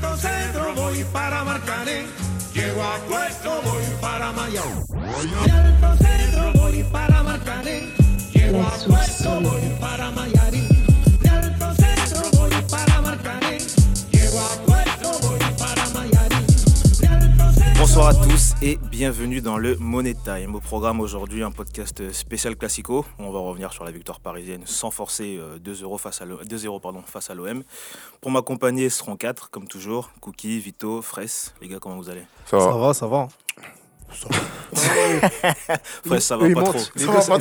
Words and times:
Alto 0.00 0.16
Centro 0.16 0.74
voy 0.76 1.04
para 1.12 1.42
Marcané. 1.42 2.06
Llego 2.54 2.82
a 2.84 2.98
Puerto, 3.08 3.60
voy 3.64 3.82
para 4.00 4.32
Mayao. 4.32 4.84
Alto 5.52 6.04
Centro 6.04 6.52
voy 6.52 6.84
para 6.84 7.22
Marcané. 7.24 7.92
Llego 8.32 8.62
a 8.62 8.70
Puerto, 8.86 9.40
voy 9.40 9.76
para 9.80 10.10
Mayarín. 10.12 10.47
Bonsoir 17.90 18.08
à 18.08 18.14
tous 18.14 18.52
et 18.60 18.76
bienvenue 18.90 19.40
dans 19.40 19.56
le 19.56 19.74
Money 19.76 20.12
Time. 20.22 20.54
Au 20.54 20.60
programme 20.60 21.00
aujourd'hui, 21.00 21.42
un 21.42 21.50
podcast 21.50 22.12
spécial 22.12 22.54
classico. 22.54 23.06
où 23.18 23.22
On 23.22 23.32
va 23.32 23.38
revenir 23.40 23.72
sur 23.72 23.82
la 23.82 23.90
victoire 23.90 24.20
parisienne 24.20 24.60
sans 24.66 24.90
forcer 24.90 25.38
euh, 25.40 25.58
2-0 25.58 25.98
face 25.98 26.20
à 26.20 26.26
l'O- 26.26 26.42
2-0 26.44 26.80
pardon, 26.82 27.00
face 27.06 27.30
à 27.30 27.34
l'OM. 27.34 27.62
Pour 28.20 28.30
m'accompagner, 28.30 28.90
ce 28.90 28.98
seront 28.98 29.16
4 29.16 29.48
comme 29.50 29.66
toujours. 29.68 30.10
Cookie, 30.20 30.58
Vito, 30.58 31.00
Fraisse. 31.00 31.54
Les 31.62 31.68
gars, 31.68 31.78
comment 31.80 31.96
vous 31.96 32.10
allez? 32.10 32.24
Ça 32.44 32.58
va. 32.58 32.92
ça 32.92 33.06
va 33.06 33.28
Les 36.04 36.20
Ça 36.20 36.36
deux, 36.36 36.48
va 36.54 36.54
pas 36.54 36.72
les 36.72 36.78
trop. 36.78 36.80
deux, 36.96 37.04
ça 37.04 37.10
va 37.12 37.38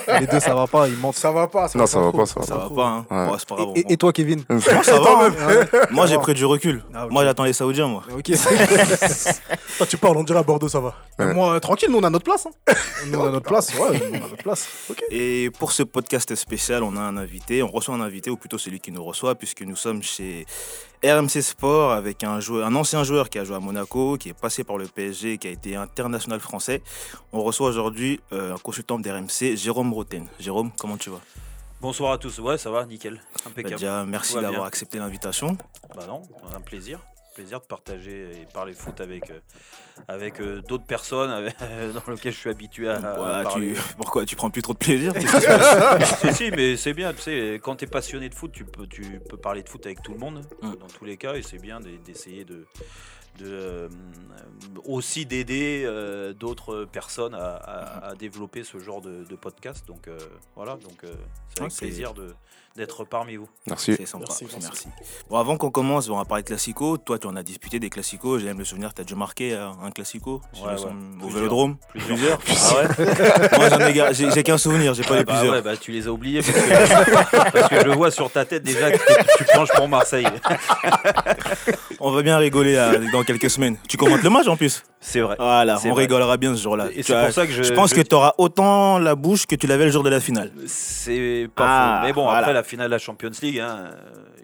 pas. 0.00 0.20
Les 0.20 0.26
deux, 0.26 0.40
ça 0.40 0.54
va 0.54 0.66
pas. 0.66 0.88
Ils 0.88 0.96
mentent. 0.96 1.16
Ça 1.16 1.30
va 1.30 1.46
pas, 1.48 1.68
ça 1.68 1.78
Non, 1.78 1.86
ça 1.86 2.00
va 2.00 2.12
pas, 2.12 2.26
ça 2.26 2.42
Ça 2.42 2.54
va 2.56 2.62
va 2.64 2.68
pas. 2.68 2.74
pas, 2.74 2.86
hein 2.86 3.06
Ouais. 3.10 3.30
Ouais, 3.32 3.36
c'est 3.38 3.48
pas 3.48 3.54
grave. 3.56 3.68
Et, 3.76 3.92
et 3.92 3.96
toi, 3.96 4.12
Kevin 4.12 4.44
Moi, 4.48 4.60
ça 4.60 5.00
va. 5.00 5.28
Ouais. 5.28 5.32
Moi, 5.90 6.06
j'ai 6.06 6.14
Ça 6.14 6.20
pris 6.20 6.34
du 6.34 6.44
recul. 6.44 6.82
Ah. 6.94 7.06
Moi, 7.10 7.24
j'attends 7.24 7.44
les 7.44 7.52
Saoudiens, 7.52 7.86
moi. 7.88 8.02
Ok. 8.16 8.30
Toi, 9.78 9.86
tu 9.86 9.96
parles, 9.98 10.16
on 10.16 10.24
dirait 10.24 10.38
à 10.38 10.42
Bordeaux, 10.42 10.68
ça 10.68 10.80
va. 10.80 10.94
Mais 11.18 11.34
Moi, 11.34 11.54
euh, 11.54 11.60
tranquille, 11.60 11.90
nous 11.90 11.98
on 11.98 12.02
a 12.04 12.10
notre 12.10 12.24
place. 12.24 12.46
hein. 12.46 12.72
Nous 13.08 13.18
on 13.18 13.26
a 13.26 13.30
notre 13.30 13.46
place. 13.46 13.68
Ouais, 13.74 13.98
nous, 13.98 14.12
on 14.12 14.16
a 14.16 14.28
notre 14.30 14.36
place. 14.42 14.68
Et 15.10 15.50
pour 15.58 15.72
ce 15.72 15.82
podcast 15.82 16.34
spécial, 16.34 16.82
on 16.82 16.96
a 16.96 17.00
un 17.00 17.16
invité. 17.16 17.62
On 17.62 17.68
reçoit 17.68 17.94
un 17.94 18.00
invité, 18.00 18.30
ou 18.30 18.36
plutôt 18.36 18.58
celui 18.58 18.80
qui 18.80 18.90
nous 18.92 19.04
reçoit, 19.04 19.34
puisque 19.34 19.62
nous 19.62 19.76
sommes 19.76 20.02
chez 20.02 20.46
RMC 21.04 21.42
Sport 21.42 21.92
avec 21.92 22.24
un, 22.24 22.40
joueur, 22.40 22.66
un 22.66 22.74
ancien 22.74 23.04
joueur 23.04 23.30
qui 23.30 23.38
a 23.38 23.44
joué 23.44 23.56
à 23.56 23.60
Monaco, 23.60 24.16
qui 24.16 24.30
est 24.30 24.38
passé 24.38 24.64
par 24.64 24.78
le 24.78 24.86
PSG, 24.86 25.38
qui 25.38 25.48
a 25.48 25.50
été 25.50 25.76
international 25.76 26.40
français. 26.40 26.82
On 27.32 27.42
reçoit 27.42 27.68
aujourd'hui 27.68 28.20
euh, 28.32 28.54
un 28.54 28.58
consultant 28.58 28.98
d'RMC, 28.98 29.56
Jérôme 29.56 29.92
Roten. 29.92 30.26
Jérôme, 30.38 30.70
comment 30.78 30.96
tu 30.96 31.10
vas? 31.10 31.20
Bonsoir 31.80 32.12
à 32.12 32.18
tous. 32.18 32.38
Ouais, 32.38 32.56
ça 32.58 32.70
va, 32.70 32.86
nickel. 32.86 33.20
Bah. 33.44 33.62
Déjà, 33.62 34.04
merci 34.04 34.34
d'avoir 34.34 34.64
accepté 34.64 34.98
l'invitation. 34.98 35.56
Bah 35.94 36.06
non, 36.06 36.22
un 36.54 36.60
plaisir. 36.60 37.00
Plaisir 37.36 37.60
de 37.60 37.66
partager 37.66 38.30
et 38.32 38.46
parler 38.54 38.72
foot 38.72 38.98
avec, 38.98 39.30
euh, 39.30 39.38
avec 40.08 40.40
euh, 40.40 40.62
d'autres 40.62 40.86
personnes 40.86 41.30
avec- 41.30 41.54
dans 42.06 42.10
lesquelles 42.12 42.32
je 42.32 42.38
suis 42.38 42.48
habitué 42.48 42.88
à, 42.88 42.94
à 42.96 43.16
Voilà, 43.18 43.42
parler. 43.42 43.74
tu... 43.74 43.80
Pourquoi 43.98 44.24
tu 44.24 44.36
prends 44.36 44.48
plus 44.48 44.62
trop 44.62 44.72
de 44.72 44.78
plaisir 44.78 45.12
si, 46.20 46.32
si, 46.32 46.50
mais 46.50 46.78
c'est 46.78 46.94
bien, 46.94 47.12
tu 47.12 47.20
sais, 47.20 47.60
quand 47.62 47.76
tu 47.76 47.84
es 47.84 47.88
passionné 47.88 48.30
de 48.30 48.34
foot, 48.34 48.52
tu 48.52 48.64
peux, 48.64 48.86
tu 48.86 49.20
peux 49.28 49.36
parler 49.36 49.62
de 49.62 49.68
foot 49.68 49.84
avec 49.84 50.02
tout 50.02 50.12
le 50.12 50.18
monde, 50.18 50.40
Mm. 50.62 50.76
dans 50.80 50.86
tous 50.86 51.04
les 51.04 51.18
cas, 51.18 51.34
et 51.34 51.42
c'est 51.42 51.58
bien 51.58 51.78
d'e- 51.78 51.98
d'essayer 52.02 52.44
de, 52.46 52.64
de 53.38 53.46
euh, 53.46 53.88
aussi 54.84 55.26
d'aider 55.26 55.82
euh, 55.84 56.32
d'autres 56.32 56.84
personnes 56.90 57.34
à, 57.34 57.54
à- 57.56 58.08
à 58.10 58.14
développer 58.14 58.64
ce 58.64 58.78
genre 58.78 59.00
de, 59.00 59.24
de 59.24 59.36
podcast. 59.36 59.86
Donc 59.86 60.08
euh, 60.08 60.18
voilà, 60.54 60.72
donc 60.76 61.04
euh, 61.04 61.12
c'est 61.56 61.62
Ah, 61.64 61.66
c'est- 61.70 61.86
plaisir 61.86 62.14
de- 62.14 62.34
d'être 62.76 63.04
parmi 63.06 63.36
vous. 63.36 63.48
Merci. 63.66 63.94
C'est 63.96 64.04
sympa. 64.04 64.26
Merci, 64.28 64.44
Merci, 64.52 64.58
merci. 64.62 64.88
Bon, 65.30 65.38
avant 65.38 65.56
qu'on 65.56 65.70
commence, 65.70 66.10
on 66.10 66.16
va 66.18 66.26
parler 66.26 66.42
classico. 66.44 66.98
Toi, 66.98 67.18
tu 67.18 67.26
en 67.26 67.34
as 67.34 67.42
disputé 67.42 67.80
des 67.80 67.88
classicos. 67.88 68.38
J'ai 68.38 68.48
même 68.48 68.58
le 68.58 68.66
souvenir, 68.66 68.92
tu 68.92 69.00
as 69.00 69.04
déjà 69.04 69.16
marqué 69.16 69.54
un 69.54 69.90
classico 69.92 70.42
Ouais, 70.56 70.60
ouais. 70.60 70.74
au 70.74 70.88
Plusieurs. 71.20 71.30
vélodrome. 71.30 71.76
Plusieurs. 71.94 72.38
Ah 72.50 72.74
ouais 72.76 72.88
Moi, 73.58 73.68
j'en 73.70 73.80
ai, 73.80 73.92
gar- 73.94 74.12
j'ai 74.12 74.30
j'ai 74.30 74.42
qu'un 74.42 74.58
souvenir, 74.58 74.92
j'ai 74.92 75.04
pas 75.04 75.12
Ouais, 75.12 75.18
les 75.20 75.24
bah 75.24 75.32
plusieurs. 75.32 75.54
ouais, 75.54 75.62
bah 75.62 75.76
tu 75.78 75.90
les 75.90 76.06
as 76.06 76.12
oubliés 76.12 76.42
parce 76.42 76.52
que, 76.52 77.50
parce 77.52 77.68
que 77.70 77.80
je 77.82 77.88
vois 77.96 78.10
sur 78.10 78.30
ta 78.30 78.44
tête 78.44 78.62
déjà 78.62 78.92
que 78.92 78.98
tu- 78.98 79.36
tu 79.38 79.44
penches 79.54 79.72
pour 79.74 79.88
Marseille. 79.88 80.26
On 82.08 82.12
va 82.12 82.22
bien 82.22 82.38
rigoler 82.38 82.74
dans 83.12 83.24
quelques 83.24 83.50
semaines. 83.50 83.76
Tu 83.88 83.96
commentes 83.96 84.22
le 84.22 84.30
match 84.30 84.46
en 84.46 84.56
plus 84.56 84.84
C'est 85.00 85.20
vrai. 85.20 85.34
Voilà, 85.38 85.76
on 85.84 85.90
vrai. 85.92 86.02
rigolera 86.04 86.36
bien 86.36 86.54
ce 86.54 86.62
jour-là. 86.62 86.86
Et 86.94 87.02
c'est 87.02 87.14
as- 87.14 87.24
pour 87.24 87.32
ça 87.34 87.46
que 87.46 87.52
je. 87.52 87.64
je 87.64 87.72
pense 87.72 87.90
je- 87.90 87.96
que 87.96 88.00
tu 88.02 88.14
auras 88.14 88.32
autant 88.38 88.98
la 88.98 89.14
bouche 89.16 89.44
que 89.46 89.56
tu 89.56 89.66
l'avais 89.66 89.86
le 89.86 89.90
jour 89.90 90.04
de 90.04 90.10
la 90.10 90.20
finale. 90.20 90.52
C'est 90.66 91.48
pas 91.54 91.64
Ah, 91.66 91.98
faux. 92.00 92.06
Mais 92.06 92.12
bon, 92.12 92.22
voilà. 92.24 92.38
après 92.38 92.52
la 92.52 92.62
finale 92.62 92.86
de 92.86 92.92
la 92.92 92.98
Champions 92.98 93.30
League, 93.42 93.58
hein, 93.58 93.90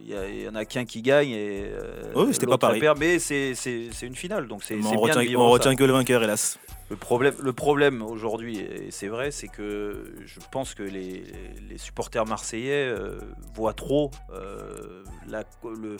il 0.04 0.10
y, 0.10 0.14
a- 0.16 0.28
il 0.28 0.42
y 0.42 0.48
en 0.48 0.54
a 0.56 0.64
qu'un 0.64 0.84
qui 0.84 1.02
gagne 1.02 1.30
et. 1.30 1.64
euh, 1.72 2.02
Oui, 2.16 2.28
c'était 2.32 2.46
pas 2.46 2.58
pareil. 2.58 2.80
perd. 2.80 2.98
Mais 2.98 3.18
c'est 3.20 3.54
une 4.02 4.16
finale, 4.16 4.48
donc 4.48 4.62
c'est 4.64 4.74
on 4.74 4.78
bien 4.80 4.96
retient, 4.96 5.22
de 5.22 5.26
vivre 5.28 5.40
on 5.40 5.46
ça. 5.48 5.52
retient 5.52 5.76
que 5.76 5.84
le 5.84 5.92
vainqueur, 5.92 6.22
hélas. 6.24 6.58
Le 6.90 6.96
problème, 6.96 7.34
le 7.40 7.52
problème 7.54 8.02
aujourd'hui, 8.02 8.58
et 8.58 8.90
c'est 8.90 9.08
vrai, 9.08 9.30
c'est 9.30 9.48
que 9.48 10.12
je 10.26 10.40
pense 10.50 10.74
que 10.74 10.82
les, 10.82 11.22
les 11.70 11.78
supporters 11.78 12.26
marseillais 12.26 12.84
euh, 12.86 13.18
voient 13.54 13.72
trop 13.72 14.10
euh, 14.34 15.02
la, 15.26 15.44
le- 15.64 15.96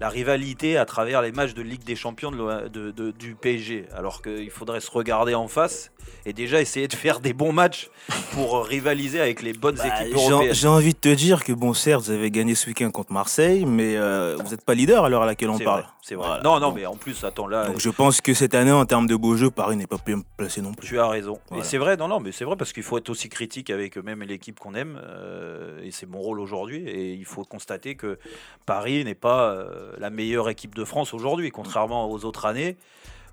la 0.00 0.08
rivalité 0.08 0.76
à 0.78 0.84
travers 0.84 1.22
les 1.22 1.30
matchs 1.30 1.54
de 1.54 1.62
Ligue 1.62 1.84
des 1.84 1.94
Champions 1.94 2.32
de 2.32 2.66
de- 2.68 2.90
de- 2.90 3.10
du 3.12 3.36
PSG. 3.36 3.86
Alors 3.96 4.20
qu'il 4.20 4.50
faudrait 4.50 4.80
se 4.80 4.90
regarder 4.90 5.34
en 5.34 5.46
face 5.46 5.92
et 6.26 6.32
déjà 6.32 6.60
essayer 6.60 6.88
de 6.88 6.94
faire 6.94 7.20
des 7.20 7.34
bons 7.34 7.52
matchs 7.52 7.88
pour 8.32 8.64
rivaliser 8.66 9.20
avec 9.20 9.42
les 9.42 9.52
bonnes 9.52 9.76
Bah, 9.76 9.86
équipes 10.02 10.16
J'ai 10.18 10.28
européennes. 10.30 10.54
j'ai 10.54 10.68
envie 10.68 10.94
de 10.94 10.98
te 10.98 11.14
dire 11.14 11.44
que, 11.44 11.52
bon, 11.52 11.72
certes, 11.74 12.02
vous 12.04 12.10
avez 12.10 12.30
gagné 12.32 12.56
ce 12.56 12.66
week-end 12.68 12.90
contre 12.90 13.12
Marseille, 13.12 13.64
mais 13.64 13.96
euh, 13.96 14.36
vous 14.42 14.50
n'êtes 14.50 14.64
pas 14.64 14.74
leader 14.74 15.04
à 15.04 15.08
l'heure 15.08 15.22
à 15.22 15.26
laquelle 15.26 15.50
on 15.50 15.58
parle. 15.58 15.84
c'est 16.00 16.16
vrai. 16.16 16.26
Voilà. 16.26 16.42
Non, 16.42 16.58
non, 16.58 16.72
mais 16.72 16.84
en 16.86 16.96
plus, 16.96 17.22
attends 17.22 17.46
là. 17.46 17.66
Donc 17.66 17.78
je 17.78 17.90
pense 17.90 18.20
que 18.20 18.34
cette 18.34 18.54
année, 18.56 18.72
en 18.72 18.86
termes 18.86 19.06
de 19.06 19.14
beau 19.14 19.36
jeu, 19.36 19.50
Paris 19.50 19.76
n'est 19.76 19.86
pas 19.86 19.98
bien 20.04 20.20
placé 20.36 20.60
non 20.62 20.72
plus. 20.72 20.88
Tu 20.88 20.98
as 20.98 21.08
raison. 21.08 21.40
Voilà. 21.48 21.64
Et 21.64 21.66
c'est 21.66 21.78
vrai, 21.78 21.96
non, 21.96 22.08
non, 22.08 22.20
mais 22.20 22.32
c'est 22.32 22.44
vrai 22.44 22.56
parce 22.56 22.72
qu'il 22.72 22.82
faut 22.82 22.98
être 22.98 23.10
aussi 23.10 23.28
critique 23.28 23.70
avec 23.70 23.96
même 23.96 24.22
l'équipe 24.22 24.58
qu'on 24.58 24.74
aime, 24.74 25.00
euh, 25.02 25.80
et 25.82 25.90
c'est 25.90 26.06
mon 26.06 26.20
rôle 26.20 26.40
aujourd'hui. 26.40 26.78
Et 26.88 27.12
il 27.12 27.24
faut 27.24 27.44
constater 27.44 27.94
que 27.94 28.18
Paris 28.66 29.04
n'est 29.04 29.14
pas 29.14 29.50
euh, 29.50 29.92
la 29.98 30.10
meilleure 30.10 30.48
équipe 30.48 30.74
de 30.74 30.84
France 30.84 31.14
aujourd'hui, 31.14 31.50
contrairement 31.50 32.10
aux 32.10 32.24
autres 32.24 32.46
années. 32.46 32.76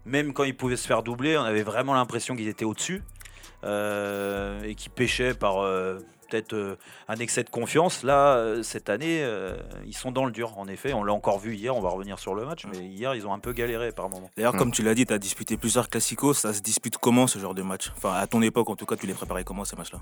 Même 0.06 0.34
quand 0.34 0.44
ils 0.44 0.56
pouvaient 0.56 0.78
se 0.78 0.88
faire 0.88 1.04
doubler, 1.04 1.38
on 1.38 1.44
avait 1.44 1.64
vraiment 1.64 1.94
l'impression 1.94 2.36
qu'ils 2.36 2.48
étaient 2.48 2.66
au-dessus 2.66 3.04
euh, 3.64 4.64
et 4.64 4.76
qu'ils 4.76 4.92
pêchaient 4.92 5.34
par 5.34 5.62
peut-être 6.30 6.54
euh, 6.54 6.78
un 7.08 7.16
excès 7.16 7.44
de 7.44 7.50
confiance. 7.50 8.04
Là, 8.04 8.36
euh, 8.36 8.64
cette 8.64 8.90
année, 8.90 9.22
euh, 9.24 9.58
ils 9.86 9.96
sont 9.96 10.12
dans 10.12 10.26
le 10.26 10.32
dur. 10.32 10.58
En 10.58 10.68
effet, 10.68 10.94
on 10.94 11.04
l'a 11.04 11.14
encore 11.14 11.40
vu 11.40 11.56
hier. 11.56 11.76
On 11.76 11.82
va 11.82 11.90
revenir 11.90 12.20
sur 12.20 12.36
le 12.36 12.46
match, 12.46 12.66
mais 12.72 12.80
hier, 12.86 13.16
ils 13.16 13.26
ont 13.28 13.34
un 13.34 13.40
peu 13.40 13.54
galéré 13.54 13.92
par 13.92 14.10
moment. 14.10 14.30
D'ailleurs, 14.38 14.54
Mm. 14.56 14.58
comme 14.60 14.72
tu 14.72 14.84
l'as 14.84 14.94
dit, 14.96 15.06
tu 15.06 15.14
as 15.14 15.18
disputé 15.20 15.58
plusieurs 15.58 15.90
classicos. 15.90 16.38
Ça 16.38 16.54
se 16.54 16.62
dispute 16.62 16.98
comment 16.98 17.28
ce 17.28 17.40
genre 17.40 17.54
de 17.54 17.62
match? 17.64 17.92
Enfin, 17.98 18.14
à 18.14 18.28
ton 18.28 18.42
époque, 18.42 18.70
en 18.70 18.76
tout 18.76 18.86
cas, 18.86 18.96
tu 18.96 19.08
les 19.08 19.14
préparais 19.14 19.44
comment 19.44 19.66
ces 19.66 19.76
matchs-là? 19.76 20.00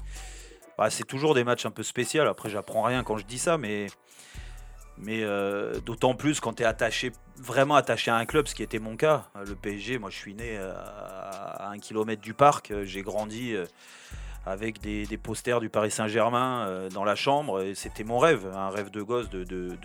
Bah, 0.78 0.90
c'est 0.90 1.06
toujours 1.06 1.34
des 1.34 1.44
matchs 1.44 1.66
un 1.66 1.72
peu 1.72 1.84
spéciaux. 1.84 2.24
Après, 2.24 2.50
j'apprends 2.50 2.84
rien 2.84 3.04
quand 3.04 3.18
je 3.18 3.26
dis 3.26 3.40
ça, 3.40 3.58
mais, 3.58 3.88
mais 4.98 5.24
euh, 5.24 5.80
d'autant 5.80 6.14
plus 6.14 6.40
quand 6.40 6.54
tu 6.54 6.64
es 6.64 6.66
attaché, 6.66 7.12
vraiment 7.36 7.76
attaché 7.76 8.12
à 8.12 8.16
un 8.18 8.26
club, 8.26 8.48
ce 8.48 8.54
qui 8.54 8.62
était 8.64 8.80
mon 8.80 8.96
cas. 8.96 9.26
Le 9.46 9.56
PSG, 9.56 9.98
moi, 9.98 10.10
je 10.12 10.18
suis 10.18 10.36
né 10.36 10.58
à 10.58 11.70
un 11.70 11.80
kilomètre 11.80 12.22
du 12.22 12.34
parc. 12.36 12.74
J'ai 12.84 13.02
grandi 13.02 13.56
euh, 13.56 13.66
avec 14.48 14.80
des, 14.82 15.18
posters 15.18 15.60
du 15.60 15.70
Paris 15.70 15.92
Saint-Germain 15.92 16.66
euh, 16.68 16.90
dans 16.90 17.04
la 17.04 17.16
chambre. 17.16 17.64
C'était 17.76 18.04
mon 18.04 18.18
rêve, 18.18 18.48
un 18.56 18.70
rêve 18.70 18.90
de 18.90 19.02
gosse 19.02 19.30
de, 19.30 19.44
de, 19.44 19.76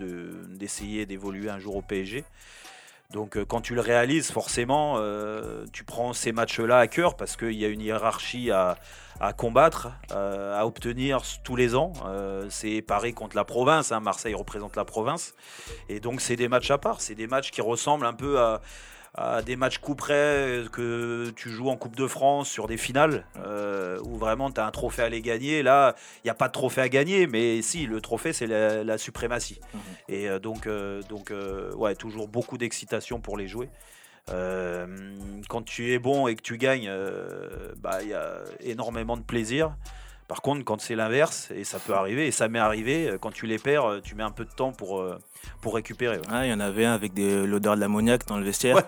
d'essayer 0.49 1.05
d'évoluer 1.05 1.49
un 1.49 1.59
jour 1.59 1.75
au 1.75 1.81
PSG. 1.81 2.23
Donc 3.11 3.35
euh, 3.35 3.45
quand 3.45 3.61
tu 3.61 3.75
le 3.75 3.81
réalises, 3.81 4.31
forcément, 4.31 4.95
euh, 4.97 5.65
tu 5.73 5.83
prends 5.83 6.13
ces 6.13 6.31
matchs-là 6.31 6.79
à 6.79 6.87
cœur 6.87 7.15
parce 7.17 7.35
qu'il 7.35 7.53
y 7.53 7.65
a 7.65 7.67
une 7.67 7.81
hiérarchie 7.81 8.51
à, 8.51 8.77
à 9.19 9.33
combattre, 9.33 9.91
à 10.11 10.65
obtenir 10.65 11.21
tous 11.43 11.55
les 11.55 11.75
ans. 11.75 11.93
C'est 12.49 12.81
Paris 12.81 13.13
contre 13.13 13.35
la 13.35 13.45
province, 13.45 13.91
hein, 13.91 13.99
Marseille 13.99 14.33
représente 14.33 14.75
la 14.75 14.85
province. 14.85 15.35
Et 15.89 15.99
donc 15.99 16.21
c'est 16.21 16.35
des 16.35 16.47
matchs 16.47 16.71
à 16.71 16.77
part, 16.77 17.01
c'est 17.01 17.15
des 17.15 17.27
matchs 17.27 17.51
qui 17.51 17.61
ressemblent 17.61 18.05
un 18.05 18.13
peu 18.13 18.39
à, 18.39 18.61
à 19.15 19.41
des 19.41 19.55
matchs 19.55 19.77
coup 19.77 19.95
près 19.95 20.13
euh, 20.13 20.67
que 20.67 21.31
tu 21.35 21.49
joues 21.49 21.69
en 21.69 21.77
Coupe 21.77 21.95
de 21.95 22.07
France 22.07 22.49
sur 22.49 22.67
des 22.67 22.77
finales, 22.77 23.25
euh, 23.45 23.99
où 24.05 24.17
vraiment 24.17 24.51
tu 24.51 24.59
as 24.59 24.65
un 24.65 24.71
trophée 24.71 25.03
à 25.03 25.09
les 25.09 25.21
gagner. 25.21 25.63
Là, 25.63 25.95
il 26.23 26.27
n'y 26.27 26.31
a 26.31 26.35
pas 26.35 26.47
de 26.47 26.53
trophée 26.53 26.81
à 26.81 26.89
gagner, 26.89 27.27
mais 27.27 27.61
si, 27.61 27.85
le 27.85 28.01
trophée 28.01 28.33
c'est 28.33 28.47
la, 28.47 28.83
la 28.83 28.97
suprématie. 28.97 29.59
Et 30.09 30.29
euh, 30.29 30.39
donc, 30.39 30.67
donc 31.09 31.31
ouais, 31.75 31.95
toujours 31.95 32.27
beaucoup 32.27 32.57
d'excitation 32.57 33.19
pour 33.19 33.37
les 33.37 33.47
jouer. 33.47 33.69
Quand 34.27 35.63
tu 35.63 35.91
es 35.91 35.99
bon 35.99 36.27
et 36.27 36.35
que 36.35 36.41
tu 36.41 36.57
gagnes, 36.57 36.87
euh, 36.89 37.73
bah, 37.77 38.01
il 38.01 38.09
y 38.09 38.13
a 38.13 38.39
énormément 38.61 39.17
de 39.17 39.21
plaisir. 39.21 39.75
Par 40.33 40.41
contre, 40.41 40.65
quand 40.65 40.81
c'est 40.81 40.95
l'inverse, 40.95 41.49
et 41.55 41.63
ça 41.63 41.77
peut 41.77 41.93
arriver, 41.93 42.25
et 42.25 42.31
ça 42.31 42.47
m'est 42.47 42.57
arrivé, 42.57 43.07
euh, 43.07 43.17
quand 43.21 43.29
tu 43.31 43.45
les 43.45 43.59
perds, 43.59 43.85
euh, 43.85 44.01
tu 44.03 44.15
mets 44.15 44.23
un 44.23 44.31
peu 44.31 44.45
de 44.45 44.49
temps 44.49 44.71
pour, 44.71 44.99
euh, 44.99 45.19
pour 45.61 45.75
récupérer. 45.75 46.15
ouais. 46.17 46.23
Ah, 46.27 46.43
Il 46.43 46.49
y 46.49 46.53
en 46.53 46.59
avait 46.59 46.85
un 46.85 46.93
avec 46.95 47.13
des- 47.13 47.45
l'odeur 47.45 47.75
de 47.75 47.81
l'ammoniac 47.81 48.25
dans 48.25 48.37
le 48.37 48.43
vestiaire. 48.43 48.77
Ouais. 48.77 48.81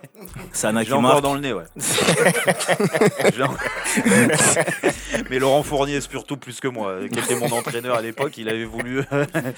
Ça 0.54 0.70
en 0.72 0.76
a 0.76 0.80
Je 0.80 0.86
qui 0.86 0.90
l'ai 0.90 0.96
encore 0.98 1.12
marque. 1.12 1.22
dans 1.24 1.36
le 1.36 1.42
nez, 1.42 1.54
ouais. 1.54 1.66
Mais 5.30 5.38
Laurent 5.40 5.62
Fournier, 5.64 6.02
surtout 6.02 6.36
plus 6.38 6.60
que 6.60 6.68
moi, 6.68 6.98
qui 7.12 7.20
était 7.20 7.36
mon 7.36 7.52
entraîneur 7.52 7.96
à 7.96 8.02
l'époque, 8.02 8.38
il 8.38 8.50
avait 8.50 8.66
voulu. 8.66 9.02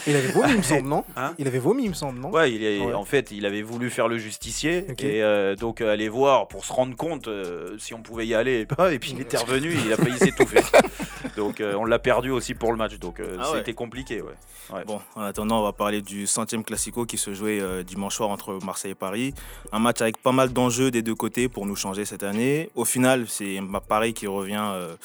Il 0.06 0.16
avait 0.16 0.28
vomi, 0.28 0.52
il 0.52 0.58
me 0.58 0.62
semble, 0.64 0.88
non 0.90 1.04
Hein 1.16 1.34
Il 1.40 1.48
avait 1.48 1.60
vomi, 1.60 1.84
il 1.86 1.90
me 1.90 1.94
semble, 1.96 2.20
non 2.20 2.30
Ouais, 2.32 2.52
il 2.52 2.64
est, 2.64 2.80
Ouais. 2.82 2.94
en 2.94 3.06
fait, 3.06 3.32
il 3.32 3.46
avait 3.46 3.62
voulu 3.62 3.90
faire 3.90 4.08
le 4.10 4.18
justicier 4.18 4.86
et 5.00 5.24
euh, 5.24 5.56
donc 5.56 5.80
aller 5.82 6.10
voir 6.10 6.48
pour 6.50 6.66
se 6.66 6.74
rendre 6.74 6.96
compte 6.98 7.28
euh, 7.30 7.78
si 7.80 7.94
on 7.94 8.02
pouvait 8.02 8.28
y 8.28 8.36
aller 8.36 8.60
et 8.60 8.66
pas. 8.66 8.92
Et 8.94 9.00
puis 9.00 9.12
il 9.12 9.22
était 9.22 9.38
revenu, 9.38 9.74
il 9.86 9.94
a 9.94 9.98
failli 9.98 10.18
s'étouffer. 10.18 10.60
Donc 11.38 11.62
euh, 11.62 11.76
on 11.78 11.86
l'a 11.86 12.00
perdu 12.00 12.32
aussi 12.32 12.54
pour 12.54 12.72
le 12.72 12.78
match, 12.78 12.98
donc 13.00 13.20
euh, 13.20 13.38
Ah 13.40 13.52
ouais. 13.52 13.58
c'était 13.60 13.74
compliqué. 13.74 14.22
Ouais. 14.22 14.34
Ouais. 14.74 14.84
Bon, 14.86 15.00
en 15.16 15.22
attendant, 15.22 15.62
on 15.62 15.64
va 15.64 15.72
parler 15.72 16.02
du 16.02 16.28
centième 16.28 16.64
classico 16.64 17.06
qui 17.06 17.18
se 17.18 17.34
jouait 17.34 17.62
euh, 17.62 17.84
dimanche 17.84 18.16
soir 18.16 18.30
entre 18.30 18.60
Marseille 18.66 18.92
et 18.92 18.96
Paris. 18.96 19.34
Un 19.72 19.80
match 19.80 20.02
avec 20.02 20.18
pas 20.22 20.34
mal 20.34 20.52
d'enjeux 20.52 20.92
des 20.92 21.02
deux 21.02 21.16
côtés 21.16 21.48
pour 21.48 21.66
nous 21.66 21.76
changer 21.78 22.04
cette 22.04 22.24
année. 22.24 22.70
Au 22.76 22.84
final, 22.84 23.26
c'est 23.30 23.60
Paris 23.88 24.14
qui 24.14 24.28
revient 24.28 24.60
euh, 24.74 24.96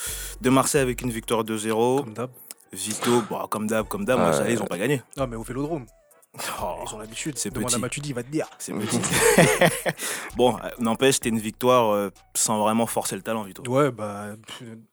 de 0.41 0.51
Marseille 0.51 0.81
avec 0.81 1.03
une 1.03 1.11
victoire 1.11 1.45
2-0. 1.45 2.01
Comme 2.01 2.15
d'hab. 2.15 2.31
Vito, 2.73 3.23
bon, 3.31 3.39
comme 3.49 3.67
d'hab, 3.67 3.87
comme 3.87 4.05
d'hab, 4.05 4.33
ça 4.33 4.51
ils 4.51 4.59
n'ont 4.59 4.65
pas 4.67 4.79
gagné. 4.79 5.03
Non, 5.17 5.27
mais 5.27 5.37
au 5.37 5.43
vélodrome. 5.43 5.87
Oh, 6.63 6.77
Ils 6.89 6.95
ont 6.95 6.99
l'habitude. 6.99 7.37
c'est 7.37 7.51
Demande 7.53 7.67
petit. 7.69 7.75
à 7.77 7.79
Matuidi, 7.79 8.09
il 8.09 8.15
va 8.15 8.23
te 8.23 8.31
dire. 8.31 8.49
c'est 8.59 8.73
petit. 8.73 8.99
bon, 10.37 10.57
n'empêche, 10.79 11.17
c'était 11.17 11.29
une 11.29 11.39
victoire 11.39 11.93
euh, 11.93 12.09
sans 12.35 12.59
vraiment 12.61 12.87
forcer 12.87 13.17
le 13.17 13.23
talent, 13.23 13.43
Vito. 13.43 13.63
Ouais, 13.71 13.91
bah, 13.91 14.29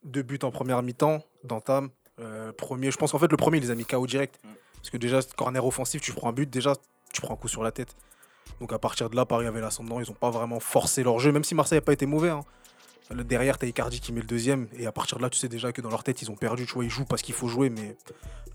deux 0.03 0.21
buts 0.21 0.39
en 0.43 0.51
première 0.51 0.83
mi-temps 0.83 1.23
d'entame. 1.43 1.89
Euh, 2.19 2.51
premier, 2.51 2.91
je 2.91 2.97
pense 2.97 3.11
qu'en 3.11 3.19
fait, 3.19 3.31
le 3.31 3.37
premier, 3.37 3.57
il 3.57 3.63
les 3.63 3.71
a 3.71 3.75
mis 3.75 3.85
KO 3.85 4.05
direct. 4.07 4.39
Mm. 4.43 4.47
Parce 4.75 4.89
que 4.89 4.97
déjà, 4.97 5.19
corner 5.37 5.65
offensif, 5.65 6.01
tu 6.01 6.13
prends 6.13 6.29
un 6.29 6.33
but, 6.33 6.49
déjà, 6.49 6.73
tu 7.13 7.21
prends 7.21 7.33
un 7.33 7.37
coup 7.37 7.47
sur 7.47 7.63
la 7.63 7.71
tête. 7.71 7.95
Donc 8.59 8.73
à 8.73 8.79
partir 8.79 9.09
de 9.09 9.15
là, 9.15 9.25
Paris 9.25 9.45
avait 9.45 9.61
l'ascendant. 9.61 9.99
Ils 9.99 10.07
n'ont 10.07 10.15
pas 10.15 10.29
vraiment 10.29 10.59
forcé 10.59 11.03
leur 11.03 11.19
jeu, 11.19 11.31
même 11.31 11.43
si 11.43 11.55
Marseille 11.55 11.77
n'a 11.77 11.81
pas 11.81 11.93
été 11.93 12.05
mauvais. 12.05 12.29
hein. 12.29 12.41
Derrière, 13.11 13.57
tu 13.57 13.65
as 13.65 13.69
Icardi 13.69 13.99
qui 13.99 14.13
met 14.13 14.21
le 14.21 14.27
deuxième. 14.27 14.67
Et 14.77 14.85
à 14.85 14.91
partir 14.91 15.17
de 15.17 15.23
là, 15.23 15.29
tu 15.29 15.39
sais 15.39 15.47
déjà 15.47 15.71
que 15.71 15.81
dans 15.81 15.89
leur 15.89 16.03
tête, 16.03 16.21
ils 16.21 16.29
ont 16.29 16.35
perdu. 16.35 16.65
Tu 16.67 16.73
vois, 16.73 16.83
ils 16.83 16.89
jouent 16.91 17.05
parce 17.05 17.21
qu'il 17.23 17.33
faut 17.33 17.47
jouer. 17.47 17.69
Mais 17.71 17.97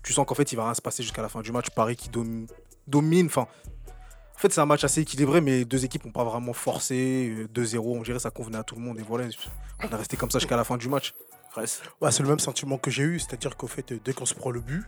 tu 0.01 0.13
sens 0.13 0.25
qu'en 0.25 0.35
fait, 0.35 0.51
il 0.51 0.55
va 0.55 0.63
rien 0.65 0.73
se 0.73 0.81
passer 0.81 1.03
jusqu'à 1.03 1.21
la 1.21 1.27
fin 1.29 1.41
du 1.41 1.51
match. 1.51 1.69
Paris 1.71 1.95
qui 1.97 2.07
dom- 2.09 2.47
domine. 2.87 3.25
Enfin, 3.25 3.47
en 4.35 4.37
fait, 4.37 4.53
c'est 4.53 4.61
un 4.61 4.65
match 4.65 4.83
assez 4.85 5.01
équilibré, 5.01 5.41
mais 5.41 5.51
les 5.59 5.65
deux 5.65 5.83
équipes 5.83 6.05
n'ont 6.05 6.11
pas 6.13 6.23
vraiment 6.23 6.53
forcé. 6.53 7.33
Euh, 7.37 7.47
2-0, 7.53 7.97
on 7.97 8.01
dirait 8.01 8.17
que 8.17 8.21
ça 8.21 8.31
convenait 8.31 8.57
à 8.57 8.63
tout 8.63 8.75
le 8.75 8.81
monde. 8.81 8.97
Et 8.99 9.03
voilà, 9.03 9.25
on 9.83 9.87
est 9.89 9.95
resté 9.95 10.15
comme 10.15 10.31
ça 10.31 10.39
jusqu'à 10.39 10.55
la 10.55 10.63
fin 10.63 10.77
du 10.77 10.87
match. 10.87 11.13
Ouais, 12.01 12.11
c'est 12.11 12.23
le 12.23 12.29
même 12.29 12.39
sentiment 12.39 12.77
que 12.77 12.91
j'ai 12.91 13.03
eu, 13.03 13.19
c'est-à-dire 13.19 13.55
qu'au 13.57 13.67
fait, 13.67 13.93
dès 14.03 14.13
qu'on 14.13 14.25
se 14.25 14.33
prend 14.33 14.51
le 14.51 14.59
but, 14.61 14.83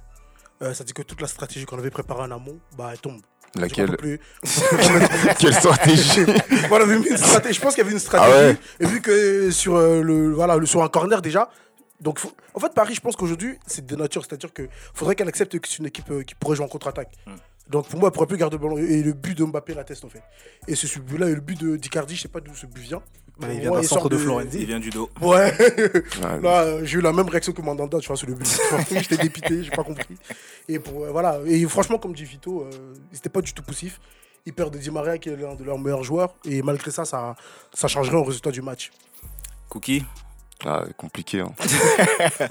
euh, 0.61 0.73
ça 0.73 0.83
dit 0.83 0.93
que 0.93 1.01
toute 1.03 1.21
la 1.21 1.27
stratégie 1.27 1.65
qu'on 1.65 1.77
avait 1.79 1.89
préparée 1.91 2.23
en 2.23 2.31
amont, 2.31 2.59
bah, 2.77 2.89
elle 2.91 2.99
tombe. 2.99 3.21
Laquelle 3.55 3.95
plus- 3.97 4.19
Quelle 5.39 5.53
stratégie 5.53 6.25
voilà, 6.69 6.85
une 6.93 7.03
stratégie- 7.17 7.55
je 7.55 7.61
pense 7.61 7.73
qu'il 7.75 7.83
y 7.83 7.85
avait 7.85 7.93
une 7.93 7.99
stratégie. 7.99 8.31
Ah 8.35 8.41
ouais 8.49 8.57
Et 8.79 8.85
vu 8.85 9.01
que 9.01 9.49
sur, 9.51 9.75
euh, 9.75 10.01
le, 10.01 10.33
voilà, 10.33 10.57
le, 10.57 10.65
sur 10.65 10.83
un 10.83 10.89
corner 10.89 11.21
déjà, 11.21 11.49
donc 12.01 12.19
faut- 12.19 12.33
en 12.53 12.59
fait, 12.59 12.73
Paris, 12.73 12.93
je 12.95 13.01
pense 13.01 13.15
qu'aujourd'hui, 13.15 13.57
c'est 13.65 13.85
de 13.85 13.95
nature. 13.95 14.23
C'est-à-dire 14.27 14.53
qu'il 14.53 14.67
faudrait 14.93 15.15
qu'elle 15.15 15.27
accepte 15.29 15.57
que 15.59 15.67
c'est 15.67 15.77
une 15.79 15.85
équipe 15.87 16.09
euh, 16.11 16.23
qui 16.23 16.35
pourrait 16.35 16.55
jouer 16.55 16.65
en 16.65 16.69
contre-attaque. 16.69 17.11
Hmm. 17.25 17.35
Donc 17.69 17.87
pour 17.89 17.99
moi, 17.99 18.09
elle 18.09 18.13
pourrait 18.13 18.27
plus 18.27 18.37
garder 18.37 18.57
le 18.57 18.61
ballon. 18.63 18.77
Et 18.77 19.01
le 19.03 19.13
but 19.13 19.37
de 19.37 19.43
Mbappé 19.45 19.73
l'atteste, 19.73 20.05
en 20.05 20.09
fait. 20.09 20.21
Et 20.67 20.75
ce 20.75 20.87
ce 20.87 20.99
but-là, 20.99 21.29
et 21.29 21.35
le 21.35 21.41
but 21.41 21.59
de 21.59 21.75
d'Icardi, 21.77 22.15
je 22.15 22.21
sais 22.23 22.27
pas 22.27 22.39
d'où 22.39 22.53
ce 22.55 22.65
but 22.65 22.81
vient. 22.81 23.01
Bah, 23.39 23.47
il 23.53 23.59
vient 23.59 23.69
moi, 23.69 23.81
d'un 23.81 23.87
sort 23.87 23.99
centre 23.99 24.09
de 24.09 24.17
Florenzi. 24.17 24.59
Il 24.61 24.65
vient 24.65 24.79
du 24.79 24.89
dos. 24.89 25.09
Ouais. 25.21 25.53
Ouais, 25.57 26.41
Là, 26.41 26.61
euh, 26.63 26.81
j'ai 26.83 26.97
eu 26.97 27.01
la 27.01 27.13
même 27.13 27.27
réaction 27.27 27.51
que 27.53 27.61
Mandanda, 27.61 27.99
tu 27.99 28.07
vois, 28.07 28.15
sur 28.17 28.27
le 28.27 28.33
but. 28.33 28.59
J'étais 28.91 29.17
dépité, 29.17 29.63
j'ai 29.63 29.69
pas 29.71 29.83
compris. 29.83 30.15
Et 30.67 30.79
pour, 30.79 31.03
euh, 31.05 31.11
voilà. 31.11 31.39
Et 31.45 31.63
franchement, 31.65 31.97
comme 31.99 32.13
dit 32.13 32.23
Vito, 32.23 32.61
euh, 32.61 32.93
ils 33.11 33.17
étaient 33.17 33.29
pas 33.29 33.41
du 33.41 33.53
tout 33.53 33.61
poussifs. 33.63 33.99
Ils 34.45 34.53
perdent 34.53 34.73
de 34.73 34.79
Di 34.79 34.89
Maria, 34.89 35.17
qui 35.17 35.29
est 35.29 35.35
l'un 35.35 35.55
de 35.55 35.63
leurs 35.63 35.77
meilleurs 35.77 36.03
joueurs. 36.03 36.33
Et 36.45 36.61
malgré 36.61 36.89
ça, 36.89 37.05
ça, 37.05 37.35
ça 37.73 37.87
changerait 37.87 38.15
au 38.17 38.23
résultat 38.23 38.49
du 38.51 38.61
match. 38.61 38.91
Cookie, 39.69 40.03
Ah, 40.65 40.85
compliqué. 40.97 41.41
hein. 41.41 41.51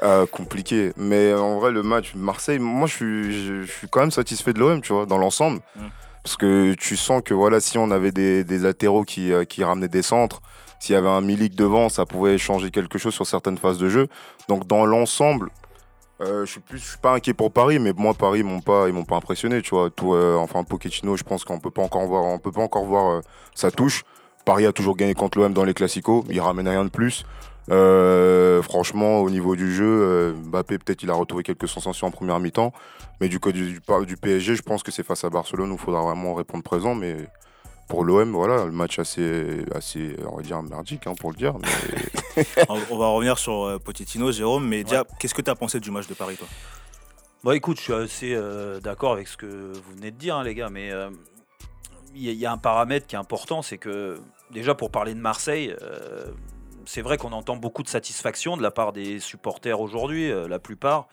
Ah, 0.03 0.25
compliqué. 0.31 0.93
Mais 0.97 1.33
en 1.35 1.59
vrai, 1.59 1.71
le 1.73 1.83
match 1.83 2.15
Marseille, 2.15 2.59
moi, 2.59 2.87
je 2.87 2.95
suis, 2.95 3.33
je, 3.47 3.63
je 3.63 3.73
suis 3.73 3.89
quand 3.89 4.01
même 4.01 4.11
satisfait 4.11 4.53
de 4.53 4.59
l'OM, 4.61 4.81
tu 4.83 4.93
vois, 4.93 5.07
dans 5.07 5.19
l'ensemble. 5.19 5.61
Mm. 5.75 5.81
Parce 6.23 6.37
que 6.37 6.75
tu 6.75 6.97
sens 6.97 7.23
que 7.25 7.35
voilà, 7.35 7.61
si 7.61 7.79
on 7.79 7.91
avait 7.91 8.13
des, 8.13 8.45
des 8.45 8.59
latéraux 8.59 9.05
qui, 9.05 9.33
euh, 9.33 9.45
qui 9.45 9.63
ramenaient 9.65 9.89
des 9.89 10.03
centres, 10.03 10.43
s'il 10.87 10.95
y 10.95 10.99
avait 10.99 11.09
un 11.09 11.21
Milik 11.21 11.55
devant, 11.57 11.89
ça 11.89 12.07
pouvait 12.07 12.39
changer 12.39 12.71
quelque 12.71 12.99
chose 12.99 13.13
sur 13.15 13.27
certaines 13.27 13.59
phases 13.59 13.79
de 13.79 13.89
jeu. 13.89 14.07
Donc, 14.49 14.67
dans 14.67 14.87
l'ensemble, 14.87 15.51
euh, 16.21 16.47
je 16.47 16.53
suis 16.53 16.61
plus, 16.61 16.79
je 16.79 16.85
suis 16.91 16.99
pas 16.99 17.13
inquiet 17.15 17.35
pour 17.35 17.53
Paris, 17.53 17.79
mais 17.79 17.93
moi, 17.97 18.15
Paris, 18.15 18.43
m'ont 18.43 18.61
pas, 18.61 18.87
ils 18.89 18.95
m'ont 18.95 19.05
pas 19.05 19.17
impressionné, 19.17 19.61
tu 19.63 19.71
vois. 19.71 19.91
Tout, 19.91 20.15
euh, 20.15 20.37
enfin, 20.37 20.65
Pochettino, 20.65 21.17
je 21.17 21.25
pense 21.25 21.45
qu'on 21.45 21.59
peut 21.59 21.71
encore 21.83 22.07
voir, 22.07 22.41
peut 22.41 22.53
pas 22.53 22.63
encore 22.63 22.85
voir 22.85 23.11
euh, 23.11 23.21
sa 23.55 23.71
touche. 23.71 24.05
Paris 24.45 24.65
a 24.65 24.73
toujours 24.73 24.97
gagné 24.97 25.15
contre 25.15 25.39
l'OM 25.39 25.53
dans 25.53 25.65
les 25.65 25.75
classicos, 25.75 26.25
il 26.31 26.41
ramène 26.41 26.69
rien 26.69 26.85
de 26.85 26.91
plus. 26.91 27.25
Franchement, 28.63 29.19
au 29.21 29.29
niveau 29.31 29.57
du 29.57 29.75
jeu, 29.75 30.35
Mbappé, 30.47 30.79
peut-être 30.79 31.03
il 31.03 31.11
a 31.11 31.15
retrouvé 31.15 31.43
quelques 31.43 31.69
sensations 31.69 32.07
en 32.07 32.11
première 32.13 32.39
mi-temps. 32.39 32.73
Mais 33.21 33.29
du 33.29 33.41
côté 33.41 33.59
du, 33.59 33.73
du- 33.81 34.07
du 34.07 34.17
PSG, 34.17 34.55
je 34.57 34.63
pense 34.63 34.83
que 34.83 34.93
c'est 34.93 35.03
face 35.03 35.25
à 35.25 35.31
Barcelone 35.31 35.71
où 35.71 35.75
il 35.75 35.81
faudra 35.81 36.01
vraiment 36.03 36.35
répondre 36.35 36.63
présent. 36.63 36.95
Mais 36.95 37.17
pour 37.89 38.05
l'OM, 38.05 38.33
voilà, 38.33 38.65
le 38.65 38.73
match 38.73 38.99
assez, 38.99 39.65
assez, 39.75 40.17
on 40.31 40.37
va 40.37 40.43
dire, 40.43 40.63
merdique, 40.63 41.07
hein, 41.07 41.15
pour 41.19 41.31
le 41.31 41.37
dire. 41.37 41.55
Mais 41.59 42.45
on 42.69 42.97
va 42.99 43.07
revenir 43.09 43.39
sur 43.39 43.65
euh, 43.65 43.79
Pochettino, 43.79 44.33
Jérôme. 44.33 44.67
Mais 44.67 44.85
déjà, 44.85 45.05
qu'est-ce 45.19 45.35
que 45.35 45.43
tu 45.43 45.51
as 45.51 45.55
pensé 45.55 45.79
du 45.81 45.91
match 45.91 46.07
de 46.09 46.15
Paris, 46.15 46.37
toi? 46.37 46.49
Bon, 47.45 47.53
écoute, 47.53 47.77
je 47.79 47.83
suis 47.83 47.93
assez 47.93 48.35
euh, 48.35 48.81
d'accord 48.81 49.13
avec 49.13 49.29
ce 49.29 49.37
que 49.37 49.47
vous 49.47 49.93
venez 49.97 50.11
de 50.11 50.17
dire, 50.17 50.37
hein, 50.37 50.43
les 50.45 50.55
gars, 50.55 50.69
mais 50.71 50.91
euh, 50.91 51.11
il 52.15 52.23
y, 52.23 52.29
a- 52.29 52.33
il 52.33 52.39
y 52.39 52.47
a 52.47 52.53
un 52.53 52.59
paramètre 52.59 53.07
qui 53.07 53.15
est 53.15 53.19
important, 53.19 53.63
c'est 53.63 53.79
que 53.79 54.19
déjà 54.51 54.75
pour 54.75 54.91
parler 54.91 55.15
de 55.15 55.21
Marseille, 55.21 55.75
euh, 55.83 56.27
c'est 56.87 57.03
vrai 57.03 57.19
qu'on 57.19 57.33
entend 57.33 57.57
beaucoup 57.57 57.83
de 57.85 57.89
satisfaction 57.89 58.57
de 58.57 58.63
la 58.63 58.71
part 58.73 58.93
des 58.93 59.21
supporters 59.21 59.81
aujourd'hui, 59.81 60.31
euh, 60.31 60.49
la 60.49 60.59
plupart, 60.59 61.07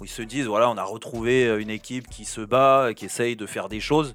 où 0.00 0.04
ils 0.04 0.10
se 0.10 0.22
disent 0.22 0.46
voilà, 0.46 0.70
on 0.70 0.76
a 0.78 0.84
retrouvé 0.84 1.48
une 1.60 1.70
équipe 1.70 2.08
qui 2.08 2.24
se 2.24 2.40
bat, 2.40 2.92
qui 2.94 3.04
essaye 3.04 3.36
de 3.36 3.44
faire 3.46 3.68
des 3.68 3.80
choses 3.80 4.14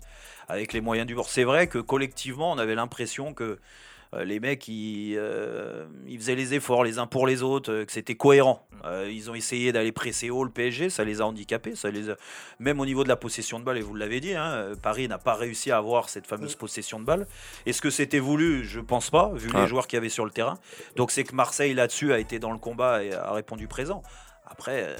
avec 0.50 0.74
les 0.74 0.81
moyens 0.81 1.07
du 1.07 1.16
bord. 1.16 1.30
C'est 1.30 1.44
vrai 1.46 1.68
que 1.68 1.78
collectivement, 1.78 2.51
on 2.51 2.57
avait 2.57 2.75
l'impression 2.75 3.34
que 3.34 3.60
euh, 4.16 4.24
les 4.25 4.40
mecs, 4.40 4.68
ils, 4.68 5.13
euh, 5.19 5.86
ils 6.07 6.18
faisaient 6.18 6.34
les 6.34 6.56
efforts 6.56 6.84
les 6.84 6.98
uns 6.98 7.06
pour 7.06 7.28
les 7.28 7.44
autres, 7.44 7.72
euh, 7.72 7.86
que 7.86 7.92
c'était 7.92 8.16
cohérent. 8.16 8.66
Euh, 8.84 9.07
ils 9.12 9.30
ont 9.30 9.36
essayé 9.36 9.72
d'aller 9.72 9.92
presser 9.92 10.31
haut 10.31 10.44
le 10.44 10.50
PSG, 10.50 10.90
ça 10.90 11.04
les 11.04 11.22
a 11.22 11.28
handicapés, 11.28 11.75
ça 11.75 11.92
les 11.92 12.10
a- 12.10 12.16
même 12.57 12.80
au 12.80 12.88
niveau 12.88 13.04
de 13.04 13.10
la 13.10 13.16
possession 13.18 13.60
de 13.60 13.66
balle, 13.66 13.78
et 13.78 13.81
vous 13.81 13.94
l'avez 13.94 14.19
dit, 14.19 14.34
hein, 14.34 14.69
Paris 14.81 15.07
n'a 15.07 15.19
pas 15.19 15.36
réussi 15.36 15.69
à 15.69 15.78
avoir 15.78 16.10
cette 16.10 16.25
fameuse 16.25 16.56
possession 16.56 17.00
de 17.00 17.06
balle. 17.06 17.28
Est-ce 17.68 17.84
que 17.84 17.92
c'était 17.92 18.18
voulu? 18.18 18.66
Je 18.66 18.80
pense 18.80 19.12
pas, 19.12 19.31
vu 19.36 19.52
les 19.54 19.68
joueurs 19.68 19.86
qu'il 19.86 19.98
y 19.98 20.00
avait 20.02 20.10
sur 20.10 20.25
le 20.25 20.31
terrain. 20.31 20.57
Donc 20.95 21.12
c'est 21.12 21.24
que 21.24 21.36
Marseille 21.36 21.75
là-dessus 21.75 22.12
a 22.12 22.18
été 22.18 22.40
dans 22.40 22.52
le 22.52 22.57
combat 22.57 23.04
et 23.04 23.13
a 23.13 23.31
répondu 23.34 23.68
présent. 23.68 24.02
Après, 24.50 24.84
euh, 24.88 24.96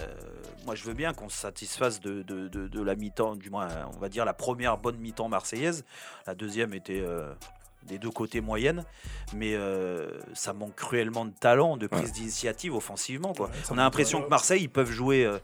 moi 0.66 0.76
je 0.76 0.84
veux 0.84 0.94
bien 0.94 1.14
qu'on 1.14 1.28
se 1.30 1.38
satisfasse 1.38 2.00
de, 2.00 2.22
de- 2.24 2.48
de- 2.48 2.68
de 2.68 2.82
la 2.82 2.96
mi-temps, 2.96 3.36
du 3.36 3.50
moins 3.50 3.68
on 3.96 4.00
va 4.00 4.08
dire 4.10 4.24
la 4.26 4.34
première 4.34 4.78
bonne 4.78 4.98
mi-temps 4.98 5.28
marseillaise. 5.30 5.84
La 6.28 6.36
deuxième 6.36 6.74
était 6.74 7.02
euh, 7.02 7.32
des 7.84 7.98
deux 7.98 8.12
côtés 8.12 8.42
moyenne, 8.42 8.84
mais 9.34 9.56
euh, 9.56 10.10
ça 10.34 10.54
manque 10.54 10.76
cruellement 10.76 11.26
de 11.26 11.32
talent, 11.32 11.78
de 11.78 11.88
prise 11.88 12.12
d'initiative 12.12 12.76
offensivement. 12.76 13.34
Quoi. 13.34 13.50
on 13.72 13.78
a 13.78 13.82
l'impression 13.82 14.22
que 14.22 14.30
Marseille, 14.30 14.64
ils 14.64 14.70
peuvent 14.70 14.92
jouer 14.92 15.26
euh, 15.26 15.40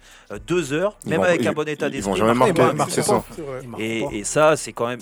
deux 0.45 0.71
heures, 0.73 0.97
Ils 1.05 1.09
même 1.09 1.19
vont- 1.21 1.25
avec 1.25 1.41
ils- 1.41 1.47
un 1.47 1.53
bon 1.53 1.67
état 1.67 1.87
ils 1.87 1.91
d'esprit. 1.93 2.11
vont 2.11 2.15
jamais 2.17 2.33
marquer 2.33 2.73
marquer, 3.67 4.05
Et, 4.11 4.23
ça, 4.23 4.55
c'est 4.57 4.73
quand 4.73 4.87
même. 4.87 4.99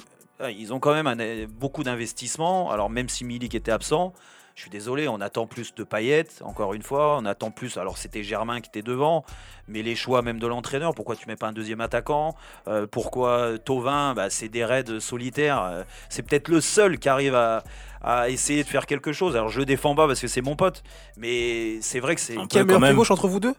Ils 0.49 0.73
ont 0.73 0.79
quand 0.79 0.93
même 0.93 1.07
un- 1.07 1.45
beaucoup 1.47 1.83
d'investissements. 1.83 2.71
Alors, 2.71 2.89
même 2.89 3.09
si 3.09 3.23
Milik 3.25 3.53
était 3.55 3.71
absent, 3.71 4.13
je 4.55 4.61
suis 4.61 4.69
désolé, 4.69 5.07
on 5.07 5.19
attend 5.19 5.47
plus 5.47 5.73
de 5.73 5.83
paillettes, 5.83 6.41
encore 6.45 6.73
une 6.73 6.83
fois. 6.83 7.17
On 7.17 7.25
attend 7.25 7.49
plus. 7.49 7.77
Alors, 7.77 7.97
c'était 7.97 8.21
Germain 8.23 8.61
qui 8.61 8.69
était 8.69 8.83
devant, 8.83 9.25
mais 9.67 9.81
les 9.81 9.95
choix 9.95 10.21
même 10.21 10.37
de 10.39 10.45
l'entraîneur. 10.45 10.93
Pourquoi 10.93 11.15
tu 11.15 11.27
mets 11.27 11.35
pas 11.35 11.47
un 11.47 11.53
deuxième 11.53 11.81
attaquant? 11.81 12.35
Euh, 12.67 12.85
Pourquoi 12.85 13.57
Tovin? 13.57 14.13
Bah, 14.13 14.29
C'est 14.29 14.49
des 14.49 14.63
raids 14.63 14.99
solitaires. 14.99 15.61
Euh, 15.63 15.83
C'est 16.09 16.21
peut-être 16.21 16.49
le 16.49 16.61
seul 16.61 16.99
qui 16.99 17.09
arrive 17.09 17.33
à, 17.33 17.63
à 18.03 18.29
essayer 18.29 18.63
de 18.63 18.67
faire 18.69 18.85
quelque 18.85 19.11
chose. 19.11 19.35
Alors, 19.35 19.49
je 19.49 19.59
le 19.59 19.65
défends 19.65 19.95
pas 19.95 20.05
parce 20.05 20.19
que 20.21 20.27
c'est 20.27 20.41
mon 20.41 20.55
pote, 20.55 20.83
mais 21.17 21.81
c'est 21.81 21.99
vrai 21.99 22.13
que 22.13 22.21
c'est. 22.21 22.37
Un 22.37 22.45
peu 22.45 22.59
le 22.59 22.65
meilleur 22.65 22.79
quand 22.79 22.85
même. 22.87 22.95
gauche 22.95 23.11
entre 23.11 23.27
vous 23.27 23.39
deux? 23.39 23.55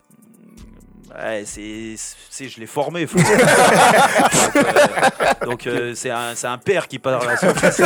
Ouais, 1.16 1.44
c'est, 1.46 1.94
c'est- 2.30 2.48
je 2.48 2.58
l'ai 2.58 2.66
formé. 2.66 3.06
faut- 3.06 3.18
donc, 5.44 5.66
euh, 5.66 5.90
euh, 5.90 5.94
c'est 5.94 6.10
un, 6.10 6.34
c'est 6.34 6.46
un 6.46 6.58
père 6.58 6.88
qui 6.88 6.98
parle 6.98 7.28
à 7.28 7.36
son 7.36 7.54
fils. 7.54 7.82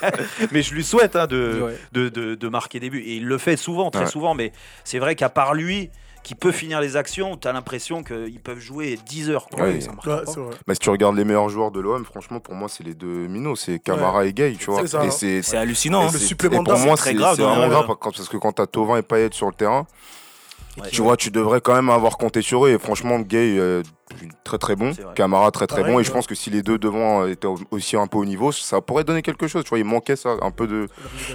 mais 0.52 0.62
je 0.62 0.74
lui 0.74 0.84
souhaite 0.84 1.16
hein, 1.16 1.26
de, 1.26 1.60
Ouais. 1.62 1.78
de, 1.92 2.08
de- 2.08 2.34
de 2.34 2.48
marquer 2.48 2.80
des 2.80 2.90
buts. 2.90 3.02
Et 3.04 3.16
il 3.16 3.26
le 3.26 3.38
fait 3.38 3.56
souvent, 3.56 3.90
très 3.90 4.04
Ouais. 4.04 4.10
souvent. 4.10 4.34
Mais 4.34 4.52
c'est 4.84 4.98
vrai 4.98 5.14
qu'à 5.16 5.28
part 5.28 5.54
lui, 5.54 5.90
qui 6.22 6.34
peut 6.34 6.52
finir 6.52 6.80
les 6.80 6.96
actions, 6.96 7.36
tu 7.36 7.48
as 7.48 7.52
l'impression 7.52 8.02
qu'ils 8.02 8.40
peuvent 8.40 8.58
jouer 8.60 8.98
10 9.06 9.30
heures. 9.30 9.46
quoi. 9.48 9.64
Ouais. 9.64 9.80
ça 9.80 9.92
marche 9.92 10.06
Ouais, 10.06 10.24
pas. 10.24 10.32
c'est 10.32 10.40
vrai. 10.40 10.54
Mais 10.66 10.74
si 10.74 10.80
tu 10.80 10.90
regardes 10.90 11.16
les 11.16 11.24
meilleurs 11.24 11.48
joueurs 11.48 11.70
de 11.70 11.80
l'OM, 11.80 12.04
franchement, 12.04 12.38
pour 12.38 12.54
moi, 12.54 12.68
c'est 12.68 12.84
les 12.84 12.94
deux 12.94 13.26
minots, 13.28 13.56
c'est 13.56 13.78
Camara 13.78 14.26
et 14.26 14.32
Gay, 14.32 14.56
tu 14.58 14.70
vois. 14.70 14.82
C'est 14.82 14.88
ça. 14.88 15.04
Et 15.04 15.10
c'est 15.10 15.42
C'est 15.42 15.56
hallucinant. 15.56 16.02
hein. 16.02 16.10
le 16.12 16.18
c'est- 16.18 16.26
supplément 16.26 16.60
et 16.60 16.64
pour 16.64 16.74
d'âme, 16.74 16.84
moi, 16.84 16.96
c'est 16.96 17.02
très 17.02 17.14
grave 17.14 17.36
c'est 17.36 17.42
dans 17.42 17.48
vraiment 17.56 17.64
le- 17.64 17.70
grave 17.70 17.86
parce 17.86 17.98
que- 18.12 18.16
parce 18.18 18.28
que 18.28 18.36
quand 18.36 18.52
t'as 18.52 18.66
Tovin 18.66 18.98
et 18.98 19.02
Payet 19.02 19.30
sur 19.32 19.46
le 19.46 19.54
terrain, 19.54 19.86
Ouais. 20.80 20.88
tu 20.90 21.02
vois, 21.02 21.16
tu 21.16 21.30
devrais 21.30 21.60
quand 21.60 21.74
même 21.74 21.90
avoir 21.90 22.18
compté 22.18 22.42
sur 22.42 22.66
eux. 22.66 22.70
Et 22.70 22.78
franchement, 22.78 23.18
Gay, 23.20 23.58
euh, 23.58 23.82
très 24.44 24.58
très 24.58 24.76
bon. 24.76 24.92
Camara, 25.14 25.50
très 25.50 25.66
très 25.66 25.80
Pareil, 25.80 25.94
bon. 25.94 26.00
Et 26.00 26.04
je 26.04 26.10
pense 26.10 26.26
que 26.26 26.34
si 26.34 26.50
les 26.50 26.62
deux 26.62 26.78
devant 26.78 27.22
euh, 27.22 27.30
étaient 27.30 27.48
aussi 27.70 27.96
un 27.96 28.06
peu 28.06 28.18
au 28.18 28.24
niveau, 28.24 28.52
ça 28.52 28.80
pourrait 28.80 29.04
donner 29.04 29.22
quelque 29.22 29.46
chose. 29.46 29.64
Tu 29.64 29.70
vois, 29.70 29.78
il 29.78 29.84
manquait 29.84 30.16
ça, 30.16 30.36
un 30.40 30.50
peu 30.50 30.66
de, 30.66 30.88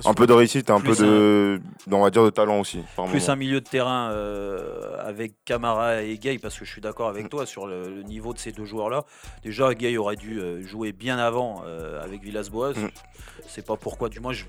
un 0.05 0.13
peu 0.13 0.27
de 0.27 0.33
réussite, 0.33 0.69
un 0.69 0.79
Plus 0.79 0.97
peu 0.97 1.05
de, 1.05 1.61
on 1.91 2.01
va 2.01 2.09
dire, 2.09 2.23
de 2.23 2.29
talent 2.29 2.59
aussi. 2.59 2.79
par 2.95 3.05
Plus 3.05 3.19
moment. 3.19 3.33
un 3.33 3.35
milieu 3.35 3.61
de 3.61 3.67
terrain 3.67 4.11
euh, 4.11 4.97
avec 5.05 5.33
Camara 5.45 6.01
et 6.01 6.17
Gay, 6.17 6.37
parce 6.39 6.57
que 6.57 6.65
je 6.65 6.71
suis 6.71 6.81
d'accord 6.81 7.09
avec 7.09 7.29
toi 7.29 7.45
sur 7.45 7.67
le, 7.67 7.89
le 7.89 8.03
niveau 8.03 8.33
de 8.33 8.39
ces 8.39 8.51
deux 8.51 8.65
joueurs-là. 8.65 9.05
Déjà, 9.43 9.73
Gay 9.73 9.97
aurait 9.97 10.15
dû 10.15 10.41
jouer 10.65 10.91
bien 10.91 11.17
avant 11.17 11.63
euh, 11.65 12.03
avec 12.03 12.23
Villas-Boas. 12.23 12.73
Mm. 12.73 12.89
C'est 13.47 13.65
pas 13.65 13.75
pourquoi, 13.75 14.09
du 14.09 14.19
moins, 14.19 14.33
je, 14.33 14.45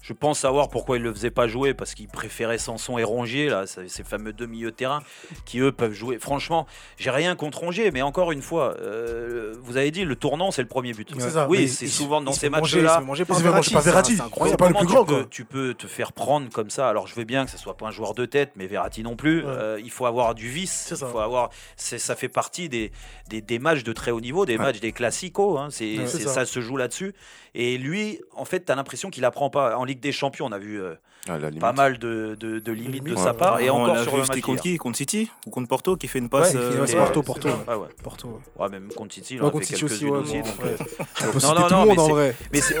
Je 0.00 0.12
pense 0.12 0.38
savoir 0.38 0.68
pourquoi 0.68 0.96
il 0.96 1.02
le 1.02 1.12
faisait 1.12 1.30
pas 1.30 1.48
jouer, 1.48 1.74
parce 1.74 1.92
qu'il 1.94 2.08
préférait 2.08 2.56
Sanson 2.58 2.96
et 2.98 3.04
Rongier, 3.04 3.48
là, 3.48 3.64
ces 3.66 4.04
fameux 4.04 4.32
deux 4.32 4.46
milieux 4.46 4.70
de 4.70 4.76
terrain, 4.76 5.02
qui 5.44 5.58
eux 5.58 5.72
peuvent 5.72 5.92
jouer. 5.92 6.18
Franchement, 6.18 6.66
j'ai 6.96 7.10
rien 7.10 7.34
contre 7.36 7.58
Rongier, 7.58 7.90
mais 7.90 8.00
encore 8.02 8.32
une 8.32 8.40
fois, 8.40 8.76
euh, 8.80 9.54
vous 9.62 9.76
avez 9.76 9.90
dit, 9.90 10.04
le 10.04 10.16
tournant, 10.16 10.50
c'est 10.50 10.62
le 10.62 10.68
premier 10.68 10.92
but. 10.92 11.08
Ça, 11.20 11.46
Oui, 11.48 11.68
c'est 11.68 11.88
souvent 11.88 12.20
dans 12.20 12.32
ces 12.32 12.48
matchs-là. 12.48 13.00
manger 13.00 13.24
Il 13.24 13.26
par 13.26 13.36
se 13.38 13.42
fait 13.42 13.50
manger 13.50 13.72
par 13.72 13.82
Verratti. 13.82 14.16
c'est 14.16 14.22
incroyable. 14.22 14.56
pas 14.58 14.68
le 14.68 14.74
plus 14.74 14.86
grand, 14.86 15.04
tu 15.04 15.12
peux, 15.12 15.26
tu 15.28 15.44
peux 15.44 15.74
te 15.74 15.86
faire 15.86 16.12
prendre 16.12 16.48
comme 16.50 16.70
ça? 16.70 16.88
Alors 16.88 17.06
je 17.06 17.14
veux 17.14 17.24
bien 17.24 17.44
que 17.44 17.50
ce 17.50 17.58
soit 17.58 17.76
pas 17.76 17.86
un 17.86 17.90
joueur 17.90 18.14
de 18.14 18.24
tête, 18.24 18.52
mais 18.56 18.66
Verratti 18.66 19.02
non 19.02 19.16
plus. 19.16 19.40
Ouais. 19.44 19.50
Euh, 19.50 19.80
il 19.82 19.90
faut 19.90 20.06
avoir 20.06 20.34
du 20.34 20.48
vice. 20.48 20.84
C'est 20.88 20.94
Il 20.94 20.98
ça. 20.98 21.06
faut 21.08 21.18
avoir. 21.18 21.50
Ça 21.76 22.14
fait 22.16 22.28
partie 22.28 22.68
des, 22.68 22.92
des, 23.28 23.40
des 23.42 23.58
matchs 23.58 23.82
de 23.82 23.92
très 23.92 24.10
haut 24.10 24.20
niveau, 24.20 24.46
des 24.46 24.58
matchs 24.58 24.80
des 24.80 24.92
classicos. 24.92 25.58
hein. 25.58 25.68
C'est 25.70 26.06
ça. 26.06 26.18
ça. 26.32 26.44
se 26.46 26.60
joue 26.60 26.76
là-dessus. 26.76 27.14
Et 27.54 27.78
lui, 27.78 28.20
en 28.36 28.44
fait, 28.44 28.64
tu 28.66 28.72
as 28.72 28.74
l'impression 28.76 29.10
qu'il 29.10 29.24
apprend 29.24 29.50
pas. 29.50 29.76
En 29.76 29.84
Ligue 29.88 30.00
des 30.00 30.12
Champions, 30.12 30.46
on 30.46 30.52
a 30.52 30.58
vu 30.58 30.80
euh, 30.80 30.94
limite. 31.28 31.58
pas 31.60 31.72
mal 31.72 31.98
de, 31.98 32.36
de, 32.38 32.58
de 32.60 32.72
limites 32.72 33.02
de 33.04 33.16
sa 33.16 33.34
part. 33.34 33.60
Et 33.60 33.68
on 33.70 33.82
encore 33.82 33.94
l'a 33.96 34.02
sur 34.04 34.12
vu, 34.12 34.20
le 34.22 34.26
match 34.28 34.40
contre 34.40 34.62
qui 34.62 34.76
Contre 34.76 34.96
City 34.96 35.30
Ou 35.46 35.50
contre 35.50 35.68
Porto 35.68 35.96
qui 35.96 36.06
fait 36.08 36.18
une 36.20 36.28
passe 36.28 36.54
Ouais, 36.54 36.60
euh, 36.60 36.80
ouais, 36.80 36.86
c'est 36.86 36.92
et- 36.94 36.96
Porto, 36.96 37.22
Porto. 37.22 37.48
ça. 37.48 37.54
ouais. 37.56 37.64
Ouais, 37.74 37.74
ouais. 37.82 37.88
Porto, 38.02 38.28
ouais. 38.28 38.62
Ouais, 38.62 38.68
même 38.70 38.88
contre 38.92 39.14
City, 39.14 39.34
il 39.34 39.40
Ouais, 39.42 39.46
en 39.46 39.56
a 39.56 39.60
fait 39.60 39.74
quelques-unes 39.74 40.10
ouais, 40.10 40.18
aussi. 40.18 40.32
ouais. 40.36 40.42
euh, 40.64 40.76
On 41.22 41.26
non, 41.26 41.54
non, 41.54 41.66
tout 41.66 41.74
non, 41.74 41.86
mais 41.86 41.98
en 41.98 42.06
c'est- 42.06 42.12
vrai. 42.12 42.36
mais 42.52 42.60
c'est- 42.60 42.76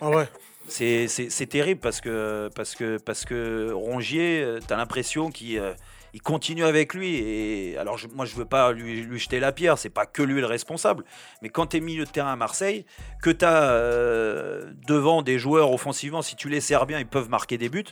Ah 0.00 0.08
ouais. 0.10 0.28
C'est 0.70 1.08
c'est- 1.08 1.30
c'est 1.30 1.46
terrible 1.46 1.80
parce 1.80 2.00
que, 2.02 2.50
parce 2.54 2.74
que, 2.74 2.98
parce 2.98 3.24
que 3.24 3.72
Rongier, 3.72 4.58
tu 4.66 4.72
as 4.72 4.76
l'impression 4.76 5.30
qu'il 5.30 5.58
euh, 5.58 5.72
il 6.14 6.22
continue 6.22 6.64
avec 6.64 6.94
lui. 6.94 7.16
Et 7.16 7.76
alors, 7.78 7.98
je- 7.98 8.08
moi, 8.08 8.24
je 8.24 8.34
veux 8.34 8.44
pas 8.44 8.72
lui, 8.72 9.02
lui 9.02 9.18
jeter 9.18 9.40
la 9.40 9.52
pierre, 9.52 9.78
c'est 9.78 9.90
pas 9.90 10.06
que 10.06 10.22
lui 10.22 10.40
le 10.40 10.46
responsable. 10.46 11.04
Mais 11.42 11.48
quand 11.48 11.66
tu 11.68 11.76
es 11.76 11.80
milieu 11.80 12.04
de 12.04 12.10
terrain 12.10 12.32
à 12.32 12.36
Marseille, 12.36 12.84
que 13.22 13.30
tu 13.30 13.44
as 13.44 14.62
devant 14.86 15.22
des 15.22 15.38
joueurs 15.38 15.72
offensivement, 15.72 16.22
si 16.22 16.36
tu 16.36 16.48
les 16.48 16.60
sers 16.60 16.86
bien, 16.86 16.98
ils 16.98 17.06
peuvent 17.06 17.28
marquer 17.28 17.58
des 17.58 17.68
buts. 17.68 17.84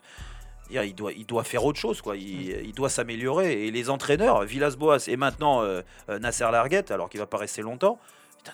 Il 0.70 0.94
doit, 0.96 1.12
il 1.12 1.24
doit 1.26 1.44
faire 1.44 1.64
autre 1.64 1.78
chose, 1.78 2.02
quoi. 2.02 2.16
Il, 2.16 2.48
il 2.64 2.72
doit 2.72 2.88
s'améliorer. 2.88 3.66
Et 3.66 3.70
les 3.70 3.88
entraîneurs, 3.88 4.42
Villas-Boas 4.42 4.98
et 5.06 5.16
maintenant 5.16 5.62
euh, 5.62 5.82
euh, 6.08 6.18
Nasser 6.18 6.48
Larguette, 6.50 6.90
alors 6.90 7.08
qu'il 7.08 7.20
va 7.20 7.26
pas 7.26 7.36
rester 7.36 7.62
longtemps, 7.62 8.00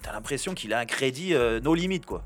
t'as 0.03 0.13
l'impression 0.13 0.53
qu'il 0.53 0.75
a 0.75 0.79
un 0.79 0.85
crédit 0.85 1.33
euh, 1.35 1.59
nos 1.61 1.75
limites, 1.75 2.05
quoi. 2.05 2.23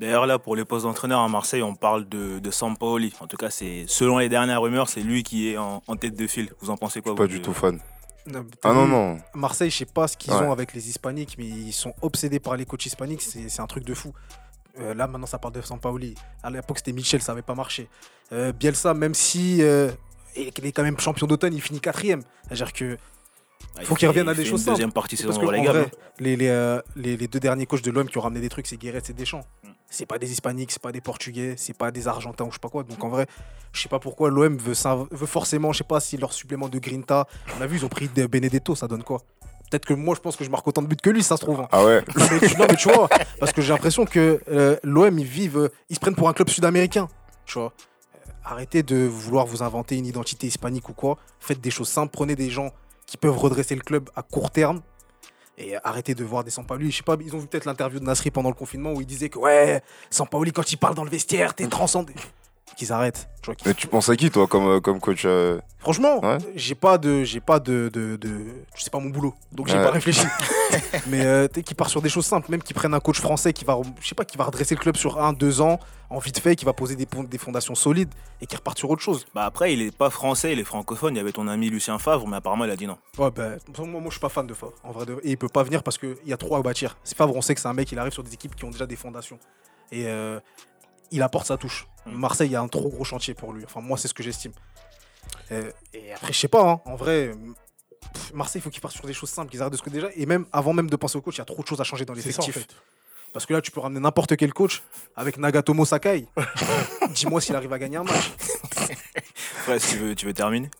D'ailleurs, 0.00 0.26
là, 0.26 0.38
pour 0.38 0.56
les 0.56 0.64
postes 0.64 0.86
d'entraîneur 0.86 1.20
à 1.20 1.28
Marseille, 1.28 1.62
on 1.62 1.74
parle 1.74 2.08
de, 2.08 2.38
de 2.38 2.50
Sampaoli. 2.50 3.12
En 3.20 3.26
tout 3.26 3.36
cas, 3.36 3.50
c'est 3.50 3.84
selon 3.86 4.18
les 4.18 4.28
dernières 4.30 4.62
rumeurs, 4.62 4.88
c'est 4.88 5.02
lui 5.02 5.22
qui 5.22 5.50
est 5.50 5.58
en, 5.58 5.82
en 5.86 5.96
tête 5.96 6.14
de 6.16 6.26
file. 6.26 6.50
Vous 6.60 6.70
en 6.70 6.76
pensez 6.76 7.02
quoi 7.02 7.14
Pas 7.14 7.26
du 7.26 7.42
tout 7.42 7.52
fan. 7.52 7.78
Non, 8.26 8.44
Ah 8.62 8.72
non, 8.72 8.86
non. 8.86 9.18
Marseille, 9.34 9.70
je 9.70 9.76
sais 9.78 9.84
pas 9.86 10.08
ce 10.08 10.16
qu'ils 10.16 10.32
Ouais. 10.32 10.40
ont 10.40 10.52
avec 10.52 10.72
les 10.74 10.88
hispaniques, 10.88 11.36
mais 11.38 11.46
ils 11.46 11.72
sont 11.72 11.92
obsédés 12.02 12.40
par 12.40 12.56
les 12.56 12.64
coachs 12.64 12.86
hispaniques, 12.86 13.22
c'est 13.22 13.48
c'est 13.48 13.60
un 13.62 13.66
truc 13.66 13.84
de 13.84 13.92
fou. 13.94 14.12
Euh, 14.78 14.94
là, 14.94 15.06
maintenant, 15.06 15.26
ça 15.26 15.38
parle 15.38 15.54
de 15.54 15.60
Sampaoli. 15.60 16.14
À 16.42 16.48
l'époque, 16.50 16.78
c'était 16.78 16.92
Michel, 16.92 17.20
ça 17.20 17.32
n'avait 17.32 17.42
pas 17.42 17.54
marché. 17.54 17.88
Euh, 18.32 18.52
Bielsa, 18.52 18.94
même 18.94 19.14
si 19.14 19.62
euh, 19.62 19.90
il 20.36 20.48
est 20.64 20.72
quand 20.72 20.82
même 20.82 20.98
champion 20.98 21.26
d'automne, 21.26 21.52
il 21.54 21.60
finit 21.60 21.80
quatrième. 21.80 22.22
C'est-à-dire 22.46 22.72
que 22.72 22.96
Ah, 23.76 23.80
il 23.80 23.86
faut 23.86 23.94
qu'il 23.96 24.08
revienne 24.08 24.28
à 24.28 24.34
des 24.34 24.44
choses 24.44 24.60
simples. 24.60 24.76
deuxième 24.76 24.92
partie 24.92 25.16
Parce 25.22 25.36
que, 25.38 25.44
relégable. 25.44 25.78
vrai, 25.80 25.90
les, 26.20 26.36
les, 26.36 26.48
euh, 26.48 26.80
les- 26.96 27.16
les 27.16 27.26
deux 27.28 27.40
derniers 27.40 27.66
coachs 27.66 27.82
de 27.82 27.90
l'homme 27.90 28.08
qui 28.08 28.16
ont 28.18 28.22
ramené 28.22 28.40
des 28.40 28.48
trucs, 28.48 28.66
c'est 28.66 28.76
Guéret 28.78 29.02
et 29.08 29.12
Deschamps. 29.12 29.44
Mm. 29.64 29.68
C'est 29.92 30.06
pas 30.06 30.18
des 30.18 30.30
hispaniques, 30.30 30.70
c'est 30.70 30.80
pas 30.82 30.92
des 30.92 31.00
portugais, 31.00 31.54
c'est 31.56 31.76
pas 31.76 31.90
des 31.90 32.06
argentins 32.08 32.44
ou 32.44 32.48
je 32.50 32.54
sais 32.54 32.60
pas 32.60 32.68
quoi. 32.68 32.84
Donc 32.84 33.02
en 33.02 33.08
vrai, 33.08 33.26
je 33.72 33.82
sais 33.82 33.88
pas 33.88 33.98
pourquoi 33.98 34.30
l'OM 34.30 34.56
veut, 34.56 34.74
veut 35.10 35.26
forcément, 35.26 35.72
je 35.72 35.78
sais 35.78 35.84
pas 35.84 35.98
si 36.00 36.16
leur 36.16 36.32
supplément 36.32 36.68
de 36.68 36.78
Grinta, 36.78 37.26
on 37.58 37.60
a 37.60 37.66
vu, 37.66 37.76
ils 37.78 37.84
ont 37.84 37.88
pris 37.88 38.08
de 38.08 38.26
Benedetto, 38.26 38.74
ça 38.76 38.86
donne 38.86 39.02
quoi? 39.02 39.18
Peut-être 39.70 39.84
que 39.86 39.94
moi, 39.94 40.14
je 40.16 40.20
pense 40.20 40.36
que 40.36 40.42
je 40.44 40.50
marque 40.50 40.66
autant 40.66 40.82
de 40.82 40.86
buts 40.88 40.96
que 40.96 41.10
lui, 41.10 41.22
ça 41.22 41.36
se 41.36 41.42
trouve. 41.44 41.60
hein. 41.60 41.68
Ah 41.70 41.84
ouais. 41.84 42.02
Non 42.16 42.26
mais, 42.30 42.48
tu, 42.48 42.56
non, 42.56 42.66
mais 42.68 42.76
tu 42.76 42.88
vois, 42.92 43.08
parce 43.38 43.52
que 43.52 43.62
j'ai 43.62 43.72
l'impression 43.72 44.04
que 44.04 44.40
euh, 44.50 44.76
l'OM, 44.82 45.16
ils 45.18 45.24
vivent, 45.26 45.70
ils 45.88 45.94
se 45.94 46.00
prennent 46.00 46.16
pour 46.16 46.28
un 46.28 46.32
club 46.32 46.48
sud-américain. 46.48 47.08
Tu 47.44 47.58
vois. 47.58 47.72
Euh, 48.14 48.30
Arrêtez 48.44 48.82
de 48.82 48.96
vouloir 49.06 49.46
vous 49.46 49.62
inventer 49.62 49.96
une 49.96 50.06
identité 50.06 50.46
hispanique 50.48 50.88
ou 50.88 50.92
quoi. 50.92 51.18
Faites 51.38 51.60
des 51.60 51.70
choses 51.70 51.88
simples, 51.88 52.10
prenez 52.12 52.34
des 52.34 52.50
gens 52.50 52.70
qui 53.06 53.16
peuvent 53.16 53.36
redresser 53.36 53.74
le 53.76 53.82
club 53.82 54.08
à 54.16 54.22
court 54.22 54.50
terme. 54.50 54.80
Et 55.62 55.76
arrêtez 55.84 56.14
de 56.14 56.24
voir 56.24 56.42
des 56.42 56.50
Sampaoli. 56.50 56.90
Je 56.90 56.96
sais 56.98 57.02
pas, 57.02 57.16
ils 57.20 57.36
ont 57.36 57.38
vu 57.38 57.46
peut-être 57.46 57.66
l'interview 57.66 58.00
de 58.00 58.04
Nasri 58.04 58.30
pendant 58.30 58.48
le 58.48 58.54
confinement 58.54 58.92
où 58.92 59.00
il 59.00 59.06
disait 59.06 59.28
que 59.28 59.38
ouais, 59.38 59.82
Sampaoli, 60.08 60.52
quand 60.52 60.72
il 60.72 60.78
parle 60.78 60.94
dans 60.94 61.04
le 61.04 61.10
vestiaire, 61.10 61.54
t'es 61.54 61.66
transcendé. 61.66 62.14
Qu'ils 62.76 62.92
arrêtent. 62.92 63.28
Tu 63.42 63.46
vois, 63.46 63.54
qu'ils- 63.54 63.68
Mais 63.68 63.74
tu 63.74 63.86
penses 63.86 64.08
à 64.08 64.16
qui, 64.16 64.30
toi, 64.30 64.46
comme, 64.46 64.66
euh, 64.66 64.80
comme 64.80 65.00
coach 65.00 65.22
euh, 65.24 65.60
Franchement, 65.78 66.20
Ouais. 66.24 66.38
j'ai 66.54 66.74
pas 66.74 66.98
de, 66.98 67.24
j'ai 67.24 67.40
pas 67.40 67.58
de, 67.58 67.90
de, 67.92 68.16
de- 68.16 68.46
je 68.74 68.82
sais 68.82 68.90
pas 68.90 68.98
mon 68.98 69.08
boulot, 69.10 69.34
donc 69.52 69.66
j'ai 69.68 69.76
Ouais. 69.76 69.82
pas 69.82 69.90
réfléchi. 69.90 70.20
Mais 71.08 71.24
euh, 71.24 71.48
tu 71.48 71.54
sais, 71.60 71.62
qui 71.62 71.74
part 71.74 71.88
sur 71.90 72.00
des 72.02 72.08
choses 72.08 72.26
simples, 72.26 72.50
même 72.50 72.62
qui 72.62 72.74
prennent 72.74 72.94
un 72.94 73.00
coach 73.00 73.18
français 73.20 73.52
qui 73.52 73.64
va, 73.64 73.78
je 74.00 74.08
sais 74.08 74.14
pas, 74.14 74.24
qui 74.24 74.36
va 74.36 74.44
redresser 74.44 74.74
le 74.74 74.80
club 74.80 74.96
sur 74.96 75.20
un, 75.22 75.32
deux 75.32 75.60
ans, 75.60 75.78
en 76.10 76.18
vite 76.18 76.38
fait, 76.38 76.54
qui 76.56 76.64
va 76.64 76.72
poser 76.72 76.96
des, 76.96 77.06
fondations 77.38 77.74
solides 77.74 78.12
et 78.40 78.46
qui 78.46 78.56
repart 78.56 78.78
sur 78.78 78.90
autre 78.90 79.02
chose. 79.02 79.24
Bah 79.34 79.44
après, 79.46 79.72
il 79.72 79.80
est 79.82 79.96
pas 79.96 80.10
français, 80.10 80.52
il 80.52 80.58
est 80.58 80.64
francophone. 80.64 81.14
Il 81.14 81.18
y 81.18 81.20
avait 81.20 81.32
ton 81.32 81.48
ami 81.48 81.70
Lucien 81.70 81.98
Favre, 81.98 82.26
mais 82.28 82.36
apparemment, 82.36 82.64
il 82.66 82.70
a 82.70 82.76
dit 82.76 82.86
non. 82.86 82.98
Ouais, 83.18 83.30
ben, 83.30 83.58
moi, 83.78 83.86
moi, 83.86 84.02
je 84.06 84.10
suis 84.10 84.20
pas 84.20 84.28
fan 84.28 84.46
de 84.46 84.54
Favre, 84.54 84.74
en 84.84 84.92
vrai. 84.92 85.06
de- 85.06 85.20
Et 85.24 85.30
il 85.30 85.36
peut 85.38 85.48
pas 85.48 85.62
venir 85.62 85.82
parce 85.82 85.98
qu'il 85.98 86.16
y 86.26 86.32
a 86.32 86.36
trop 86.36 86.56
à 86.56 86.62
bâtir. 86.62 86.96
C'est 87.04 87.16
Favre, 87.16 87.34
on 87.34 87.42
sait 87.42 87.54
que 87.54 87.60
c'est 87.60 87.68
un 87.68 87.72
mec, 87.74 87.90
il 87.90 87.98
arrive 87.98 88.12
sur 88.12 88.22
des 88.22 88.34
équipes 88.34 88.54
qui 88.54 88.64
ont 88.64 88.70
déjà 88.70 88.86
des 88.86 88.96
fondations. 88.96 89.38
Et 89.92 90.04
euh, 90.06 90.38
il 91.10 91.22
apporte 91.22 91.46
sa 91.46 91.56
touche. 91.56 91.86
Mm. 92.06 92.12
Marseille, 92.12 92.48
il 92.48 92.52
y 92.52 92.56
a 92.56 92.60
un 92.60 92.68
trop 92.68 92.88
gros 92.88 93.04
chantier 93.04 93.34
pour 93.34 93.52
lui. 93.52 93.64
Enfin, 93.64 93.80
moi, 93.80 93.98
c'est 93.98 94.08
ce 94.08 94.14
que 94.14 94.22
j'estime. 94.22 94.52
Euh, 95.52 95.70
et 95.92 96.12
après, 96.12 96.32
je 96.32 96.38
sais 96.38 96.48
pas, 96.48 96.68
hein, 96.68 96.80
en 96.84 96.96
vrai, 96.96 97.32
pff, 98.12 98.32
Marseille, 98.32 98.60
il 98.60 98.62
faut 98.62 98.70
qu'ils 98.70 98.80
partent 98.80 98.94
sur 98.96 99.06
des 99.06 99.12
choses 99.12 99.30
simples, 99.30 99.50
qu'ils 99.50 99.60
arrêtent 99.60 99.72
de 99.72 99.78
ce 99.78 99.82
que 99.82 99.90
déjà. 99.90 100.08
Et 100.16 100.26
même 100.26 100.46
avant 100.52 100.72
même 100.72 100.88
de 100.88 100.96
penser 100.96 101.16
au 101.16 101.20
coach, 101.20 101.36
il 101.36 101.38
y 101.38 101.42
a 101.42 101.46
trop 101.46 101.62
de 101.62 101.66
choses 101.66 101.80
à 101.80 101.84
changer 101.84 102.04
dans 102.04 102.12
en 102.12 102.16
l'effectif. 102.16 102.54
fait. 102.54 102.74
Parce 103.32 103.46
que 103.46 103.52
là, 103.52 103.60
tu 103.60 103.70
peux 103.70 103.80
ramener 103.80 104.00
n'importe 104.00 104.36
quel 104.36 104.52
coach 104.52 104.82
avec 105.14 105.38
Nagatomo 105.38 105.84
Sakai. 105.84 106.26
Dis-moi 107.10 107.40
s'il 107.40 107.54
arrive 107.54 107.72
à 107.72 107.78
gagner 107.78 107.96
un 107.96 108.02
match. 108.04 108.32
Ouais, 109.68 109.78
si 109.78 109.92
tu 109.92 109.98
veux, 109.98 110.14
tu 110.14 110.26
veux 110.26 110.34
terminer? 110.34 110.70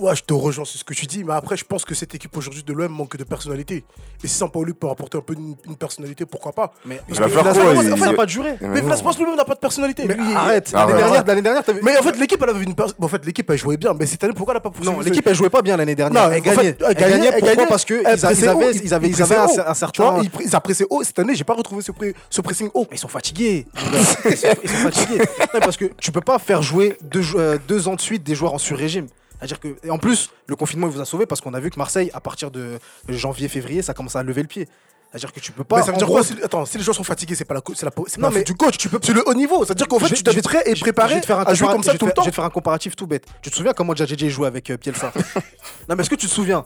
Ouais, 0.00 0.16
je 0.16 0.22
te 0.22 0.32
rejoins 0.32 0.64
sur 0.64 0.78
ce 0.78 0.84
que 0.84 0.94
tu 0.94 1.06
dis, 1.06 1.24
mais 1.24 1.34
après, 1.34 1.56
je 1.56 1.64
pense 1.64 1.84
que 1.84 1.94
cette 1.94 2.14
équipe 2.14 2.34
aujourd'hui 2.36 2.62
de 2.62 2.72
l'OM 2.72 2.90
manque 2.90 3.16
de 3.16 3.24
personnalité. 3.24 3.84
Et 4.24 4.26
si 4.26 4.34
Sampaoli 4.34 4.72
peut 4.72 4.88
apporter 4.88 5.18
un 5.18 5.20
peu 5.20 5.34
une, 5.34 5.54
une 5.66 5.76
personnalité, 5.76 6.24
pourquoi 6.24 6.52
pas? 6.52 6.72
Mais 6.86 7.00
Il 7.08 7.14
va 7.16 7.28
faire 7.28 7.42
quoi, 7.42 7.50
en 7.50 7.54
fait, 7.54 7.86
il- 7.90 7.98
ça 7.98 8.06
n'a 8.06 8.12
pas 8.14 8.26
duré. 8.26 8.54
Mais 8.60 8.80
Villas 8.80 9.02
Boas 9.02 9.12
lui-même 9.18 9.36
n'a 9.36 9.44
pas 9.44 9.54
de 9.54 9.58
personnalité. 9.60 10.04
Mais 10.06 10.14
Lui, 10.14 10.30
il- 10.30 10.36
arrête, 10.36 10.72
l'année 10.72 10.92
dernière, 10.94 11.24
l'année 11.26 11.42
dernière, 11.42 11.64
t'avais- 11.64 11.80
Mais 11.82 11.98
en 11.98 12.02
fait, 12.02 12.18
l'équipe, 12.18 12.40
elle 12.42 12.48
avait 12.50 12.64
une 12.64 12.74
pers- 12.74 12.94
En 13.00 13.08
fait, 13.08 13.24
l'équipe, 13.26 13.48
elle 13.50 13.58
jouait 13.58 13.76
bien, 13.76 13.92
mais 13.98 14.06
cette 14.06 14.24
année, 14.24 14.32
pourquoi 14.34 14.52
elle 14.54 14.56
n'a 14.56 14.60
pas 14.62 14.70
poursuivi 14.70 14.90
Non, 14.96 15.00
l'équipe 15.02 15.26
elle 15.26 15.34
jouait 15.34 15.50
pas 15.50 15.62
bien 15.62 15.76
l'année 15.76 15.94
dernière. 15.94 16.22
Non, 16.28 16.30
elle 16.32 16.40
en 16.40 16.44
fait, 16.44 16.50
gagnait. 16.56 16.76
elle 16.88 16.94
gagnait, 16.94 17.30
Pourquoi? 17.32 17.48
gagnait. 17.48 17.66
Parce 17.66 17.84
que 17.84 17.94
ils 18.00 18.06
a- 18.06 18.12
ils 18.14 18.20
pressait 18.20 18.48
avaient, 18.48 18.64
haut, 18.64 18.70
ils 18.72 18.84
ils- 18.84 18.94
avaient, 18.94 19.08
ils 19.08 19.16
ils 19.16 19.22
avaient 19.22 19.36
un, 19.36 19.74
certain. 19.74 20.10
vois, 20.12 20.22
ils, 20.22 20.30
ils 20.46 20.56
a 20.56 20.60
pressé 20.60 20.86
haut. 20.88 21.02
Cette 21.04 21.18
année, 21.18 21.34
j'ai 21.34 21.44
pas 21.44 21.54
retrouvé 21.54 21.82
ce, 21.82 21.92
pré- 21.92 22.14
ce 22.30 22.40
pressing 22.40 22.70
haut. 22.74 22.86
Ils 22.90 22.98
sont 22.98 23.08
fatigués. 23.08 23.66
ils, 23.92 24.36
sont, 24.36 24.48
ils 24.62 24.68
sont 24.70 24.76
fatigués. 24.76 25.18
Non, 25.54 25.60
parce 25.60 25.76
que 25.76 25.86
tu 25.98 26.10
peux 26.12 26.20
pas 26.22 26.38
faire 26.38 26.62
jouer 26.62 26.96
deux, 27.02 27.22
jou- 27.22 27.38
euh, 27.38 27.58
deux 27.68 27.86
ans 27.88 27.94
de 27.96 28.00
suite 28.00 28.22
des 28.22 28.34
joueurs 28.34 28.54
en 28.54 28.58
sur-régime. 28.58 29.06
C'est-à-dire 29.40 29.58
que, 29.60 29.76
et 29.82 29.90
en 29.90 29.98
plus, 29.98 30.30
le 30.46 30.54
confinement 30.54 30.86
il 30.86 30.92
vous 30.92 31.00
a 31.00 31.04
sauvé 31.04 31.26
parce 31.26 31.40
qu'on 31.40 31.54
a 31.54 31.60
vu 31.60 31.70
que 31.70 31.78
Marseille, 31.78 32.10
à 32.14 32.20
partir 32.20 32.50
de 32.50 32.78
janvier-février, 33.08 33.82
ça 33.82 33.94
commence 33.94 34.16
à 34.16 34.22
lever 34.22 34.42
le 34.42 34.48
pied. 34.48 34.68
C'est-à-dire 35.10 35.32
que 35.32 35.40
tu 35.40 35.50
peux 35.50 35.64
pas. 35.64 35.78
mais 35.78 35.82
ça 35.82 35.90
veut 35.90 35.98
dire 35.98 36.06
gros, 36.06 36.16
quoi 36.18 36.24
si, 36.24 36.36
Attends, 36.42 36.64
si 36.64 36.78
les 36.78 36.84
joueurs 36.84 36.94
sont 36.94 37.02
fatigués, 37.02 37.34
c'est 37.34 37.44
pas 37.44 37.54
la, 37.54 37.60
c'est 37.74 37.84
la, 37.84 37.90
c'est 38.06 38.18
Non, 38.18 38.30
mais 38.30 38.44
du 38.44 38.54
coach. 38.54 38.78
Tu 38.78 38.88
peux, 38.88 39.00
c'est 39.02 39.12
le 39.12 39.28
haut 39.28 39.34
niveau. 39.34 39.64
C'est-à-dire 39.64 39.88
qu'en 39.88 39.98
fait, 39.98 40.06
Je- 40.14 40.22
tu 40.22 40.30
être 40.30 40.42
prêt 40.44 40.62
et 40.66 40.74
préparé 40.76 41.08
je 41.10 41.14
vais 41.16 41.20
te 41.22 41.26
faire 41.26 41.40
un 41.40 41.44
à 41.44 41.54
jouer 41.54 41.66
comme 41.68 41.82
ça 41.82 41.94
tout 41.98 42.06
le 42.06 42.12
temps. 42.12 42.22
Je 42.22 42.26
vais 42.26 42.30
te 42.30 42.36
faire 42.36 42.44
un 42.44 42.50
comparatif 42.50 42.94
tout 42.94 43.08
bête. 43.08 43.26
Tu 43.42 43.50
te 43.50 43.56
souviens 43.56 43.72
comment 43.72 43.92
Djadjedji 43.94 44.30
jouait 44.30 44.46
avec 44.46 44.70
euh, 44.70 44.76
Bielsa? 44.76 45.12
Non, 45.88 45.96
mais 45.96 46.02
est-ce 46.02 46.10
que 46.10 46.14
tu 46.14 46.26
te 46.28 46.32
souviens? 46.32 46.64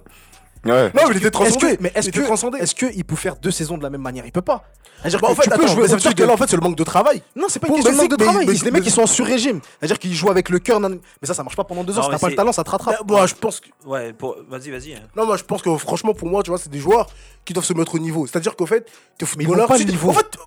Ouais. 0.64 0.84
Non, 0.94 1.02
mais 1.08 1.10
il 1.10 1.16
était 1.16 1.26
Est-ce 1.26 1.30
transcendé. 1.30 1.76
mais 1.80 1.92
est-ce 1.94 2.10
que, 2.10 2.20
transcendé. 2.20 2.58
est-ce 2.58 2.74
qu'il 2.74 3.04
peut 3.04 3.16
faire 3.16 3.36
deux 3.36 3.50
saisons 3.50 3.76
de 3.78 3.82
la 3.82 3.90
même 3.90 4.00
manière? 4.00 4.24
Il 4.26 4.32
peut 4.32 4.42
pas. 4.42 4.64
C'est-à-dire 5.00 5.20
Bah, 5.20 5.28
en 5.30 5.34
fait, 5.34 5.42
tu 5.42 5.48
peux 5.50 5.54
attends, 5.56 5.66
jouer 5.66 5.82
mais 5.82 5.88
ça 5.88 5.94
veut 5.96 6.00
dire 6.00 6.14
que 6.14 6.22
là, 6.22 6.32
en 6.32 6.36
fait, 6.38 6.48
c'est 6.48 6.56
le 6.56 6.62
manque 6.62 6.76
de 6.76 6.84
travail. 6.84 7.22
Non, 7.36 7.46
c'est 7.48 7.58
pas 7.58 7.68
une 7.68 7.74
question 7.74 7.92
de 7.92 7.96
manque 7.98 8.10
de 8.10 8.16
travail. 8.16 8.46
mais- 8.46 8.52
les 8.54 8.70
mecs, 8.70 8.86
ils 8.86 8.90
sont 8.90 9.02
en 9.02 9.06
sur-régime. 9.06 9.60
C'est-à-dire 9.78 9.98
qu'ils 9.98 10.14
jouent 10.14 10.30
avec 10.30 10.48
le 10.48 10.58
cœur. 10.58 10.80
Mais 10.80 10.88
ça, 11.24 11.34
ça 11.34 11.42
marche 11.42 11.56
pas 11.56 11.64
pendant 11.64 11.84
deux 11.84 11.98
ans. 11.98 12.02
Si 12.04 12.10
t'as 12.10 12.18
pas 12.18 12.30
le 12.30 12.36
talent, 12.36 12.52
ça 12.52 12.64
te 12.64 12.70
rattrape. 12.70 12.96
Bah, 13.00 13.04
moi, 13.06 13.26
je 13.26 13.34
pense 13.34 13.60
que. 13.60 13.68
Ouais, 13.86 14.12
pour... 14.14 14.36
vas-y, 14.48 14.70
vas-y. 14.70 14.94
hein. 14.94 15.00
Non, 15.16 15.26
moi, 15.26 15.36
je 15.36 15.42
pense 15.44 15.60
que 15.60 15.76
franchement, 15.76 16.14
pour 16.14 16.28
moi, 16.28 16.42
tu 16.42 16.50
vois, 16.50 16.58
c'est 16.58 16.70
des 16.70 16.78
joueurs 16.78 17.06
qui 17.44 17.52
doivent 17.52 17.66
se 17.66 17.74
mettre 17.74 17.94
au 17.94 17.98
niveau. 17.98 18.26
C'est-à-dire 18.26 18.56
qu'en 18.56 18.66
fait, 18.66 18.90
t'es 19.18 19.26
footballeur. 19.26 19.70
En 19.70 19.74
fait, 20.12 20.38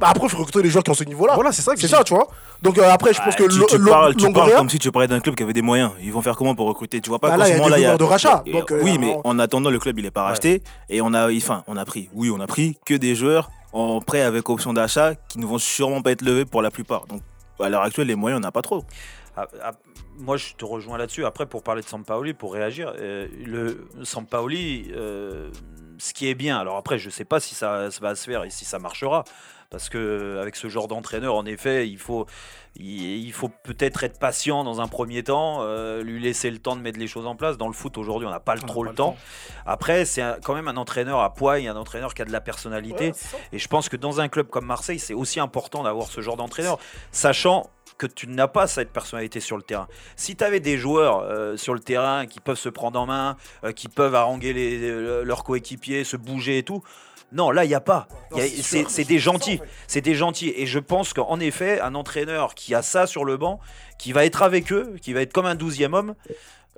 bah, 0.00 0.08
après, 0.10 0.24
il 0.26 0.28
faut 0.28 0.38
recruter 0.38 0.60
les 0.60 0.70
joueurs 0.70 0.82
qui 0.82 0.90
ont 0.90 0.94
ce 0.94 1.04
niveau-là. 1.04 1.34
Voilà, 1.36 1.52
c'est 1.52 1.62
ça 1.62 1.72
C'est 1.76 1.86
ça, 1.86 2.02
tu 2.02 2.14
vois. 2.14 2.26
Donc 2.62 2.78
euh, 2.78 2.90
après, 2.90 3.12
je 3.14 3.20
pense 3.22 3.34
Ah, 3.34 3.38
que 3.38 3.44
tu, 3.44 3.64
tu 3.64 3.78
parles, 3.84 4.16
tu 4.16 4.32
parles 4.32 4.52
comme 4.56 4.68
si 4.68 4.80
tu 4.80 4.90
parlais 4.90 5.06
d'un 5.06 5.20
club 5.20 5.36
qui 5.36 5.44
avait 5.44 5.52
des 5.52 5.62
moyens. 5.62 5.92
Ils 6.02 6.12
vont 6.12 6.20
faire 6.20 6.34
comment 6.34 6.56
pour 6.56 6.66
recruter? 6.66 7.00
Tu 7.00 7.10
vois 7.10 7.20
pas 7.20 7.28
Bah 7.30 7.36
là, 7.36 7.44
ce 7.44 7.50
il 7.50 7.52
y 7.52 7.54
a 7.54 7.56
des 7.58 7.60
moment-là, 7.62 7.76
rumeurs 7.76 7.98
de 7.98 8.04
rachat, 8.04 8.42
et- 8.44 8.50
donc, 8.52 8.72
euh, 8.72 8.80
oui, 8.82 8.98
mais 8.98 9.16
on- 9.24 9.28
en 9.30 9.38
attendant, 9.38 9.70
le 9.70 9.78
club 9.78 9.96
il 10.00 10.06
est 10.06 10.10
pas 10.10 10.24
racheté 10.24 10.62
et 10.88 11.00
on 11.00 11.14
a, 11.14 11.32
enfin, 11.32 11.62
on 11.68 11.76
a 11.76 11.84
pris. 11.84 12.08
Oui, 12.12 12.28
on 12.34 12.40
a 12.40 12.48
pris 12.48 12.76
que 12.84 12.94
des 12.94 13.14
joueurs 13.14 13.50
en 13.72 14.00
prêt 14.00 14.22
avec 14.22 14.48
option 14.50 14.72
d'achat 14.72 15.14
qui 15.28 15.38
ne 15.38 15.46
vont 15.46 15.58
sûrement 15.58 16.02
pas 16.02 16.10
être 16.10 16.22
levés 16.22 16.44
pour 16.44 16.60
la 16.60 16.72
plupart. 16.72 17.06
Donc 17.06 17.20
à 17.60 17.68
l'heure 17.68 17.82
actuelle, 17.82 18.08
les 18.08 18.16
moyens, 18.16 18.38
on 18.38 18.42
n'a 18.42 18.50
pas 18.50 18.62
trop. 18.62 18.82
Ah, 19.36 19.46
ah, 19.62 19.72
moi, 20.18 20.36
je 20.36 20.54
te 20.54 20.64
rejoins 20.64 20.98
là-dessus. 20.98 21.24
Après, 21.24 21.46
pour 21.46 21.62
parler 21.62 21.82
de 21.82 21.86
Sampaoli, 21.88 22.34
pour 22.34 22.52
réagir, 22.52 22.92
euh, 22.98 23.28
le 23.44 23.86
Sampaoli, 24.02 24.90
euh, 24.92 25.50
ce 25.98 26.12
qui 26.14 26.28
est 26.28 26.34
bien. 26.34 26.58
Alors 26.58 26.76
après, 26.78 26.98
je 26.98 27.10
sais 27.10 27.24
pas 27.24 27.38
si 27.38 27.54
ça, 27.54 27.90
ça 27.92 28.00
va 28.00 28.14
se 28.16 28.24
faire 28.24 28.42
et 28.44 28.50
si 28.50 28.64
ça 28.64 28.78
marchera. 28.80 29.24
Parce 29.74 29.88
que 29.88 30.38
avec 30.40 30.54
ce 30.56 30.68
genre 30.68 30.86
d'entraîneur, 30.88 31.34
en 31.34 31.44
effet, 31.46 31.88
il 31.88 31.98
faut, 31.98 32.26
il, 32.76 33.24
il 33.24 33.32
faut 33.32 33.48
peut-être 33.48 34.04
être 34.04 34.18
patient 34.20 34.62
dans 34.62 34.80
un 34.80 34.86
premier 34.86 35.22
temps, 35.24 35.58
euh, 35.62 36.02
lui 36.02 36.20
laisser 36.20 36.48
le 36.50 36.58
temps 36.58 36.76
de 36.76 36.80
mettre 36.80 36.98
les 37.00 37.08
choses 37.08 37.26
en 37.26 37.34
place. 37.34 37.58
Dans 37.58 37.66
le 37.66 37.72
foot 37.74 37.98
aujourd'hui, 37.98 38.26
on 38.28 38.30
n'a 38.30 38.38
pas 38.40 38.54
le- 38.54 38.60
On 38.62 38.66
trop 38.66 38.84
pas 38.84 38.90
le 38.90 38.94
temps. 38.94 39.16
Après, 39.66 40.04
c'est 40.04 40.22
quand 40.44 40.54
même 40.54 40.68
un 40.68 40.76
entraîneur 40.76 41.20
à 41.20 41.34
poids, 41.34 41.54
un 41.54 41.74
entraîneur 41.76 42.14
qui 42.14 42.22
a 42.22 42.24
de 42.24 42.32
la 42.32 42.40
personnalité. 42.40 43.06
Ouais. 43.08 43.38
Et 43.52 43.58
je 43.58 43.66
pense 43.68 43.88
que 43.88 43.96
dans 43.96 44.20
un 44.20 44.28
club 44.28 44.46
comme 44.48 44.66
Marseille, 44.66 44.98
c'est 45.00 45.14
aussi 45.14 45.40
important 45.40 45.82
d'avoir 45.82 46.06
ce 46.06 46.20
genre 46.20 46.36
d'entraîneur, 46.36 46.78
sachant 47.10 47.68
que 47.98 48.06
tu 48.06 48.26
n'as 48.26 48.48
pas 48.48 48.66
cette 48.66 48.92
personnalité 48.92 49.38
sur 49.40 49.56
le 49.56 49.62
terrain. 49.62 49.86
Si 50.16 50.34
tu 50.34 50.42
avais 50.42 50.58
des 50.60 50.78
joueurs 50.78 51.18
euh, 51.20 51.56
sur 51.56 51.74
le 51.74 51.80
terrain 51.80 52.26
qui 52.26 52.40
peuvent 52.40 52.58
se 52.58 52.68
prendre 52.68 52.98
en 52.98 53.06
main, 53.06 53.36
euh, 53.64 53.72
qui 53.72 53.88
peuvent 53.88 54.14
haranguer 54.16 54.52
les- 54.52 54.80
euh, 54.82 55.22
leurs 55.24 55.44
coéquipiers, 55.44 56.02
se 56.04 56.16
bouger 56.16 56.58
et 56.58 56.62
tout, 56.64 56.82
non, 57.34 57.50
là, 57.50 57.64
il 57.64 57.68
n'y 57.68 57.74
a 57.74 57.80
pas. 57.80 58.06
C'est 58.58 59.04
des 59.04 59.18
gentils. 59.18 59.60
C'est 59.88 60.00
des 60.00 60.14
gentils. 60.14 60.54
Et 60.56 60.66
je 60.66 60.78
pense 60.78 61.12
qu'en 61.12 61.40
effet, 61.40 61.80
un 61.80 61.94
entraîneur 61.94 62.54
qui 62.54 62.74
a 62.74 62.82
ça 62.82 63.06
sur 63.06 63.24
le 63.24 63.36
banc, 63.36 63.60
qui 63.98 64.12
va 64.12 64.24
être 64.24 64.42
avec 64.42 64.72
eux, 64.72 64.96
qui 65.02 65.12
va 65.12 65.20
être 65.20 65.32
comme 65.32 65.46
un 65.46 65.56
douzième 65.56 65.94
homme, 65.94 66.14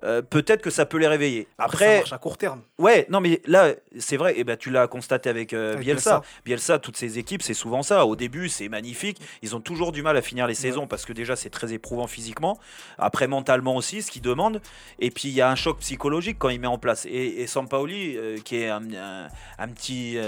euh, 0.04 0.20
peut-être 0.22 0.62
que 0.62 0.70
ça 0.70 0.84
peut 0.86 0.98
les 0.98 1.06
réveiller. 1.08 1.48
Après, 1.58 1.86
ça 1.86 1.96
marche 1.98 2.12
à 2.12 2.18
court 2.18 2.36
terme. 2.38 2.62
Ouais, 2.78 3.06
non, 3.08 3.20
mais 3.20 3.40
là, 3.46 3.72
c'est 3.98 4.16
vrai, 4.16 4.38
et 4.38 4.44
ben, 4.44 4.56
tu 4.56 4.70
l'as 4.70 4.86
constaté 4.88 5.30
avec, 5.30 5.52
euh, 5.52 5.72
Avec 5.74 5.84
Bielsa. 5.84 6.22
Bielsa. 6.44 6.78
toutes 6.78 6.96
ses 6.96 7.18
équipes, 7.18 7.42
c'est 7.42 7.54
souvent 7.54 7.82
ça. 7.82 8.04
Au 8.06 8.14
début, 8.16 8.48
c'est 8.48 8.68
magnifique. 8.68 9.18
Ils 9.42 9.56
ont 9.56 9.60
toujours 9.60 9.92
du 9.92 10.02
mal 10.02 10.16
à 10.16 10.22
finir 10.22 10.46
les 10.46 10.54
saisons 10.54 10.86
parce 10.86 11.04
que 11.04 11.12
déjà, 11.12 11.34
c'est 11.36 11.50
très 11.50 11.72
éprouvant 11.72 12.06
physiquement. 12.06 12.58
Après, 12.98 13.26
mentalement 13.26 13.74
aussi, 13.76 14.02
ce 14.02 14.10
qu'ils 14.10 14.22
demandent. 14.22 14.60
Et 14.98 15.10
puis, 15.10 15.28
il 15.28 15.34
y 15.34 15.40
a 15.40 15.50
un 15.50 15.56
choc 15.56 15.78
psychologique 15.78 16.36
quand 16.38 16.48
il 16.50 16.60
met 16.60 16.66
en 16.66 16.78
place. 16.78 17.06
Et, 17.06 17.40
et 17.42 17.46
Sampaoli, 17.46 18.16
euh, 18.16 18.36
qui 18.44 18.56
est 18.56 18.68
un, 18.68 18.82
un- 18.94 19.28
un 19.58 19.68
petit, 19.68 20.18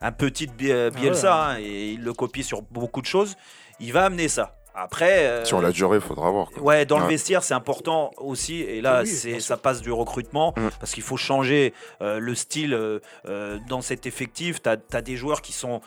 un 0.00 0.12
petit 0.12 0.48
Ah 0.70 0.90
Bielsa, 0.90 1.50
hein, 1.50 1.58
et 1.60 1.92
il 1.92 2.02
le 2.02 2.12
copie 2.12 2.42
sur 2.42 2.62
beaucoup 2.62 3.00
de 3.00 3.06
choses, 3.06 3.36
il 3.80 3.92
va 3.92 4.04
amener 4.06 4.28
ça. 4.28 4.57
Après. 4.80 5.26
euh, 5.26 5.44
Sur 5.44 5.60
la 5.60 5.70
durée, 5.72 5.96
il 5.98 6.02
faudra 6.02 6.30
voir. 6.30 6.50
quoi. 6.50 6.62
Ouais, 6.62 6.86
dans 6.86 6.98
le 6.98 7.06
vestiaire, 7.06 7.42
c'est 7.42 7.54
important 7.54 8.10
aussi. 8.16 8.60
Et 8.62 8.80
là, 8.80 9.00
Oui, 9.02 9.08
c'est 9.08 9.40
ça 9.40 9.56
passe 9.56 9.80
du 9.82 9.90
recrutement 9.92 10.54
Mm. 10.56 10.68
parce 10.80 10.92
qu'il 10.92 11.02
faut 11.02 11.16
changer 11.16 11.74
euh, 12.02 12.18
le 12.18 12.34
style 12.34 12.74
euh, 12.74 13.58
dans 13.68 13.80
cet 13.80 14.06
effectif. 14.06 14.62
Tu 14.62 14.68
as, 14.68 15.02
des 15.02 15.16
joueurs 15.16 15.42
qui 15.42 15.52
sont 15.52 15.80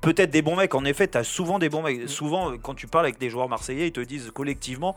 peut-être 0.00 0.30
des 0.30 0.42
bons 0.42 0.56
mecs. 0.56 0.74
En 0.74 0.84
effet, 0.84 1.06
tu 1.08 1.18
as 1.18 1.24
souvent 1.24 1.58
des 1.58 1.68
bons 1.68 1.82
mecs. 1.82 2.08
Souvent, 2.08 2.50
euh, 2.52 2.56
quand 2.62 2.74
tu 2.74 2.86
parles 2.86 3.06
avec 3.06 3.18
des 3.18 3.30
joueurs 3.30 3.48
marseillais, 3.48 3.86
ils 3.88 3.92
te 3.92 4.00
disent 4.00 4.30
collectivement. 4.34 4.96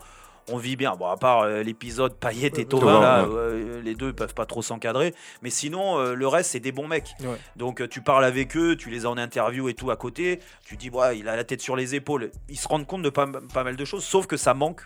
On 0.50 0.56
vit 0.56 0.76
bien. 0.76 0.94
Bon, 0.96 1.06
à 1.06 1.16
part 1.16 1.42
euh, 1.42 1.62
l'épisode 1.62 2.14
Payet 2.14 2.52
et 2.56 2.64
là, 2.64 3.24
ouais. 3.24 3.34
euh, 3.34 3.82
les 3.82 3.94
deux 3.94 4.12
peuvent 4.12 4.34
pas 4.34 4.46
trop 4.46 4.62
s'encadrer. 4.62 5.14
Mais 5.42 5.50
sinon, 5.50 5.98
euh, 5.98 6.14
le 6.14 6.28
reste, 6.28 6.52
c'est 6.52 6.60
des 6.60 6.72
bons 6.72 6.88
mecs. 6.88 7.14
Ouais. 7.20 7.36
Donc, 7.56 7.80
euh, 7.80 7.88
tu 7.88 8.00
parles 8.00 8.24
avec 8.24 8.56
eux, 8.56 8.76
tu 8.76 8.90
les 8.90 9.06
as 9.06 9.10
en 9.10 9.18
interview 9.18 9.68
et 9.68 9.74
tout 9.74 9.90
à 9.90 9.96
côté. 9.96 10.40
Tu 10.64 10.76
dis, 10.76 10.90
ouais, 10.90 11.18
il 11.18 11.28
a 11.28 11.36
la 11.36 11.44
tête 11.44 11.60
sur 11.60 11.76
les 11.76 11.94
épaules. 11.94 12.30
Ils 12.48 12.58
se 12.58 12.68
rendent 12.68 12.86
compte 12.86 13.02
de 13.02 13.10
pas, 13.10 13.26
pas 13.52 13.64
mal 13.64 13.76
de 13.76 13.84
choses, 13.84 14.04
sauf 14.04 14.26
que 14.26 14.36
ça 14.36 14.54
manque. 14.54 14.82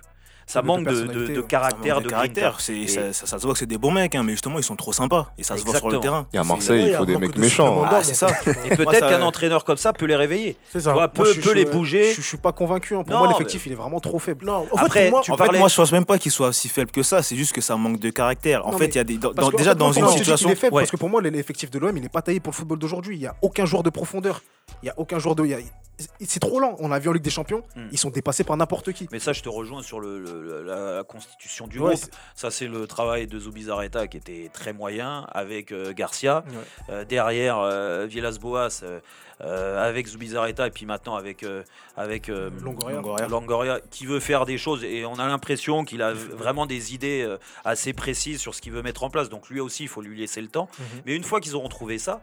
Ça 0.46 0.60
De 0.62 0.66
manque 0.66 0.84
de, 0.84 1.40
caractère, 1.42 1.96
Ça 1.96 2.00
de, 2.00 2.04
manque 2.04 2.04
de 2.04 2.08
caractère. 2.10 2.42
grinta. 2.50 2.62
C'est- 2.62 2.76
Et- 2.76 2.88
ça, 2.88 3.12
ça- 3.12 3.26
ça 3.26 3.38
se 3.38 3.42
voit 3.44 3.52
que 3.52 3.58
c'est 3.58 3.66
des 3.66 3.78
bons 3.78 3.90
mecs, 3.90 4.14
hein, 4.14 4.22
mais 4.22 4.32
justement, 4.32 4.58
ils 4.58 4.64
sont 4.64 4.76
trop 4.76 4.92
sympas. 4.92 5.32
Et 5.38 5.42
ça 5.42 5.56
se 5.56 5.64
voit 5.64 5.76
sur 5.76 5.88
le 5.90 6.00
terrain. 6.00 6.26
Et 6.32 6.38
à 6.38 6.44
Marseille, 6.44 6.88
il 6.90 6.94
faut 6.96 7.06
des 7.06 7.16
mecs 7.16 7.36
méchants. 7.38 7.84
hein. 7.84 7.88
Ah, 7.92 8.02
c'est 8.02 8.14
ça. 8.14 8.28
Et 8.64 8.76
peut-être 8.76 9.08
qu'un 9.08 9.22
entraîneur 9.22 9.64
comme 9.64 9.76
ça 9.76 9.92
peut 9.92 10.06
les 10.06 10.16
réveiller. 10.16 10.56
C'est 10.72 10.80
ça. 10.80 10.96
Ouais, 10.96 11.08
peut- 11.08 11.24
je- 11.32 11.40
peut 11.40 11.50
je- 11.50 11.54
les 11.54 11.64
bouger. 11.64 12.10
Je, 12.12 12.20
je 12.20 12.26
suis 12.26 12.36
pas 12.38 12.52
convaincu. 12.52 12.94
hein. 12.96 13.02
Pour 13.04 13.12
Non, 13.14 13.20
moi, 13.20 13.28
l'effectif, 13.28 13.66
il 13.66 13.72
est 13.72 13.76
vraiment 13.76 14.00
trop 14.00 14.18
faible. 14.18 14.44
Non, 14.46 14.66
en 14.70 14.76
Après, 14.76 15.04
fait, 15.04 15.10
moi, 15.10 15.20
tu 15.22 15.30
En 15.32 15.36
fait, 15.36 15.58
moi, 15.58 15.68
je 15.68 15.76
pense 15.76 15.92
même 15.92 16.04
pas 16.04 16.18
qu'il 16.18 16.32
soit 16.32 16.48
aussi 16.48 16.68
faible 16.68 16.90
que 16.90 17.02
ça. 17.02 17.22
C'est 17.22 17.36
juste 17.36 17.52
que 17.52 17.60
ça 17.60 17.76
manque 17.76 17.98
de 18.00 18.10
caractère. 18.10 18.66
En 18.66 18.72
Non, 18.72 18.78
fait, 18.78 18.86
il 18.88 18.96
y 18.96 18.98
a 18.98 19.04
des, 19.04 19.18
dans- 19.18 19.32
déjà 19.50 19.74
dans 19.74 19.92
une 19.92 20.06
situation. 20.08 20.48
est 20.50 20.54
faible? 20.56 20.74
Ouais. 20.74 20.82
parce 20.82 20.90
que 20.90 20.96
pour 20.96 21.08
moi, 21.08 21.20
l'effectif 21.22 21.70
de 21.70 21.78
l'OM, 21.78 21.96
il 21.96 22.04
est 22.04 22.08
pas 22.08 22.22
taillé 22.22 22.40
pour 22.40 22.50
le 22.52 22.56
football 22.56 22.78
d'aujourd'hui. 22.78 23.16
Il 23.16 23.22
y 23.22 23.26
a 23.26 23.34
aucun 23.42 23.64
joueur 23.64 23.82
de 23.82 23.90
profondeur. 23.90 24.42
Il 24.82 24.86
y 24.86 24.90
a 24.90 24.94
aucun 24.96 25.18
joueur 25.18 25.34
de. 25.34 25.44
il 25.46 25.56
C'est 26.26 26.40
trop 26.40 26.58
lent. 26.58 26.74
On 26.80 26.90
a 26.90 26.98
vu 26.98 27.08
en 27.08 27.12
Ligue 27.12 27.22
des 27.22 27.30
Champions, 27.30 27.62
Hmm. 27.76 27.86
ils 27.92 27.98
sont 27.98 28.10
dépassés 28.10 28.42
par 28.44 28.56
n'importe 28.56 28.92
qui. 28.92 29.06
Mais 29.12 29.18
ça, 29.20 29.32
je 29.32 29.42
te 29.42 29.48
rejoins 29.48 29.82
sur 29.82 30.00
le, 30.00 30.18
le- 30.40 30.62
la, 30.62 30.96
la 30.96 31.04
constitution 31.04 31.66
du 31.66 31.78
Ouais, 31.78 31.94
groupe. 31.94 32.10
Ça, 32.34 32.50
c'est 32.50 32.68
le 32.68 32.86
travail 32.86 33.26
de 33.26 33.38
Zubizarreta 33.38 34.06
qui 34.06 34.16
était 34.16 34.50
très 34.52 34.72
moyen 34.72 35.26
avec 35.32 35.72
euh, 35.72 35.92
Garcia. 35.92 36.44
Ouais. 36.48 36.54
Euh, 36.90 37.04
derrière, 37.04 37.58
euh, 37.58 38.06
Villas-Boas 38.06 38.80
euh, 38.82 39.00
euh, 39.42 39.88
avec 39.88 40.06
Zubizarreta 40.06 40.66
et 40.66 40.70
puis 40.70 40.86
maintenant 40.86 41.16
avec, 41.16 41.42
euh, 41.42 41.62
avec 41.96 42.28
euh, 42.28 42.50
Longoria. 42.62 42.96
Longoria. 42.96 43.26
Longoria, 43.28 43.80
qui 43.90 44.06
veut 44.06 44.20
faire 44.20 44.46
des 44.46 44.58
choses 44.58 44.84
et 44.84 45.04
on 45.04 45.18
a 45.18 45.26
l'impression 45.26 45.84
qu'il 45.84 46.00
a 46.02 46.12
vraiment 46.12 46.66
des 46.66 46.94
idées 46.94 47.22
euh, 47.22 47.38
assez 47.64 47.92
précises 47.92 48.40
sur 48.40 48.54
ce 48.54 48.62
qu'il 48.62 48.72
veut 48.72 48.82
mettre 48.82 49.02
en 49.02 49.10
place. 49.10 49.28
Donc 49.28 49.48
lui 49.50 49.58
aussi, 49.60 49.82
il 49.84 49.88
faut 49.88 50.00
lui 50.02 50.18
laisser 50.18 50.40
le 50.40 50.48
temps. 50.48 50.68
Mhm. 50.78 50.84
Mais 51.06 51.16
une 51.16 51.24
fois 51.24 51.40
qu'ils 51.40 51.56
auront 51.56 51.68
trouvé 51.68 51.98
ça, 51.98 52.22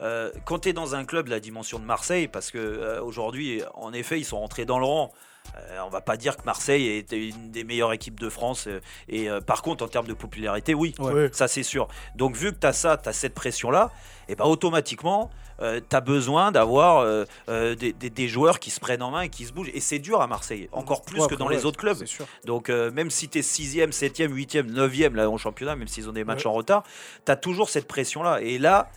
euh, 0.00 0.30
quand 0.44 0.60
tu 0.60 0.68
es 0.70 0.72
dans 0.72 0.94
un 0.94 1.04
club 1.04 1.26
de 1.26 1.30
la 1.30 1.40
dimension 1.40 1.78
de 1.78 1.84
Marseille, 1.84 2.28
parce 2.28 2.50
que 2.50 2.58
euh, 2.58 3.02
aujourd'hui, 3.02 3.62
en 3.74 3.92
effet, 3.92 4.18
ils 4.18 4.24
sont 4.24 4.38
rentrés 4.40 4.64
dans 4.64 4.78
le 4.78 4.84
rang. 4.86 5.12
Euh, 5.56 5.78
on 5.84 5.88
va 5.88 6.00
pas 6.00 6.16
dire 6.16 6.36
que 6.36 6.42
Marseille 6.44 6.86
est 6.86 7.12
une 7.12 7.50
des 7.50 7.64
meilleures 7.64 7.92
équipes 7.92 8.20
de 8.20 8.28
France. 8.28 8.66
euh, 8.68 8.80
et 9.08 9.28
euh, 9.28 9.40
par 9.40 9.62
contre, 9.62 9.84
en 9.84 9.88
termes 9.88 10.06
de 10.06 10.14
popularité, 10.14 10.74
oui, 10.74 10.94
Ouais. 10.98 11.28
Ça 11.32 11.48
c'est 11.48 11.62
sûr. 11.62 11.88
Donc 12.14 12.36
vu 12.36 12.52
que 12.52 12.58
tu 12.60 12.66
as 12.66 12.72
ça, 12.72 12.96
tu 12.98 13.08
as 13.08 13.12
cette 13.12 13.34
pression-là, 13.34 13.90
et 14.28 14.36
ben 14.36 14.44
automatiquement, 14.44 15.30
tu 15.60 15.94
as 15.96 16.00
besoin 16.00 16.52
d'avoir 16.52 16.98
euh, 17.00 17.24
euh, 17.50 17.74
des, 17.74 17.92
des- 17.92 18.08
des 18.08 18.28
joueurs 18.28 18.60
qui 18.60 18.70
se 18.70 18.80
prennent 18.80 19.02
en 19.02 19.10
main 19.10 19.22
et 19.22 19.28
qui 19.28 19.44
se 19.44 19.52
bougent. 19.52 19.70
Et 19.74 19.80
c'est 19.80 19.98
dur 19.98 20.22
à 20.22 20.26
Marseille, 20.26 20.70
encore 20.72 21.02
plus 21.02 21.20
Ouais, 21.20 21.28
que 21.28 21.34
dans 21.34 21.48
ouais, 21.48 21.54
les 21.56 21.66
autres 21.66 21.78
clubs. 21.78 21.98
Donc 22.46 22.70
euh, 22.70 22.90
même 22.92 23.10
si 23.10 23.28
tu 23.28 23.38
es 23.38 23.42
6e, 23.42 23.90
7e, 23.92 24.28
8e, 24.32 24.70
9e 24.72 25.14
là 25.14 25.28
en 25.28 25.36
championnat, 25.36 25.76
même 25.76 25.88
s'ils 25.88 26.08
ont 26.08 26.12
des 26.12 26.24
matchs 26.24 26.46
en 26.46 26.52
retard, 26.52 26.82
tu 27.26 27.32
as 27.32 27.36
toujours 27.36 27.68
cette 27.68 27.86
pression-là. 27.86 28.40
Et 28.40 28.56
là, 28.58 28.88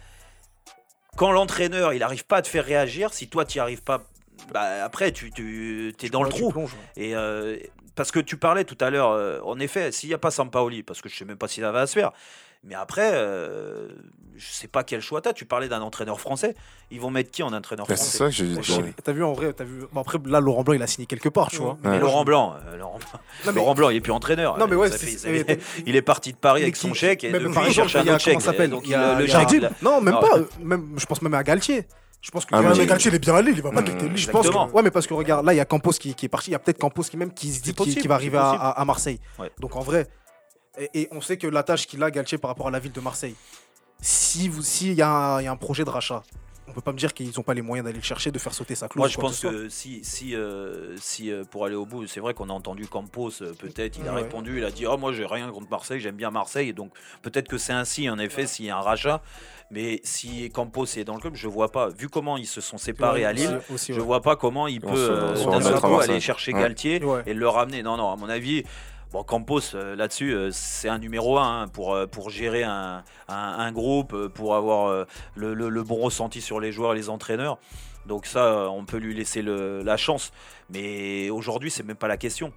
quand 1.16 1.32
l'entraîneur 1.32 1.94
il 1.94 2.00
n'arrive 2.00 2.26
pas 2.26 2.38
à 2.38 2.42
te 2.42 2.48
faire 2.48 2.66
réagir, 2.66 3.14
si 3.14 3.28
toi 3.28 3.46
tu 3.46 3.58
n'y 3.58 3.62
arrives 3.62 3.84
pas, 3.84 4.04
bah, 4.52 4.84
après 4.84 5.12
tu, 5.12 5.32
tu 5.32 5.94
es 6.02 6.10
dans 6.10 6.24
le 6.24 6.30
trou. 6.30 6.50
plonges. 6.50 6.76
Et 6.96 7.16
euh, 7.16 7.58
parce 7.96 8.12
que 8.12 8.20
tu 8.20 8.38
parlais 8.38 8.64
tout 8.64 8.78
à 8.80 8.90
l'heure, 8.90 9.12
euh, 9.12 9.40
en 9.44 9.60
effet, 9.60 9.92
s'il 9.92 10.10
n'y 10.10 10.16
a 10.16 10.18
pas 10.18 10.32
Sampaoli, 10.32 10.84
parce 10.84 11.02
que 11.02 11.10
je 11.10 11.16
sais 11.16 11.26
même 11.26 11.38
pas 11.38 11.48
si 11.48 11.62
ça 11.62 11.72
va 11.72 11.86
se 11.88 11.94
faire, 11.94 12.12
mais 12.64 12.76
après, 12.76 13.12
euh, 13.14 13.88
je 14.36 14.46
sais 14.52 14.68
pas 14.68 14.84
quel 14.84 15.02
choix 15.02 15.22
t'as. 15.22 15.34
Tu 15.34 15.46
parlais 15.46 15.68
d'un 15.68 15.82
entraîneur 15.82 16.20
français. 16.20 16.56
Ils 16.92 17.00
vont 17.00 17.10
mettre 17.12 17.32
qui 17.32 17.44
en 17.44 17.54
entraîneur 17.54 17.86
Bah, 17.88 17.96
c'est 17.96 18.18
français 18.18 18.18
ça 18.18 18.26
que 18.26 18.32
j'ai 18.32 18.84
dit. 18.84 18.94
T'as 19.04 19.12
vu 19.12 19.24
en 19.24 19.34
vrai, 19.34 19.54
t'as 19.54 19.64
vu. 19.64 19.84
Bon, 19.92 20.02
après, 20.02 20.18
là, 20.26 20.40
Laurent 20.40 20.64
Blanc, 20.64 20.74
il 20.74 20.82
a 20.84 20.88
signé 20.88 21.06
quelque 21.06 21.30
part, 21.30 21.50
tu 21.50 21.58
vois. 21.58 21.78
Mais 21.84 21.90
Ouais. 21.92 22.00
Laurent 22.00 22.24
Blanc, 22.24 22.56
euh, 22.68 22.78
Laurent, 22.78 23.00
Non, 23.14 23.20
mais- 23.48 23.54
Laurent 23.54 23.76
Blanc, 23.76 23.90
il 23.90 23.98
est 23.98 24.02
plus 24.02 24.12
entraîneur. 24.12 24.58
Non, 24.58 24.68
mais 24.68 24.76
ouais, 24.76 24.90
c'est- 24.92 24.98
fait- 25.18 25.32
mais- 25.32 25.44
fait- 25.44 25.62
il 25.86 25.96
est 25.96 26.02
parti 26.02 26.32
de 26.34 26.38
Paris 26.38 26.62
mais 26.62 26.66
avec 26.66 26.76
qui- 26.76 26.82
son 26.82 26.94
chèque 26.94 27.24
et 27.24 27.32
même 27.32 27.42
depuis 27.44 27.54
par 27.56 27.68
il 27.68 27.74
cherche 27.74 27.96
un 27.96 28.02
autre 28.08 28.20
chèque. 28.20 28.42
s'appelle 28.42 28.70
Donc 28.70 28.88
Il 28.88 28.96
a 28.96 29.20
le 29.20 29.28
chèque, 29.28 29.50
Non, 29.82 30.02
même 30.02 30.16
Ah, 30.18 30.22
pas. 30.22 30.38
euh, 30.38 30.46
Même, 30.62 30.94
je 30.98 31.06
pense 31.06 31.22
même 31.22 31.34
à 31.34 31.44
Galtier. 31.44 31.86
Je 32.22 32.32
pense 32.32 32.46
que 32.46 32.56
Ah, 32.56 32.62
Ouais, 32.62 32.70
mais- 32.78 32.86
Galtier, 32.86 33.12
il 33.12 33.16
est 33.16 33.20
bien 33.20 33.36
allé, 33.36 33.52
il 33.52 33.62
va 33.62 33.70
pas 33.72 33.82
Mmh. 33.82 33.84
quitter 33.84 34.08
lui. 34.08 34.18
je 34.18 34.30
pense 34.32 34.44
que, 34.44 34.48
Exactement. 34.48 34.74
ouais, 34.78 34.82
mais 34.82 34.92
parce 34.92 35.06
que 35.08 35.14
regarde, 35.14 35.46
là, 35.46 35.54
il 35.54 35.58
y 35.58 35.60
a 35.60 35.66
Campos 35.66 35.92
qui, 35.92 36.16
qui 36.16 36.26
est 36.26 36.30
parti. 36.30 36.52
Il 36.52 36.54
y 36.54 36.56
a 36.56 36.60
peut-être 36.60 36.78
Campos 36.78 37.04
qui 37.04 37.18
même 37.18 37.34
qui 37.34 37.52
se 37.52 37.62
dit 37.62 37.74
C'est 37.78 37.84
qu'il 37.84 37.96
qu'il 37.96 38.08
va 38.08 38.16
c'est 38.16 38.22
arriver 38.22 38.38
à- 38.38 38.70
à 38.70 38.86
Marseille. 38.86 39.20
Ouais. 39.40 39.52
Donc 39.60 39.76
en 39.76 39.82
vrai, 39.82 40.08
et, 40.78 40.90
et 41.02 41.08
on 41.12 41.22
sait 41.22 41.38
que 41.38 41.48
la 41.48 41.64
tâche 41.64 41.88
qu'il 41.88 42.02
a 42.04 42.12
Galtier 42.12 42.38
par 42.38 42.50
rapport 42.50 42.68
à 42.68 42.72
la 42.72 42.80
ville 42.80 42.92
de 42.92 43.02
Marseille. 43.02 43.36
Si 44.02 44.48
vous, 44.50 44.62
s'il 44.62 44.94
y, 44.94 45.02
a 45.02 45.10
un- 45.10 45.42
il 45.42 45.46
y 45.46 45.48
a 45.48 45.52
un 45.52 45.56
projet 45.56 45.86
de 45.86 45.90
rachat, 45.90 46.24
on 46.68 46.72
peut 46.74 46.82
pas 46.82 46.92
me 46.92 46.98
dire 46.98 47.14
qu'ils 47.14 47.32
n'ont 47.38 47.44
pas 47.44 47.54
les 47.54 47.62
moyens 47.62 47.86
d'aller 47.86 47.98
le 48.00 48.04
chercher, 48.04 48.32
de 48.32 48.40
faire 48.40 48.54
sauter 48.54 48.76
sa 48.76 48.88
clause. 48.88 49.00
Moi, 49.02 49.08
ou 49.08 49.12
je 49.12 49.16
quoi 49.16 49.24
pense 49.26 49.36
ce 49.36 49.42
soit. 49.42 49.52
que 49.52 49.70
si, 49.70 50.04
si, 50.04 50.36
euh, 50.36 50.96
si 50.98 51.32
euh, 51.32 51.44
pour 51.50 51.66
aller 51.66 51.76
au 51.76 51.86
bout, 51.86 52.06
c'est 52.08 52.20
vrai 52.20 52.34
qu'on 52.34 52.50
a 52.50 52.54
entendu 52.54 52.88
Campos, 52.88 53.32
euh, 53.42 53.54
peut-être, 53.54 53.98
il 54.00 54.08
a 54.08 54.14
Ouais. 54.14 54.22
répondu, 54.24 54.58
il 54.58 54.66
a 54.66 54.72
dit 54.72 54.86
Oh, 54.88 54.98
moi, 54.98 55.14
j'ai 55.14 55.26
rien 55.26 55.50
contre 55.52 55.70
Marseille, 55.70 56.00
j'aime 56.02 56.16
bien 56.16 56.32
Marseille. 56.32 56.70
Et 56.70 56.74
donc, 56.74 56.92
peut-être 57.22 57.48
que 57.48 57.58
c'est 57.58 57.74
ainsi, 57.74 58.10
en 58.10 58.18
effet, 58.18 58.46
s'il 58.48 58.66
y 58.66 58.70
a 58.70 58.78
un 58.78 58.82
rachat. 58.82 59.22
Mais 59.72 60.02
si 60.04 60.50
Campos 60.52 60.86
est 60.86 61.04
dans 61.04 61.16
le 61.16 61.20
club, 61.22 61.36
je 61.36 61.48
vois 61.48 61.72
pas. 61.72 61.90
Vu 61.90 62.08
comment 62.10 62.38
ils 62.38 62.46
se 62.46 62.62
sont 62.62 62.78
séparés 62.78 63.22
Ouais, 63.22 63.26
à 63.26 63.34
Lille, 63.34 63.58
aussi- 63.64 63.74
aussi, 63.74 63.94
je 63.94 64.00
ouais. 64.00 64.06
vois 64.06 64.22
pas 64.22 64.36
comment 64.36 64.68
il 64.68 64.80
On 64.86 64.92
peut 64.92 64.96
se- 64.96 65.12
on 65.12 65.36
se 65.36 65.50
d'un 65.50 65.62
seul 65.62 65.76
à 65.76 65.80
coup 65.80 65.88
Marseille. 65.88 66.12
aller 66.12 66.20
chercher 66.20 66.54
Ouais. 66.54 66.60
Galtier 66.62 67.04
Ouais. 67.04 67.24
et 67.26 67.34
le 67.34 67.48
ramener. 67.48 67.82
Non, 67.84 67.98
non, 67.98 68.12
à 68.12 68.16
mon 68.16 68.30
avis. 68.30 68.64
Bon, 69.14 69.24
Campos, 69.24 69.76
euh, 69.76 69.96
là-dessus, 69.96 70.34
euh, 70.34 70.50
c'est 70.52 70.90
un 70.90 70.98
numéro 70.98 71.38
un 71.38 71.62
hein, 71.62 71.68
pour, 71.68 71.94
euh, 71.94 72.08
pour 72.08 72.32
gérer 72.32 72.64
un, 72.64 73.04
groupe, 73.72 74.28
pour 74.30 74.56
avoir 74.56 75.06
le, 75.36 75.54
le- 75.54 75.84
bon 75.84 75.98
ressenti 75.98 76.42
sur 76.42 76.60
les 76.60 76.72
joueurs 76.72 76.94
et 76.94 76.96
les 76.96 77.10
entraîneurs. 77.10 77.60
Donc 78.08 78.26
ça, 78.26 78.68
on 78.72 78.86
peut 78.86 78.98
lui 78.98 79.14
laisser 79.14 79.44
la 79.44 79.98
chance. 79.98 80.32
Mais 80.72 81.30
aujourd'hui, 81.30 81.70
c'est 81.70 81.84
même 81.84 81.96
pas 81.96 82.08
la 82.08 82.18
question. 82.18 82.52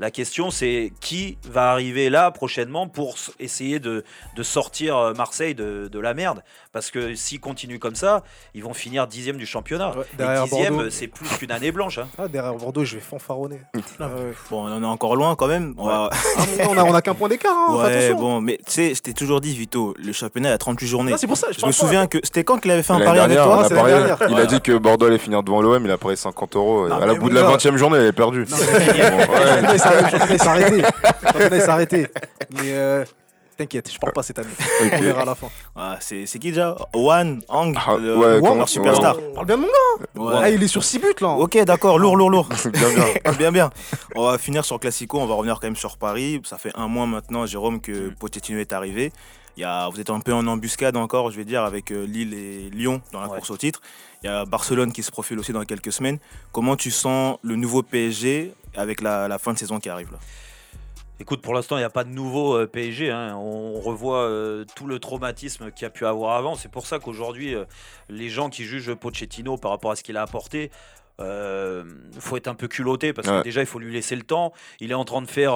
La 0.00 0.10
question, 0.10 0.50
c'est 0.50 0.92
qui 1.00 1.36
va 1.44 1.70
arriver 1.72 2.08
là 2.08 2.30
prochainement 2.30 2.88
pour 2.88 3.16
essayer 3.38 3.80
de, 3.80 4.02
de 4.34 4.42
sortir 4.42 4.96
euh, 4.96 5.12
Marseille 5.12 5.54
de, 5.54 5.88
de 5.92 5.98
la 6.00 6.14
merde? 6.14 6.42
Parce 6.72 6.90
que 6.90 7.14
s'ils 7.14 7.38
continuent 7.40 7.78
comme 7.78 7.94
ça, 7.96 8.22
ils 8.54 8.62
vont 8.64 8.72
finir 8.72 9.06
dixième 9.06 9.36
du 9.36 9.44
championnat. 9.44 9.90
Ouais, 9.90 10.04
Et 10.14 10.16
derrière 10.16 10.44
dixième, 10.44 10.74
Bordeaux. 10.76 10.90
c'est 10.90 11.06
plus 11.06 11.28
qu'une 11.36 11.52
année 11.52 11.70
blanche. 11.70 11.98
hein. 11.98 12.08
Ah, 12.16 12.28
derrière 12.28 12.54
Bordeaux, 12.54 12.82
je 12.84 12.94
vais 12.94 13.02
fanfaronner. 13.02 13.60
Ah, 14.02 14.06
ouais. 14.06 14.32
Bon, 14.50 14.64
on 14.66 14.72
en 14.72 14.82
est 14.82 14.86
encore 14.86 15.14
loin 15.14 15.36
quand 15.36 15.46
même. 15.48 15.74
Ah, 15.78 16.08
on 16.66 16.78
a, 16.78 16.84
on 16.84 16.94
a 16.94 17.02
qu'un 17.02 17.12
point 17.12 17.28
d'écart, 17.28 17.52
hein, 17.54 17.76
Ouais, 17.76 17.94
attention. 18.06 18.16
bon, 18.18 18.40
mais 18.40 18.56
tu 18.64 18.72
sais, 18.72 18.94
je 18.94 19.02
t'ai 19.02 19.12
toujours 19.12 19.42
dit, 19.42 19.54
Vito, 19.54 19.94
le 19.98 20.12
championnat 20.14 20.52
a 20.54 20.58
38 20.58 20.86
journées. 20.86 21.10
Non, 21.10 21.18
c'est 21.18 21.26
pour 21.26 21.36
ça. 21.36 21.48
Je, 21.50 21.58
me 21.58 21.66
pas. 21.66 21.72
souviens 21.72 22.06
que 22.06 22.16
c'était 22.24 22.44
quand 22.44 22.56
qu'il 22.58 22.70
avait 22.70 22.82
fait 22.82 22.94
un 22.94 23.00
pari 23.00 23.18
avec 23.18 23.36
toi? 23.36 23.66
a 23.66 24.28
il 24.30 24.36
a 24.38 24.46
dit 24.46 24.62
que 24.62 24.78
Bordeaux 24.78 25.06
allait 25.06 25.18
finir 25.18 25.42
devant 25.42 25.60
l'OM, 25.60 25.84
il 25.84 25.90
a 25.90 25.98
parié 25.98 26.16
50 26.16 26.56
euros. 26.56 26.88
Non, 26.88 26.96
à 26.96 27.04
la 27.04 27.12
bout 27.14 27.28
de 27.28 27.34
la 27.34 27.42
non. 27.42 27.50
20 27.50 27.66
e 27.66 27.76
journée, 27.76 27.98
il 27.98 28.00
avait 28.00 28.12
perdu. 28.12 28.46
Le 30.02 30.08
championnat, 30.10 30.26
il 30.32 30.38
s'arrête- 30.38 30.72
le 30.72 31.40
championnat, 31.40 31.72
arrêté. 31.72 32.06
Mais 32.52 32.72
euh, 32.72 33.04
T'inquiète, 33.56 33.92
je 33.92 33.98
parle 33.98 34.14
pas 34.14 34.22
cette 34.22 34.38
année. 34.38 34.48
Ok. 34.82 34.88
On 34.90 35.00
verra 35.02 35.20
à 35.20 35.24
la 35.26 35.34
fin. 35.34 35.48
Ah, 35.76 35.98
c'est 36.00 36.24
c'est 36.24 36.38
qui 36.38 36.48
déjà? 36.48 36.74
Wan 36.94 37.42
Hang, 37.46 37.76
Ah, 37.86 37.96
le 38.00 38.16
ouais, 38.16 38.40
comment- 38.40 38.64
superstar. 38.66 39.18
Parle 39.34 39.44
bien 39.46 39.56
de 39.58 39.60
mon 39.60 39.66
gars. 39.66 40.06
Ouais. 40.14 40.40
Ah, 40.44 40.48
il 40.48 40.62
est 40.62 40.66
sur 40.66 40.82
6 40.82 40.98
buts 40.98 41.14
là. 41.20 41.28
Ok, 41.32 41.58
d'accord, 41.64 41.98
lourd, 41.98 42.16
lourd, 42.16 42.30
lourd. 42.30 42.48
bien, 42.72 42.88
bien. 42.94 43.32
bien, 43.38 43.52
bien. 43.52 43.70
On 44.16 44.24
va 44.30 44.38
finir 44.38 44.64
sur 44.64 44.80
Classico, 44.80 45.18
on 45.20 45.26
va 45.26 45.34
revenir 45.34 45.56
quand 45.60 45.66
même 45.66 45.76
sur 45.76 45.98
Paris. 45.98 46.40
Ça 46.46 46.56
fait 46.56 46.70
un 46.74 46.88
mois 46.88 47.04
maintenant, 47.04 47.44
Jérôme, 47.44 47.82
que 47.82 48.08
Pochettino 48.18 48.58
est 48.60 48.72
arrivé. 48.72 49.12
Il 49.60 49.64
y 49.64 49.66
a, 49.66 49.90
vous 49.90 50.00
êtes 50.00 50.08
un 50.08 50.20
peu 50.20 50.32
en 50.32 50.46
embuscade 50.46 50.96
encore, 50.96 51.30
je 51.30 51.36
vais 51.36 51.44
dire, 51.44 51.64
avec 51.64 51.92
euh, 51.92 52.06
Lille 52.06 52.32
et 52.32 52.70
Lyon 52.70 53.02
dans 53.12 53.20
la 53.20 53.28
Ouais. 53.28 53.36
course 53.36 53.50
au 53.50 53.58
titre. 53.58 53.82
Il 54.22 54.26
y 54.26 54.30
a 54.30 54.46
Barcelone 54.46 54.90
qui 54.90 55.02
se 55.02 55.10
profile 55.10 55.38
aussi 55.38 55.52
dans 55.52 55.62
quelques 55.66 55.92
semaines. 55.92 56.18
Comment 56.50 56.76
tu 56.76 56.90
sens 56.90 57.36
le 57.42 57.56
nouveau 57.56 57.82
PSG 57.82 58.54
avec 58.74 59.02
la, 59.02 59.28
la 59.28 59.38
fin 59.38 59.52
de 59.52 59.58
saison 59.58 59.78
qui 59.78 59.90
arrive 59.90 60.12
là? 60.12 60.18
Écoute, 61.18 61.42
pour 61.42 61.52
l'instant, 61.52 61.76
il 61.76 61.80
n'y 61.80 61.84
a 61.84 61.90
pas 61.90 62.04
de 62.04 62.08
nouveau 62.08 62.56
euh, 62.56 62.66
PSG. 62.66 63.10
hein. 63.10 63.36
On 63.36 63.78
revoit 63.80 64.20
euh, 64.22 64.64
tout 64.76 64.86
le 64.86 64.98
traumatisme 64.98 65.70
qu'il 65.72 65.82
y 65.82 65.84
a 65.86 65.90
pu 65.90 66.06
avoir 66.06 66.36
avant. 66.38 66.54
C'est 66.54 66.70
pour 66.70 66.86
ça 66.86 66.98
qu'aujourd'hui, 66.98 67.54
euh, 67.54 67.66
les 68.08 68.30
gens 68.30 68.48
qui 68.48 68.64
jugent 68.64 68.94
Pochettino 68.94 69.58
par 69.58 69.72
rapport 69.72 69.90
à 69.90 69.96
ce 69.96 70.02
qu'il 70.02 70.16
a 70.16 70.22
apporté, 70.22 70.70
il 71.18 71.84
faut 72.18 72.38
être 72.38 72.48
un 72.48 72.54
peu 72.54 72.66
culotté 72.66 73.12
parce 73.12 73.28
que 73.28 73.32
Ouais. 73.34 73.42
déjà, 73.42 73.60
il 73.60 73.66
faut 73.66 73.78
lui 73.78 73.92
laisser 73.92 74.16
le 74.16 74.22
temps. 74.22 74.54
Il 74.80 74.90
est 74.90 74.94
en 74.94 75.04
train 75.04 75.20
de 75.20 75.28
faire. 75.28 75.52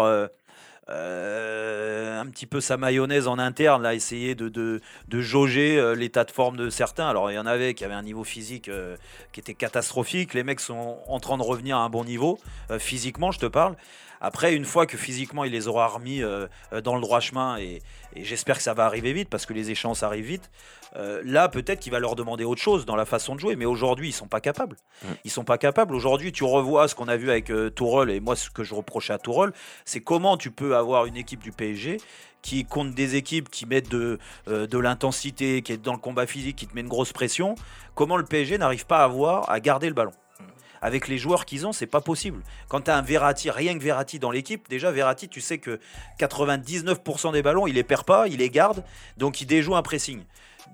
Euh, 0.91 2.21
un 2.21 2.27
petit 2.27 2.47
peu 2.47 2.61
sa 2.61 2.77
mayonnaise 2.77 3.27
en 3.27 3.39
interne, 3.39 3.83
là, 3.83 3.95
essayer 3.95 4.35
de, 4.35 4.81
jauger 5.11 5.79
euh, 5.79 5.95
l'état 5.95 6.25
de 6.25 6.31
forme 6.31 6.57
de 6.57 6.69
certains. 6.69 7.09
Alors, 7.09 7.31
il 7.31 7.35
y 7.35 7.39
en 7.39 7.47
avait 7.47 7.75
qui 7.75 7.85
avaient 7.85 7.95
un 7.95 8.03
niveau 8.03 8.25
physique 8.25 8.69
euh, 8.69 8.97
qui 9.33 9.41
était 9.41 9.55
catastrophique. 9.55 10.35
Les 10.35 10.45
mecs 10.45 10.61
sont 10.61 10.99
en 11.07 11.21
train 11.21 11.39
de 11.39 11.43
revenir 11.43 11.79
à 11.79 11.81
un 11.81 11.89
bon 11.89 12.05
niveau, 12.05 12.39
physiquement, 12.79 13.33
je 13.33 13.39
te 13.39 13.47
parle. 13.47 13.77
Après, 14.21 14.55
une 14.55 14.65
fois 14.65 14.87
que 14.87 14.97
physiquement 14.97 15.45
il 15.45 15.53
les 15.53 15.69
aura 15.69 15.87
remis 15.87 16.23
dans 16.83 16.95
le 16.95 17.01
droit 17.01 17.21
chemin, 17.21 17.59
et, 17.59 17.83
et 18.15 18.25
j'espère 18.25 18.57
que 18.57 18.63
ça 18.63 18.73
va 18.73 18.87
arriver 18.87 19.13
vite 19.13 19.29
parce 19.29 19.45
que 19.45 19.53
les 19.53 19.71
échéances 19.71 20.03
arrivent 20.03 20.27
vite, 20.27 20.51
euh, 20.97 21.23
là 21.25 21.49
peut-être 21.49 21.81
qu'il 21.81 21.93
va 21.93 21.99
leur 21.99 22.15
demander 22.15 22.45
autre 22.45 22.61
chose 22.61 22.87
dans 22.87 22.97
la 22.97 23.05
façon 23.05 23.35
de 23.35 23.41
jouer. 23.41 23.57
Mais 23.57 23.65
aujourd'hui, 23.65 24.09
ils 24.09 24.13
sont 24.13 24.29
pas 24.29 24.41
capables. 24.41 24.77
Ils 25.25 25.31
sont 25.31 25.45
pas 25.45 25.59
capables. 25.59 25.95
Aujourd'hui, 25.95 26.33
tu 26.33 26.45
revois 26.45 26.89
ce 26.89 26.95
qu'on 26.95 27.09
a 27.09 27.17
vu 27.17 27.31
avec 27.31 27.51
euh, 27.51 27.71
Tourelle, 27.71 28.11
et 28.11 28.21
moi 28.21 28.37
ce 28.37 28.51
que 28.51 28.63
je 28.63 28.75
reprochais 28.75 29.13
à 29.13 29.19
Tourelle, 29.19 29.53
c'est 29.85 30.01
comment 30.01 30.37
tu 30.37 30.51
peux 30.51 30.77
avoir 30.77 31.07
une 31.07 31.17
équipe 31.17 31.43
du 31.43 31.53
PSG 31.53 31.99
qui 32.43 32.67
compte 32.67 32.95
des 32.95 33.17
équipes 33.17 33.49
qui 33.49 33.65
mettent 33.65 33.91
de, 33.91 34.19
euh, 34.49 34.67
de 34.67 34.79
l'intensité, 34.79 35.63
qui 35.63 35.73
est 35.73 35.79
dans 35.79 35.95
le 35.95 35.99
combat 35.99 36.27
physique, 36.27 36.57
qui 36.57 36.67
te 36.67 36.75
met 36.75 36.83
une 36.83 36.89
grosse 36.89 37.13
pression. 37.13 37.55
Comment 37.95 38.19
le 38.19 38.25
PSG 38.25 38.59
n'arrive 38.59 38.85
pas 38.85 38.99
à 38.99 39.05
avoir, 39.05 39.51
à 39.51 39.61
garder 39.61 39.89
le 39.89 39.95
ballon? 39.95 40.13
Avec 40.83 41.09
les 41.09 41.17
joueurs 41.17 41.47
qu'ils 41.47 41.67
ont, 41.67 41.73
c'est 41.73 41.87
pas 41.87 42.03
possible. 42.03 42.43
Quand 42.69 42.83
tu 42.83 42.91
as 42.91 42.97
un 42.99 43.01
Verratti, 43.01 43.51
rien 43.51 43.79
que 43.79 43.83
Verratti 43.83 44.19
dans 44.19 44.31
l'équipe, 44.31 44.69
déjà 44.69 44.91
Verratti, 44.91 45.31
tu 45.31 45.41
sais 45.41 45.57
que 45.57 45.81
99% 46.21 47.33
des 47.33 47.41
ballons, 47.41 47.67
il 47.67 47.77
les 47.77 47.83
perd 47.83 48.05
pas, 48.05 48.29
il 48.29 48.37
les 48.37 48.51
garde, 48.51 48.85
donc 49.17 49.41
il 49.41 49.47
déjoue 49.47 49.75
un 49.75 49.83
pressing. 49.83 50.23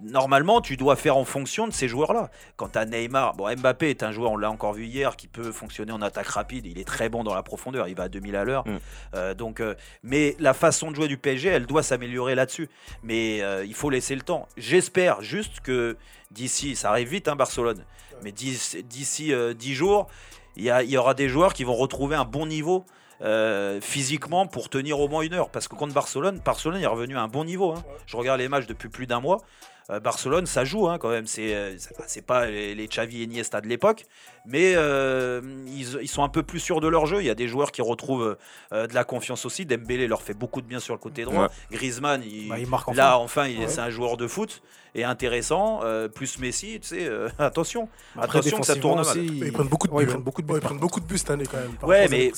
Normalement, 0.03 0.61
tu 0.61 0.77
dois 0.77 0.97
faire 0.97 1.17
en 1.17 1.25
fonction 1.25 1.67
de 1.67 1.73
ces 1.73 1.89
joueurs-là. 1.89 2.31
Quand 2.57 2.77
as 2.77 2.87
Neymar, 2.87 3.35
bon, 3.35 3.55
Mbappé 3.55 3.91
est 3.91 4.03
un 4.03 4.13
joueur, 4.13 4.33
on 4.33 4.37
l'a 4.37 4.51
encore 4.51 4.73
vu 4.73 4.87
hier, 4.87 5.17
qui 5.17 5.29
peut 5.29 5.53
fonctionner 5.53 5.93
en 5.93 6.03
attaque 6.03 6.29
rapide. 6.29 6.67
Il 6.67 6.79
est 6.79 6.85
très 6.85 7.09
bon 7.09 7.25
dans 7.25 7.35
la 7.35 7.43
profondeur, 7.43 7.89
il 7.89 7.95
va 7.95 8.05
à 8.05 8.09
2000 8.09 8.37
à 8.37 8.45
l'heure. 8.45 8.67
Mm. 8.67 8.79
Euh, 9.15 9.35
donc, 9.35 9.61
euh, 9.61 9.75
mais 10.03 10.37
la 10.39 10.55
façon 10.55 10.91
de 10.91 10.97
jouer 10.97 11.09
du 11.09 11.19
PSG, 11.19 11.49
elle 11.49 11.67
doit 11.67 11.83
s'améliorer 11.83 12.35
là-dessus. 12.35 12.69
Mais 13.03 13.43
euh, 13.43 13.65
il 13.65 13.75
faut 13.75 13.91
laisser 13.91 14.15
le 14.15 14.23
temps. 14.23 14.49
J'espère 14.57 15.23
juste 15.23 15.61
que 15.61 15.97
d'ici, 16.31 16.77
ça 16.77 16.91
arrive 16.91 17.09
vite, 17.09 17.29
hein, 17.29 17.37
Barcelone, 17.37 17.85
mais 18.23 18.33
d'ici 18.33 18.83
d'ici, 18.83 19.33
euh, 19.33 19.55
10 19.55 19.75
jours, 19.75 20.09
il 20.57 20.65
y, 20.65 20.97
aura 20.97 21.15
des 21.15 21.29
joueurs 21.29 21.55
qui 21.55 21.65
vont 21.65 21.75
retrouver 21.75 22.17
un 22.17 22.25
bon 22.25 22.47
niveau. 22.47 22.85
euh, 23.23 23.83
physiquement 23.83 24.47
pour 24.47 24.71
tenir 24.71 24.99
au 24.99 25.07
moins 25.07 25.21
une 25.21 25.35
heure 25.35 25.51
parce 25.51 25.69
que 25.69 25.75
contre 25.75 25.93
Barcelone 25.93 26.41
Barcelone 26.43 26.81
est 26.81 26.87
revenu 26.87 27.19
à 27.19 27.21
un 27.21 27.29
bon 27.29 27.45
niveau 27.45 27.73
hein. 27.73 27.85
je 28.07 28.17
regarde 28.17 28.41
les 28.41 28.49
matchs 28.49 28.67
depuis 28.67 28.89
plus 28.89 29.07
d'un 29.07 29.21
mois 29.21 29.43
Barcelone 29.99 30.47
ça 30.47 30.65
joue 30.65 30.87
hein, 30.89 30.99
quand 30.99 31.09
même 31.09 31.27
c'est 31.27 31.55
euh, 31.55 31.75
c'est 32.07 32.25
pas- 32.25 32.47
les, 32.47 32.75
les 32.77 32.87
Xavi 32.87 33.23
et 33.23 33.25
Iniesta 33.25 33.61
de 33.61 33.67
l'époque 33.67 34.05
mais 34.47 34.75
euh, 34.77 35.41
ils, 35.67 35.99
ils 36.03 36.09
sont 36.09 36.23
un 36.23 36.29
peu 36.29 36.43
plus 36.45 36.61
sûrs 36.61 36.81
de 36.81 36.87
leur 36.87 37.07
jeu 37.07 37.21
il 37.21 37.27
y 37.27 37.31
a 37.31 37.35
des 37.35 37.49
joueurs 37.49 37.73
qui 37.73 37.83
retrouvent 37.83 38.37
euh, 38.73 38.87
de 38.87 38.95
la 38.95 39.05
confiance 39.05 39.45
aussi 39.47 39.67
Dembélé 39.67 40.07
leur 40.07 40.23
fait 40.23 40.35
beaucoup 40.35 40.61
de 40.61 40.67
bien 40.67 40.79
sur 40.81 40.95
le 40.95 41.01
côté 41.01 41.25
droit 41.25 41.49
Griezmann 41.73 42.23
il, 42.25 42.49
Bah, 42.51 42.59
il 42.59 42.69
marque 42.69 42.89
enfin. 42.89 42.97
Là, 42.97 43.19
enfin, 43.19 43.47
il- 43.49 43.59
Ouais. 43.61 43.69
c'est 43.69 43.81
un 43.81 43.91
joueur 43.91 44.17
de 44.17 44.27
foot 44.29 44.63
et 44.95 45.05
intéressant. 45.05 45.81
euh, 45.85 46.09
plus 46.09 46.39
Messi, 46.39 46.79
tu 46.81 46.89
sais, 46.89 47.07
euh, 47.07 47.29
attention. 47.39 47.89
Après, 48.17 48.39
attention 48.41 48.59
que 48.61 48.67
ça 48.67 48.77
tourne 48.77 48.97
mal. 49.01 49.07
aussi, 49.07 49.25
Ils 49.25 49.53
prennent 49.53 49.69
beaucoup 49.69 49.87
de 49.87 49.93
Ouais, 49.93 50.05
buts. 50.05 50.11
ils 50.11 50.11
hein. 50.11 50.15
prennent 50.15 50.25
beaucoup 50.25 50.43
de 50.43 50.47
Ouais, 50.53 50.59
buts. 50.59 50.61
ils 50.63 50.67
prennent 50.67 50.79
beaucoup 50.81 51.01
de 51.01 51.05
buts 51.07 51.19
cette 51.19 51.31
année 51.31 51.45
quand 51.47 51.57
même. 51.59 51.73
Ouais, 51.83 52.09
mais. 52.09 52.33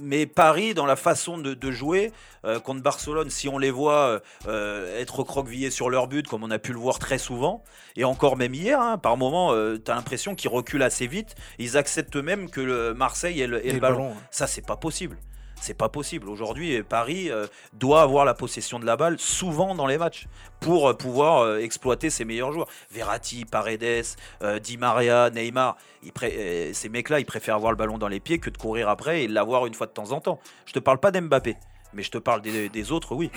Mais 0.00 0.26
Paris, 0.26 0.74
dans 0.74 0.86
la 0.86 0.96
façon 0.96 1.38
de, 1.38 1.54
de 1.54 1.70
jouer 1.70 2.12
euh, 2.44 2.60
contre 2.60 2.82
Barcelone, 2.82 3.30
si 3.30 3.48
on 3.48 3.58
les 3.58 3.70
voit 3.70 4.20
euh, 4.46 5.00
être 5.00 5.20
recroquevillés 5.20 5.70
sur 5.70 5.90
leur 5.90 6.08
but, 6.08 6.26
comme 6.26 6.44
on 6.44 6.50
a 6.50 6.58
pu 6.58 6.72
le 6.72 6.78
voir 6.78 6.98
très 6.98 7.18
souvent, 7.18 7.62
et 7.96 8.04
encore 8.04 8.36
même 8.36 8.54
hier, 8.54 8.80
hein, 8.80 8.98
par 8.98 9.16
moment, 9.16 9.52
tu 9.52 9.90
as 9.90 9.94
l'impression 9.94 10.34
qu'ils 10.34 10.50
reculent 10.50 10.82
assez 10.82 11.06
vite. 11.06 11.34
Ils 11.58 11.76
acceptent 11.76 12.16
même 12.16 12.50
que 12.50 12.60
le 12.60 12.94
Marseille 12.94 13.40
ait 13.40 13.46
le, 13.46 13.66
ait 13.66 13.72
le 13.72 13.80
ballon. 13.80 14.08
ballon. 14.10 14.16
Ça, 14.30 14.46
c'est 14.46 14.66
pas 14.66 14.76
possible. 14.76 15.18
C'est 15.60 15.74
pas 15.74 15.88
possible. 15.88 16.28
Aujourd'hui, 16.28 16.82
Paris 16.82 17.30
euh, 17.30 17.46
doit 17.72 18.02
avoir 18.02 18.24
la 18.24 18.34
possession 18.34 18.78
de 18.78 18.86
la 18.86 18.96
balle 18.96 19.18
souvent 19.18 19.74
dans 19.74 19.86
les 19.86 19.98
matchs 19.98 20.26
pour 20.60 20.88
euh, 20.88 20.94
pouvoir 20.94 21.42
euh, 21.42 21.58
exploiter 21.58 22.10
ses 22.10 22.24
meilleurs 22.24 22.52
joueurs. 22.52 22.68
Verratti, 22.90 23.44
Paredes, 23.44 24.16
Di 24.62 24.76
Maria, 24.76 25.30
Neymar, 25.30 25.76
ces 26.02 26.88
mecs-là, 26.88 27.20
ils 27.20 27.26
préfèrent 27.26 27.56
avoir 27.56 27.72
le 27.72 27.76
ballon 27.76 27.98
dans 27.98 28.08
les 28.08 28.20
pieds 28.20 28.38
que 28.38 28.50
de 28.50 28.56
courir 28.56 28.88
après 28.88 29.24
et 29.24 29.28
l'avoir 29.28 29.66
une 29.66 29.74
fois 29.74 29.86
de 29.86 29.92
temps 29.92 30.12
en 30.12 30.20
temps. 30.20 30.38
Je 30.66 30.72
te 30.72 30.78
parle 30.78 30.98
pas 30.98 31.10
d'Mbappé, 31.10 31.56
mais 31.94 32.02
je 32.02 32.10
te 32.10 32.18
parle 32.18 32.42
des, 32.42 32.68
des 32.68 32.92
autres, 32.92 33.14
oui. 33.14 33.30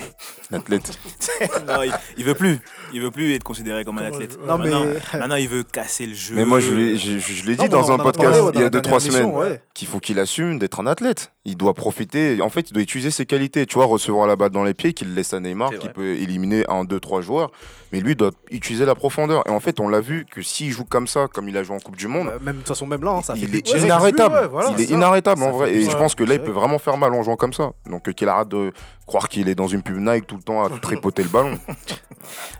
Athlète. 0.52 0.92
Non, 1.68 1.84
il, 1.84 1.92
il 2.18 2.24
veut 2.26 2.34
plus. 2.36 2.60
Il 2.94 3.02
veut 3.02 3.12
plus 3.12 3.34
être 3.34 3.44
considéré 3.44 3.84
comme 3.84 3.98
un 4.00 4.06
athlète. 4.06 4.38
Non, 4.46 4.58
mais- 4.58 4.70
Maintenant, 4.70 4.86
maintenant, 5.20 5.36
il 5.36 5.48
veut 5.50 5.64
casser 5.64 6.06
le 6.06 6.14
jeu. 6.14 6.36
Mais 6.36 6.46
moi, 6.46 6.60
je 6.60 6.72
l'ai 6.74 6.98
je- 6.98 7.18
je 7.20 7.46
l'ai 7.46 7.56
dit 7.56 7.64
Non, 7.66 7.70
dans 7.82 7.90
on 7.90 7.94
un 7.94 7.98
podcast 8.00 8.30
parlé, 8.32 8.42
ouais, 8.42 8.52
il 8.56 8.62
y 8.62 8.64
a 8.64 8.70
dans 8.70 8.78
la 8.78 8.82
2-3 8.82 8.84
dernière 8.84 9.02
semaines 9.02 9.36
ouais. 9.36 9.62
qu'il 9.74 9.88
faut 9.88 10.00
qu'il 10.00 10.20
assume 10.20 10.60
d'être 10.60 10.80
un 10.80 10.88
athlète. 10.88 11.32
Il 11.46 11.58
doit 11.58 11.74
profiter. 11.74 12.42
En 12.42 12.50
fait, 12.50 12.70
il 12.70 12.74
doit 12.74 12.84
utiliser 12.84 13.10
ses 13.12 13.26
qualités. 13.26 13.66
Tu 13.66 13.76
vois, 13.76 13.86
recevoir 13.86 14.28
la 14.28 14.36
balle 14.36 14.52
dans 14.52 14.64
les 14.64 14.74
pieds, 14.76 14.94
qu'il 14.94 15.16
laisse 15.16 15.34
à 15.34 15.40
Neymar, 15.40 15.72
qui 15.80 15.90
peut 15.90 16.16
éliminer 16.16 16.64
un, 16.70 16.84
deux, 16.84 17.00
trois 17.00 17.22
joueurs. 17.22 17.52
Mais 17.92 18.00
lui, 18.00 18.12
il 18.12 18.16
doit 18.18 18.32
utiliser 18.52 18.86
la 18.86 18.96
profondeur. 18.96 19.44
Et 19.48 19.50
en 19.50 19.60
fait, 19.60 19.80
on 19.80 19.90
l'a 19.90 20.00
vu 20.02 20.26
que 20.30 20.42
s'il 20.42 20.70
joue 20.72 20.86
comme 20.86 21.08
ça, 21.08 21.28
comme 21.34 21.50
il 21.50 21.58
a 21.58 21.64
joué 21.64 21.76
en 21.76 21.80
Coupe 21.80 21.96
du 21.98 22.08
Monde, 22.08 22.28
Euh, 22.30 22.40
Même 22.42 22.56
de 22.56 22.60
toute 22.60 22.68
façon, 22.70 22.86
même 22.86 23.04
là, 23.04 23.12
hein, 23.12 23.22
ça 23.22 23.34
fait 23.34 23.42
il 23.42 23.50
que 23.50 23.58
est 23.76 23.84
inarrêtable. 23.84 24.36
ouais, 24.36 24.48
voilà, 24.48 24.70
il 24.78 24.82
est 24.84 24.88
ça. 24.88 24.94
inarrêtable 24.94 25.42
en 25.44 25.52
vrai. 25.52 25.70
fait 25.72 25.78
Et 25.78 25.90
je 25.90 25.98
pense 25.98 26.14
que 26.16 26.24
là, 26.24 26.36
il 26.36 26.42
peut 26.42 26.52
vraiment 26.52 26.78
faire 26.80 26.98
mal 26.98 27.14
en 27.14 27.24
jouant 27.24 27.36
comme 27.38 27.54
ça. 27.54 27.72
Donc 27.90 28.08
euh, 28.08 28.14
qu'il 28.14 28.30
arrête 28.30 28.48
de 28.52 28.72
croire 29.08 29.28
qu'il 29.30 29.50
est 29.50 29.56
dans 29.56 29.68
une 29.68 29.82
pub 29.82 29.98
Nike 29.98 30.28
tout 30.28 30.38
le 30.38 30.44
temps 30.44 30.64
à 30.64 30.70
tripoter 30.80 31.24
le 31.24 31.30
ballon. 31.30 31.58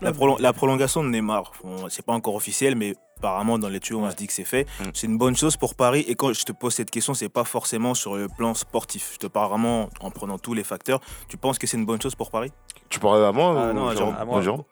La, 0.00 0.12
prolon- 0.12 0.40
la 0.40 0.52
prolongation 0.52 1.04
de 1.04 1.08
Neymar, 1.08 1.52
bon, 1.62 1.88
c'est 1.88 2.04
pas 2.04 2.12
encore 2.12 2.34
officiel, 2.34 2.74
mais 2.74 2.94
apparemment 3.18 3.58
dans 3.58 3.68
les 3.68 3.78
tuyaux, 3.78 4.00
on 4.00 4.10
se 4.10 4.16
dit 4.16 4.26
que 4.26 4.32
c'est 4.32 4.44
fait. 4.44 4.64
Mm. 4.80 4.84
C'est 4.94 5.06
une 5.06 5.18
bonne 5.18 5.36
chose 5.36 5.56
pour 5.56 5.74
Paris. 5.76 6.04
Et 6.08 6.14
quand 6.16 6.32
je 6.32 6.42
te 6.44 6.52
pose 6.52 6.74
cette 6.74 6.90
question, 6.90 7.14
c'est 7.14 7.28
pas 7.28 7.44
forcément 7.44 7.94
sur 7.94 8.16
le 8.16 8.26
plan 8.28 8.54
sportif. 8.54 9.10
Je 9.14 9.18
te 9.18 9.26
parle 9.28 9.50
vraiment 9.50 9.88
en 10.00 10.10
prenant 10.10 10.38
tous 10.38 10.54
les 10.54 10.64
facteurs. 10.64 11.00
Tu 11.28 11.36
penses 11.36 11.58
que 11.58 11.66
c'est 11.68 11.76
une 11.76 11.86
bonne 11.86 12.02
chose 12.02 12.14
pour 12.16 12.30
Paris? 12.30 12.50
Tu 12.88 12.98
parlais 12.98 13.24
à 13.24 13.30
moi 13.32 13.54
Ah, 13.56 13.70
ou 13.70 13.72
non, 13.74 13.88
à 13.88 13.94
Jérôme 13.94 13.96
Jérôme. 14.10 14.16
À 14.20 14.24
moi. 14.24 14.42
Jérôme? 14.42 14.64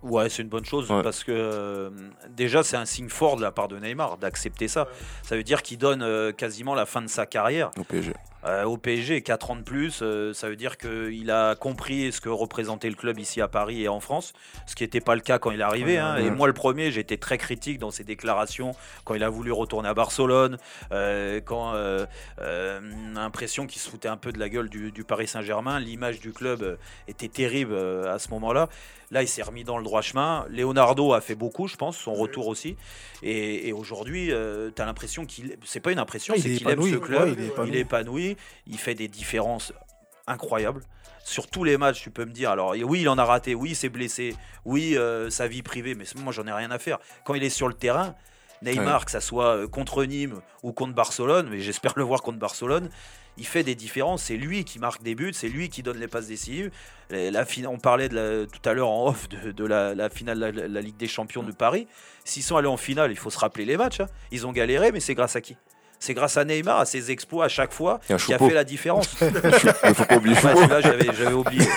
Ouais, 0.00 0.28
c'est 0.30 0.42
une 0.42 0.48
bonne 0.48 0.64
chose 0.64 0.88
Ouais. 0.92 1.02
parce 1.02 1.24
que 1.24 1.32
euh, 1.32 1.90
déjà 2.30 2.62
c'est 2.62 2.76
un 2.76 2.84
signe 2.84 3.08
fort 3.08 3.34
de 3.36 3.42
la 3.42 3.50
part 3.50 3.66
de 3.66 3.76
Neymar 3.80 4.16
d'accepter 4.16 4.68
ça. 4.68 4.86
Ça 5.24 5.34
veut 5.36 5.42
dire 5.42 5.60
qu'il 5.60 5.76
donne 5.76 6.02
euh, 6.02 6.30
quasiment 6.30 6.76
la 6.76 6.86
fin 6.86 7.02
de 7.02 7.08
sa 7.08 7.26
carrière 7.26 7.72
au 7.76 7.82
PSG. 7.82 8.12
Euh, 8.48 8.64
au 8.64 8.78
PSG, 8.78 9.20
4 9.22 9.50
ans 9.50 9.56
de 9.56 9.62
plus. 9.62 10.00
euh, 10.02 10.32
ça 10.32 10.48
veut 10.48 10.56
dire 10.56 10.78
qu'il 10.78 11.30
a 11.30 11.54
compris 11.54 12.10
ce 12.12 12.20
que 12.20 12.28
représentait 12.30 12.88
le 12.88 12.94
club 12.94 13.18
ici 13.18 13.40
à 13.40 13.48
Paris 13.48 13.82
et 13.82 13.88
en 13.88 14.00
France, 14.00 14.32
ce 14.66 14.74
qui 14.74 14.84
n'était 14.84 15.00
pas 15.00 15.14
le 15.14 15.20
cas 15.20 15.38
quand 15.38 15.50
il 15.50 15.60
est 15.60 15.64
arrivé. 15.64 15.98
Hein. 15.98 16.16
Et 16.16 16.30
moi 16.30 16.46
le 16.46 16.52
premier, 16.54 16.86
été 16.98 17.18
très 17.18 17.36
critique 17.38 17.78
dans 17.78 17.90
ses 17.90 18.04
déclarations 18.04 18.72
quand 19.04 19.14
il 19.14 19.22
a 19.22 19.28
voulu 19.28 19.52
retourner 19.52 19.88
à 19.88 19.94
Barcelone, 19.94 20.56
euh, 20.92 21.40
quand 21.44 21.74
l'impression 23.14 23.66
qu'il 23.66 23.80
se 23.80 23.90
foutait 23.90 24.08
un 24.08 24.16
peu 24.16 24.32
de 24.32 24.38
la 24.38 24.48
gueule 24.48 24.68
du, 24.68 24.90
du 24.92 25.04
Paris 25.04 25.28
Saint-Germain. 25.28 25.78
L'image 25.78 26.20
du 26.20 26.32
club 26.32 26.78
était 27.06 27.28
terrible 27.28 27.74
à 27.76 28.18
ce 28.18 28.30
moment-là. 28.30 28.68
Là, 29.10 29.22
il 29.22 29.28
s'est 29.28 29.42
remis 29.42 29.64
dans 29.64 29.78
le 29.78 29.84
droit 29.84 30.02
chemin. 30.02 30.44
Leonardo 30.50 31.14
a 31.14 31.22
fait 31.22 31.34
beaucoup, 31.34 31.66
je 31.66 31.76
pense, 31.76 31.96
son 31.96 32.12
retour 32.12 32.46
aussi. 32.46 32.76
Et, 33.22 33.68
et 33.68 33.72
aujourd'hui, 33.72 34.30
tu 34.74 34.82
as 34.82 34.84
l'impression 34.84 35.24
qu'il. 35.24 35.56
C'est 35.64 35.80
pas 35.80 35.92
une 35.92 35.98
impression, 35.98 36.34
il 36.34 36.42
c'est 36.42 36.52
est 36.52 36.56
qu'il 36.58 36.68
aime 36.68 36.82
ce 36.82 36.94
ouais, 36.94 37.00
club. 37.00 37.34
il 37.38 37.44
est 37.44 37.68
il 37.68 37.76
est 37.76 37.80
épanoui. 37.80 38.36
Il 38.66 38.78
fait 38.78 38.94
des 38.94 39.08
différences 39.08 39.72
incroyables. 40.26 40.82
Sur 41.24 41.46
tous 41.48 41.64
les 41.64 41.76
matchs, 41.76 42.02
tu 42.02 42.10
peux 42.10 42.24
me 42.24 42.32
dire. 42.32 42.50
Alors, 42.50 42.74
oui, 42.84 43.02
il 43.02 43.08
en 43.08 43.18
a 43.18 43.24
raté. 43.24 43.54
Oui, 43.54 43.70
il 43.70 43.76
s'est 43.76 43.88
blessé. 43.90 44.34
Oui, 44.64 44.96
euh, 44.96 45.28
sa 45.30 45.46
vie 45.46 45.62
privée. 45.62 45.94
Mais 45.94 46.04
moi, 46.16 46.32
j'en 46.32 46.46
ai 46.46 46.52
rien 46.52 46.70
à 46.70 46.78
faire. 46.78 46.98
Quand 47.24 47.34
il 47.34 47.44
est 47.44 47.50
sur 47.50 47.68
le 47.68 47.74
terrain, 47.74 48.14
Neymar, 48.62 49.04
que 49.04 49.10
ça 49.10 49.20
soit 49.20 49.56
euh, 49.56 49.68
contre 49.68 50.04
Nîmes 50.04 50.40
ou 50.62 50.72
contre 50.72 50.94
Barcelone, 50.94 51.48
mais 51.50 51.60
j'espère 51.60 51.92
le 51.96 52.02
voir 52.02 52.22
contre 52.22 52.38
Barcelone, 52.38 52.88
il 53.36 53.46
fait 53.46 53.62
des 53.62 53.74
différences. 53.74 54.24
C'est 54.24 54.36
lui 54.36 54.64
qui 54.64 54.78
marque 54.78 55.02
des 55.02 55.14
buts, 55.14 55.32
c'est 55.34 55.48
lui 55.48 55.68
qui 55.68 55.82
donne 55.82 55.98
les 55.98 56.08
passes 56.08 56.26
décisives. 56.28 56.70
La, 57.10 57.44
on 57.68 57.78
parlait 57.78 58.08
de 58.08 58.14
la- 58.16 58.46
tout 58.46 58.66
à 58.68 58.72
l'heure 58.72 58.88
en 58.90 59.08
off 59.08 59.28
de, 59.28 59.52
de 59.52 59.64
la, 59.64 59.94
la 59.94 60.08
finale 60.10 60.40
de 60.40 60.46
la, 60.60 60.66
la 60.68 60.80
Ligue 60.80 60.96
des 60.96 61.06
Champions 61.08 61.42
de 61.42 61.52
Paris. 61.52 61.86
S'ils 62.24 62.42
sont 62.42 62.56
allés 62.56 62.68
en 62.68 62.76
finale, 62.76 63.10
il 63.12 63.16
faut 63.18 63.30
se 63.30 63.38
rappeler 63.38 63.64
les 63.64 63.76
matchs. 63.76 64.00
hein. 64.00 64.06
Ils 64.32 64.46
ont 64.46 64.52
galéré, 64.52 64.92
mais 64.92 65.00
c'est 65.00 65.14
grâce 65.14 65.36
à 65.36 65.40
qui? 65.40 65.56
C'est 66.00 66.14
grâce 66.14 66.36
à 66.36 66.44
Neymar, 66.44 66.78
à 66.78 66.84
ses 66.86 67.10
exploits 67.10 67.46
à 67.46 67.48
chaque 67.48 67.72
fois, 67.72 68.00
qui 68.06 68.32
a 68.32 68.38
fait 68.38 68.54
la 68.54 68.64
différence. 68.64 69.08
Il 69.20 69.94
faut 69.94 70.04
pas 70.04 70.16
oublier 70.16 70.36
celui-là, 70.36 70.80
j'avais, 70.80 71.06
j'avais 71.14 71.32
oublié. 71.32 71.66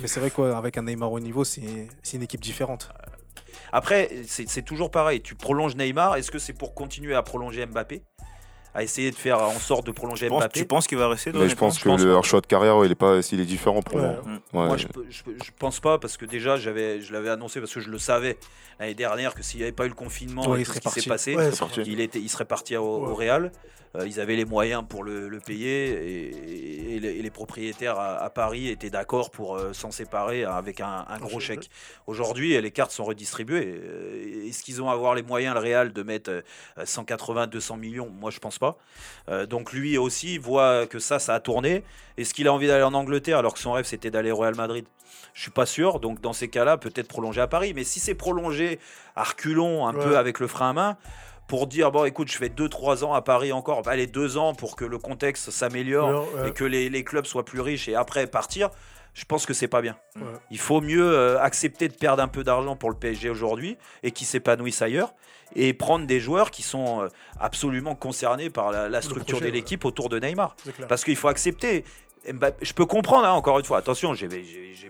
Mais 0.00 0.08
c'est 0.08 0.20
vrai 0.20 0.30
qu'avec 0.30 0.76
un 0.78 0.82
Neymar 0.82 1.12
au 1.12 1.20
niveau, 1.20 1.44
c'est 1.44 1.88
c'est 2.02 2.16
une 2.16 2.22
équipe 2.24 2.40
différente. 2.40 2.90
Après, 3.72 4.10
c'est, 4.26 4.48
c'est 4.48 4.62
toujours 4.62 4.90
pareil. 4.90 5.22
Tu 5.22 5.34
prolonges 5.34 5.76
Neymar. 5.76 6.16
Est-ce 6.16 6.30
que 6.30 6.38
c'est 6.38 6.52
pour 6.52 6.74
continuer 6.74 7.14
à 7.14 7.22
prolonger 7.22 7.64
Mbappé? 7.64 8.02
À 8.74 8.82
essayer 8.82 9.10
de 9.10 9.16
faire 9.16 9.38
en 9.42 9.58
sorte 9.58 9.86
de 9.86 9.92
prolonger 9.92 10.26
Tu 10.26 10.30
penses- 10.30 10.40
Mbappé 10.44 10.60
Tu 10.60 10.66
penses 10.66 10.86
qu'il 10.86 10.96
va 10.98 11.08
rester 11.08 11.30
Mais 11.32 11.48
je 11.48 11.54
pense 11.54 11.78
que 11.78 11.88
pense 11.88 12.00
leur 12.02 12.24
choix 12.24 12.40
de 12.40 12.46
carrière, 12.46 12.76
ouais, 12.78 12.86
il 12.86 12.92
est 12.92 12.94
pas, 12.94 13.20
il 13.30 13.40
est 13.40 13.44
différent 13.44 13.82
pour 13.82 13.96
Ouais. 13.96 14.02
moi. 14.02 14.62
Ouais. 14.62 14.66
Moi, 14.68 14.76
je, 14.78 14.86
je, 15.10 15.50
pense 15.58 15.78
pas 15.80 15.98
parce 15.98 16.16
que 16.16 16.24
déjà, 16.24 16.56
j'avais, 16.56 17.00
je 17.02 17.12
l'avais 17.12 17.28
annoncé 17.28 17.60
parce 17.60 17.74
que 17.74 17.80
je 17.80 17.90
le 17.90 17.98
savais 17.98 18.38
l'année 18.80 18.94
dernière 18.94 19.34
que 19.34 19.42
s'il 19.42 19.58
n'y 19.58 19.64
avait 19.64 19.72
pas 19.72 19.84
eu 19.84 19.88
le 19.90 19.94
confinement 19.94 20.48
Ouais, 20.48 20.58
et 20.58 20.60
il 20.62 20.66
tout 20.66 20.72
ce 20.72 20.80
serait 20.80 20.90
qui 20.90 21.00
s'est 21.02 21.08
parti. 21.08 21.34
passé, 21.34 21.36
Ouais, 21.36 21.84
il, 21.86 22.00
était, 22.00 22.18
il 22.18 22.28
serait 22.30 22.46
parti 22.46 22.74
au, 22.76 22.82
au 22.84 23.08
Ouais. 23.08 23.26
Real. 23.26 23.52
Euh, 23.94 24.06
ils 24.06 24.20
avaient 24.20 24.36
les 24.36 24.46
moyens 24.46 24.82
pour 24.88 25.04
le, 25.04 25.28
le 25.28 25.38
payer 25.38 25.90
et, 25.90 26.94
et 26.96 26.98
les, 27.00 27.08
et 27.10 27.20
les 27.20 27.30
propriétaires 27.30 27.98
à, 27.98 28.16
à 28.22 28.30
Paris 28.30 28.68
étaient 28.68 28.88
d'accord 28.88 29.30
pour 29.30 29.54
euh, 29.58 29.74
s'en 29.74 29.90
séparer 29.90 30.44
avec 30.44 30.80
un, 30.80 31.04
un 31.06 31.18
gros 31.18 31.40
chèque. 31.40 31.64
chèque. 31.64 31.70
Aujourd'hui, 32.06 32.58
les 32.58 32.70
cartes 32.70 32.90
sont 32.90 33.04
redistribuées. 33.04 33.66
Euh, 33.84 34.48
Est-ce 34.48 34.62
qu'ils 34.62 34.80
ont 34.80 34.88
à 34.88 34.94
avoir 34.94 35.14
les 35.14 35.22
moyens, 35.22 35.52
le 35.54 35.60
Real, 35.60 35.92
de 35.92 36.02
mettre 36.02 36.30
euh, 36.30 36.40
180, 36.82 37.48
200 37.48 37.76
millions 37.76 38.08
Moi, 38.08 38.30
je 38.30 38.38
pense 38.38 38.58
pas. 38.62 38.76
Euh, 39.28 39.46
donc 39.46 39.72
lui 39.72 39.98
aussi 39.98 40.38
voit 40.38 40.86
que 40.86 40.98
ça, 40.98 41.18
ça 41.18 41.34
a 41.34 41.40
tourné. 41.40 41.82
Est-ce 42.16 42.32
qu'il 42.34 42.46
a 42.48 42.52
envie 42.52 42.66
d'aller 42.68 42.84
en 42.84 42.94
Angleterre 42.94 43.38
alors 43.38 43.54
que 43.54 43.58
son 43.60 43.72
rêve 43.72 43.84
c'était 43.84 44.10
d'aller 44.10 44.30
au 44.30 44.36
Real 44.36 44.54
Madrid? 44.54 44.84
Je 45.34 45.42
suis 45.42 45.50
pas 45.50 45.66
sûr. 45.66 45.98
Donc 46.00 46.20
dans 46.20 46.32
ces 46.32 46.48
cas-là, 46.48 46.76
peut-être 46.76 47.08
prolonger 47.08 47.40
à 47.40 47.46
Paris. 47.46 47.72
Mais 47.74 47.84
si 47.84 48.00
c'est 48.00 48.14
prolongé 48.14 48.78
à 49.16 49.24
reculons 49.24 49.86
un 49.86 49.94
Ouais. 49.94 50.04
peu 50.04 50.16
avec 50.16 50.38
le 50.40 50.46
frein 50.46 50.70
à 50.70 50.72
main, 50.72 50.96
pour 51.48 51.66
dire 51.66 51.90
bon 51.90 52.04
écoute, 52.04 52.30
je 52.30 52.38
fais 52.38 52.48
2-3 52.48 53.04
ans 53.04 53.12
à 53.14 53.20
Paris 53.22 53.52
encore, 53.52 53.82
allez 53.86 54.06
2 54.06 54.36
ans 54.38 54.54
pour 54.54 54.76
que 54.76 54.84
le 54.84 54.98
contexte 54.98 55.50
s'améliore 55.50 56.26
ouais. 56.36 56.48
et 56.48 56.52
que 56.52 56.64
les, 56.64 56.88
les 56.88 57.04
clubs 57.04 57.26
soient 57.26 57.44
plus 57.44 57.60
riches 57.60 57.88
et 57.88 57.94
après 57.94 58.26
partir. 58.26 58.70
Je 59.14 59.24
pense 59.26 59.44
que 59.46 59.52
c'est 59.54 59.68
pas 59.68 59.82
bien. 59.82 59.96
Ouais. 60.16 60.22
Il 60.50 60.58
faut 60.58 60.80
mieux 60.80 61.04
euh, 61.12 61.38
accepter 61.40 61.88
de 61.88 61.94
perdre 61.94 62.22
un 62.22 62.28
peu 62.28 62.44
d'argent 62.44 62.76
pour 62.76 62.88
le 62.90 62.96
PSG 62.96 63.28
aujourd'hui 63.28 63.76
et 64.02 64.10
qui 64.10 64.24
s'épanouissent 64.24 64.80
ailleurs 64.82 65.14
et 65.54 65.74
prendre 65.74 66.06
des 66.06 66.18
joueurs 66.18 66.50
qui 66.50 66.62
sont 66.62 67.02
euh, 67.02 67.08
absolument 67.38 67.94
concernés 67.94 68.48
par 68.48 68.72
la, 68.72 68.88
la 68.88 69.02
structure 69.02 69.36
projet, 69.38 69.50
de 69.50 69.54
l'équipe 69.54 69.84
autour 69.84 70.08
de 70.08 70.18
Neymar. 70.18 70.56
Parce 70.88 71.04
qu'il 71.04 71.16
faut 71.16 71.28
accepter. 71.28 71.84
Mbappé- 72.26 72.54
je 72.62 72.72
peux 72.72 72.86
comprendre, 72.86 73.26
hein, 73.26 73.32
encore 73.32 73.58
une 73.58 73.64
fois, 73.64 73.78
attention, 73.78 74.14
j'ai 74.14 74.28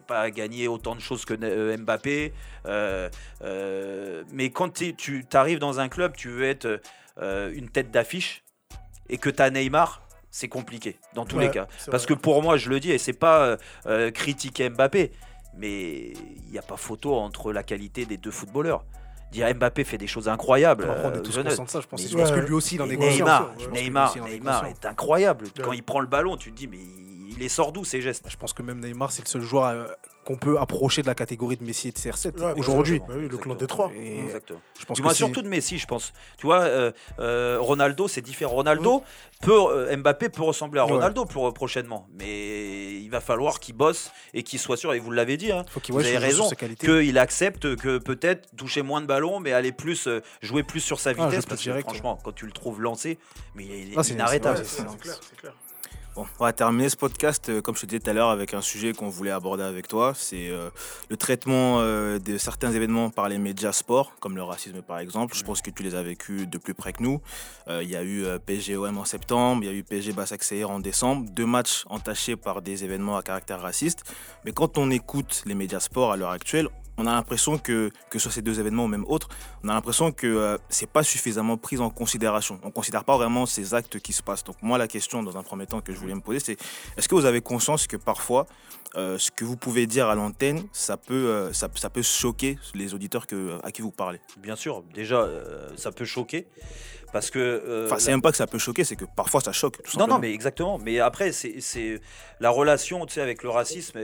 pas 0.06 0.30
gagné 0.30 0.68
autant 0.68 0.94
de 0.94 1.00
choses 1.00 1.24
que 1.24 1.34
euh, 1.42 1.76
Mbappé, 1.78 2.32
euh, 2.66 3.08
euh, 3.42 4.22
mais 4.32 4.50
quand 4.50 4.72
tu 4.72 5.24
arrives 5.32 5.58
dans 5.58 5.80
un 5.80 5.88
club, 5.88 6.14
tu 6.16 6.28
veux 6.28 6.44
être 6.44 6.80
euh, 7.18 7.50
une 7.54 7.68
tête 7.70 7.90
d'affiche 7.90 8.44
et 9.08 9.18
que 9.18 9.30
tu 9.30 9.42
as 9.42 9.50
Neymar, 9.50 10.02
c'est 10.32 10.48
compliqué 10.48 10.96
dans 11.14 11.24
tous 11.26 11.36
Ouais, 11.36 11.44
les 11.44 11.50
cas. 11.50 11.66
Parce 11.90 12.04
vrai. 12.06 12.14
que 12.14 12.20
pour 12.20 12.42
moi, 12.42 12.56
je 12.56 12.68
le 12.70 12.80
dis, 12.80 12.90
et 12.90 12.98
c'est 12.98 13.12
pas 13.12 13.44
euh, 13.44 13.56
euh, 13.86 14.10
critiquer 14.10 14.70
Mbappé, 14.70 15.12
mais 15.56 16.12
il 16.12 16.50
n'y 16.50 16.58
a 16.58 16.62
pas 16.62 16.76
photo 16.78 17.14
entre 17.14 17.52
la 17.52 17.62
qualité 17.62 18.06
des 18.06 18.16
deux 18.16 18.30
footballeurs. 18.30 18.84
Dire 19.30 19.54
Mbappé 19.54 19.84
fait 19.84 19.98
des 19.98 20.06
choses 20.06 20.28
incroyables. 20.28 20.84
Après, 20.84 21.04
on 21.06 21.12
est 21.12 21.16
euh, 21.18 21.20
tous 21.20 21.32
je 21.32 21.40
note. 21.40 21.48
conscients 21.48 21.64
de 21.64 21.70
ça, 21.70 21.80
je 21.82 21.86
pense. 21.86 22.02
Mais- 22.02 22.08
Je 22.08 22.16
pense 22.16 22.30
Ouais. 22.30 22.40
que 22.40 22.46
lui 22.46 22.54
aussi, 22.54 22.74
il 22.76 22.82
en 22.82 22.88
est 22.90 22.96
conscient. 22.96 23.24
Neymar, 23.24 23.50
Neymar, 23.72 24.16
est 24.16 24.20
Neymar 24.30 24.66
est 24.66 24.86
incroyable. 24.86 25.44
Ouais. 25.46 25.62
Quand 25.62 25.72
il 25.72 25.82
prend 25.82 26.00
le 26.00 26.06
ballon, 26.06 26.36
tu 26.36 26.50
te 26.50 26.56
dis, 26.56 26.66
mais 26.66 26.78
il 27.32 27.36
il 27.36 27.38
les 27.42 27.48
sort 27.48 27.72
d'où 27.72 27.84
ces 27.84 28.00
gestes? 28.00 28.24
Je 28.28 28.36
pense 28.36 28.52
que 28.52 28.62
même 28.62 28.80
Neymar, 28.80 29.10
c'est 29.12 29.22
le 29.24 29.28
seul 29.28 29.42
joueur 29.42 29.64
euh, 29.68 29.86
qu'on 30.24 30.36
peut 30.36 30.58
approcher 30.60 31.02
de 31.02 31.06
la 31.08 31.14
catégorie 31.14 31.56
de 31.56 31.64
Messi 31.64 31.88
et 31.88 31.92
de 31.92 31.98
CR7 31.98 32.38
Ouais, 32.40 32.52
aujourd'hui. 32.56 33.00
Bah 33.00 33.14
oui, 33.16 33.28
le 33.28 33.36
clan 33.36 33.54
Exactement. 33.54 33.54
des 33.56 33.66
trois. 33.66 33.90
Et 33.96 34.20
Exactement. 34.20 34.60
je 34.78 34.84
pense 34.84 34.96
Du 34.96 35.02
que 35.02 35.12
surtout 35.14 35.42
de 35.42 35.48
Messi, 35.48 35.78
je 35.78 35.86
pense. 35.86 36.12
Tu 36.38 36.46
vois, 36.46 36.60
euh, 36.60 36.92
euh, 37.18 37.56
Ronaldo, 37.60 38.06
c'est 38.06 38.20
différent. 38.20 38.52
Ronaldo, 38.54 39.02
peut, 39.40 39.52
euh, 39.52 39.96
Mbappé 39.96 40.28
peut 40.28 40.42
ressembler 40.42 40.78
à 40.80 40.86
Ouais. 40.86 40.92
Ronaldo 40.92 41.24
pour, 41.24 41.48
euh, 41.48 41.52
prochainement, 41.52 42.06
mais 42.14 42.94
il 42.94 43.08
va 43.08 43.20
falloir 43.20 43.58
qu'il 43.58 43.74
bosse 43.74 44.12
et 44.34 44.42
qu'il 44.44 44.58
soit 44.60 44.76
sûr, 44.76 44.94
et 44.94 45.00
vous 45.00 45.10
l'avez 45.10 45.36
dit, 45.36 45.50
hein, 45.50 45.64
faut 45.68 45.80
vous 45.88 45.98
avez 45.98 46.10
sur 46.12 46.20
raison, 46.20 46.50
qu'il 46.78 47.18
accepte 47.18 47.74
que 47.76 47.98
peut-être 47.98 48.48
toucher 48.56 48.82
moins 48.82 49.00
de 49.00 49.06
ballons, 49.06 49.40
mais 49.40 49.52
aller 49.52 49.72
plus, 49.72 50.06
euh, 50.06 50.20
jouer 50.42 50.62
plus 50.62 50.80
sur 50.80 51.00
sa 51.00 51.10
Ah, 51.10 51.12
vitesse, 51.14 51.46
parce 51.46 51.60
que 51.60 51.64
direct, 51.64 51.88
franchement, 51.88 52.18
quand 52.22 52.32
tu 52.32 52.46
le 52.46 52.52
trouves 52.52 52.80
lancé, 52.80 53.18
mais 53.56 53.64
il 53.64 53.92
est 53.92 53.94
Ah, 53.96 54.04
c'est- 54.04 54.12
inarrêtable. 54.14 54.62
C'est 54.64 54.84
clair. 55.38 55.54
Bon, 56.14 56.26
on 56.38 56.44
va 56.44 56.52
terminer 56.52 56.90
ce 56.90 56.96
podcast, 56.98 57.48
euh, 57.48 57.62
comme 57.62 57.74
je 57.74 57.80
te 57.80 57.86
disais 57.86 58.00
tout 58.00 58.10
à 58.10 58.12
l'heure, 58.12 58.28
avec 58.28 58.52
un 58.52 58.60
sujet 58.60 58.92
qu'on 58.92 59.08
voulait 59.08 59.30
aborder 59.30 59.62
avec 59.62 59.88
toi. 59.88 60.12
C'est 60.14 60.50
euh, 60.50 60.68
le 61.08 61.16
traitement 61.16 61.80
euh, 61.80 62.18
de 62.18 62.36
certains 62.36 62.70
événements 62.70 63.08
par 63.08 63.30
les 63.30 63.38
médias 63.38 63.72
sports, 63.72 64.12
comme 64.20 64.36
le 64.36 64.42
racisme 64.42 64.82
par 64.82 64.98
exemple. 64.98 65.34
Je 65.34 65.42
pense 65.42 65.62
que 65.62 65.70
tu 65.70 65.82
les 65.82 65.94
as 65.94 66.02
vécus 66.02 66.46
de 66.46 66.58
plus 66.58 66.74
près 66.74 66.92
que 66.92 67.02
nous. 67.02 67.22
Il 67.70 67.88
y 67.88 67.96
a 67.96 68.04
eu 68.04 68.26
PSG-OM 68.44 68.98
en 68.98 69.06
septembre, 69.06 69.62
il 69.64 69.66
y 69.66 69.70
a 69.70 69.72
eu 69.72 69.82
PSG-Bassac-CR 69.84 70.68
en 70.68 70.80
décembre. 70.80 71.30
Deux 71.30 71.46
matchs 71.46 71.84
entachés 71.88 72.36
par 72.36 72.60
des 72.60 72.84
événements 72.84 73.16
à 73.16 73.22
caractère 73.22 73.62
raciste. 73.62 74.04
Mais 74.44 74.52
quand 74.52 74.76
on 74.76 74.90
écoute 74.90 75.42
les 75.46 75.54
médias 75.54 75.80
sports 75.80 76.12
à 76.12 76.16
l'heure 76.16 76.30
actuelle, 76.30 76.68
on 76.98 77.06
a 77.06 77.12
l'impression 77.12 77.58
que, 77.58 77.90
que 78.10 78.18
sur 78.18 78.32
ces 78.32 78.42
deux 78.42 78.60
événements 78.60 78.84
ou 78.84 78.88
même 78.88 79.04
autres, 79.06 79.28
on 79.64 79.68
a 79.68 79.74
l'impression 79.74 80.12
que 80.12 80.26
euh, 80.26 80.58
c'est 80.68 80.88
pas 80.88 81.02
suffisamment 81.02 81.56
pris 81.56 81.78
en 81.78 81.90
considération. 81.90 82.60
On 82.62 82.70
considère 82.70 83.04
pas 83.04 83.16
vraiment 83.16 83.46
ces 83.46 83.74
actes 83.74 83.98
qui 84.00 84.12
se 84.12 84.22
passent. 84.22 84.44
Donc 84.44 84.56
moi, 84.62 84.78
la 84.78 84.88
question 84.88 85.22
dans 85.22 85.36
un 85.36 85.42
premier 85.42 85.66
temps 85.66 85.80
que 85.80 85.92
je 85.92 85.98
voulais 85.98 86.14
me 86.14 86.20
poser, 86.20 86.40
c'est 86.40 86.56
est-ce 86.96 87.08
que 87.08 87.14
vous 87.14 87.24
avez 87.24 87.40
conscience 87.40 87.86
que 87.86 87.96
parfois, 87.96 88.46
euh, 88.94 89.16
ce 89.18 89.30
que 89.30 89.44
vous 89.44 89.56
pouvez 89.56 89.86
dire 89.86 90.08
à 90.08 90.14
l'antenne, 90.14 90.62
ça 90.72 90.96
peut, 90.96 91.14
euh, 91.14 91.52
choquer 92.02 92.58
les 92.74 92.94
auditeurs 92.94 93.26
à 93.62 93.70
qui 93.72 93.80
vous 93.82 93.90
parlez? 93.90 94.20
Bien 94.38 94.56
sûr, 94.56 94.82
déjà, 94.94 95.20
euh, 95.22 95.70
ça 95.76 95.92
peut 95.92 96.04
choquer. 96.04 96.46
Parce 97.12 97.30
que. 97.30 97.38
euh, 97.38 97.86
Enfin, 97.86 97.98
c'est 97.98 98.10
la- 98.10 98.16
même 98.16 98.22
pas 98.22 98.30
que 98.30 98.36
ça 98.38 98.46
peut 98.46 98.58
choquer, 98.58 98.84
c'est 98.84 98.96
que 98.96 99.04
parfois 99.16 99.40
ça 99.40 99.52
choque. 99.52 99.76
Tout 99.76 99.82
Non, 99.82 99.90
simplement. 99.90 100.14
non, 100.14 100.20
mais 100.20 100.32
exactement. 100.32 100.78
Mais 100.78 100.98
après, 100.98 101.30
c'est 101.32 102.00
la 102.40 102.50
relation 102.50 103.04
tu 103.06 103.14
sais, 103.14 103.20
avec 103.20 103.42
le 103.42 103.50
racisme 103.50 103.98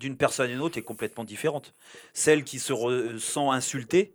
d'une 0.00 0.16
personne 0.16 0.48
à 0.50 0.52
une 0.52 0.60
autre 0.60 0.78
est 0.78 0.82
complètement 0.82 1.24
différente. 1.24 1.74
Celle 2.14 2.44
qui 2.44 2.58
se 2.60 2.72
re- 2.72 3.18
sent 3.18 3.48
insultée, 3.50 4.14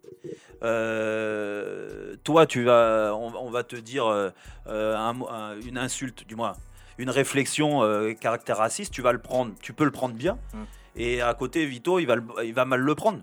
euh, 0.91 2.15
toi, 2.23 2.45
tu 2.45 2.63
vas, 2.63 3.13
on, 3.15 3.33
on 3.35 3.49
va 3.49 3.63
te 3.63 3.75
dire 3.75 4.05
euh, 4.07 4.29
un 4.67 5.13
mot- 5.13 5.29
un- 5.29 5.59
une 5.61 5.77
insulte, 5.77 6.27
du 6.27 6.35
moins 6.35 6.53
une 6.97 7.09
réflexion 7.09 7.81
caractère 8.19 8.57
raciste, 8.57 8.93
tu 8.93 9.01
vas 9.01 9.11
le 9.11 9.17
prendre, 9.17 9.53
tu 9.61 9.73
peux 9.73 9.85
le 9.85 9.91
prendre 9.91 10.13
bien. 10.13 10.37
Mm. 10.53 10.57
Et 10.97 11.21
à 11.21 11.33
côté, 11.33 11.65
Vito, 11.65 11.97
il 11.97 12.05
va, 12.05 12.15
le- 12.15 12.23
il 12.43 12.53
va 12.53 12.63
mal 12.65 12.79
le 12.79 12.93
prendre. 12.95 13.19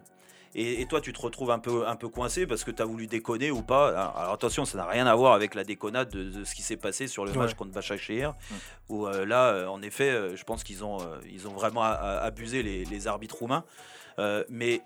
Et, 0.54 0.80
et 0.80 0.87
toi, 0.87 1.00
tu 1.00 1.12
te 1.12 1.20
retrouves 1.20 1.50
un 1.50 1.58
peu, 1.58 1.87
un 1.87 1.96
peu 1.96 2.08
coincé 2.08 2.46
parce 2.46 2.64
que 2.64 2.70
tu 2.70 2.80
as 2.82 2.84
voulu 2.84 3.06
déconner 3.06 3.50
ou 3.50 3.62
pas. 3.62 3.88
Alors, 3.90 4.32
attention, 4.32 4.64
ça 4.64 4.78
n'a 4.78 4.87
rien 4.87 5.06
à 5.06 5.14
voir 5.14 5.32
avec 5.34 5.54
la 5.54 5.64
déconnade 5.64 6.08
de, 6.11 6.24
de 6.24 6.44
ce 6.44 6.54
qui 6.54 6.62
s'est 6.62 6.76
passé 6.76 7.06
sur 7.06 7.24
le 7.24 7.32
Ouais. 7.32 7.38
match 7.38 7.54
contre 7.54 7.72
Bachak-Shehir. 7.72 8.34
Où 8.88 9.06
euh, 9.06 9.24
là, 9.26 9.48
euh, 9.48 9.66
en 9.66 9.82
effet, 9.82 10.11
euh, 10.11 10.37
je 10.37 10.44
pense 10.44 10.64
qu'ils 10.64 10.84
ont, 10.84 10.98
ils 11.30 11.46
ont 11.46 11.52
vraiment 11.52 11.82
abusé 11.82 12.62
les, 12.62 12.84
les 12.84 13.06
arbitres 13.06 13.37
roumains. 13.37 13.64
Euh, 14.18 14.42
mais 14.48 14.80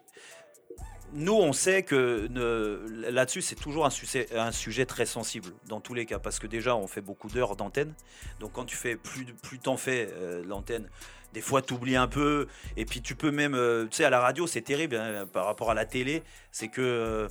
nous, 1.14 1.34
on 1.34 1.52
sait 1.52 1.82
que 1.82 2.28
là-dessus, 3.10 3.42
c'est 3.42 3.54
toujours 3.54 3.84
un 3.86 3.90
sujet, 3.90 4.26
un 4.34 4.50
sujet 4.52 4.86
très 4.86 5.04
sensible 5.06 5.50
dans 5.68 5.80
tous 5.80 5.92
les 5.94 6.06
cas, 6.06 6.18
parce 6.18 6.38
que 6.38 6.46
déjà, 6.46 6.74
on 6.74 6.86
fait 6.86 7.02
beaucoup 7.02 7.28
d'heures 7.28 7.54
d'antenne. 7.54 7.92
Donc, 8.40 8.52
quand 8.52 8.64
tu 8.64 8.76
fais 8.76 8.96
plus, 8.96 9.26
plus 9.26 9.58
t'en 9.58 9.76
fais 9.76 10.08
euh, 10.12 10.42
l'antenne, 10.44 10.88
des 11.32 11.40
fois, 11.40 11.62
tu 11.62 11.74
oublies 11.74 11.96
un 11.96 12.08
peu. 12.08 12.46
Et 12.76 12.84
puis, 12.84 13.00
tu 13.00 13.14
peux 13.14 13.30
même, 13.30 13.54
euh, 13.54 13.84
tu 13.84 13.98
sais, 13.98 14.04
à 14.04 14.10
la 14.10 14.20
radio, 14.20 14.46
c'est 14.46 14.62
terrible 14.62 14.96
hein, 14.96 15.26
par 15.32 15.46
rapport 15.46 15.70
à 15.70 15.74
la 15.74 15.86
télé, 15.86 16.22
c'est 16.50 16.68
que 16.68 17.28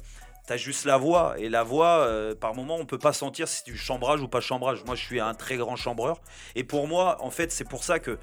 tu 0.48 0.54
as 0.54 0.58
juste 0.58 0.86
la 0.86 0.98
voix. 0.98 1.36
Et 1.38 1.50
la 1.50 1.64
voix, 1.64 2.00
euh, 2.00 2.36
par 2.36 2.56
moment, 2.56 2.78
on 2.78 2.86
peut 2.86 2.98
pas 2.98 3.14
sentir 3.14 3.48
si 3.48 3.64
tu 3.64 3.78
chambrage 3.78 4.22
ou 4.22 4.28
pas 4.28 4.42
chambrage. 4.42 4.84
Moi, 4.86 4.96
je 4.96 5.04
suis 5.04 5.20
un 5.20 5.34
très 5.34 5.58
grand 5.58 5.76
chambreur. 5.76 6.20
Et 6.56 6.64
pour 6.64 6.88
moi, 6.88 7.18
en 7.22 7.30
fait, 7.30 7.52
c'est 7.52 7.68
pour 7.68 7.84
ça 7.84 8.00
que 8.00 8.18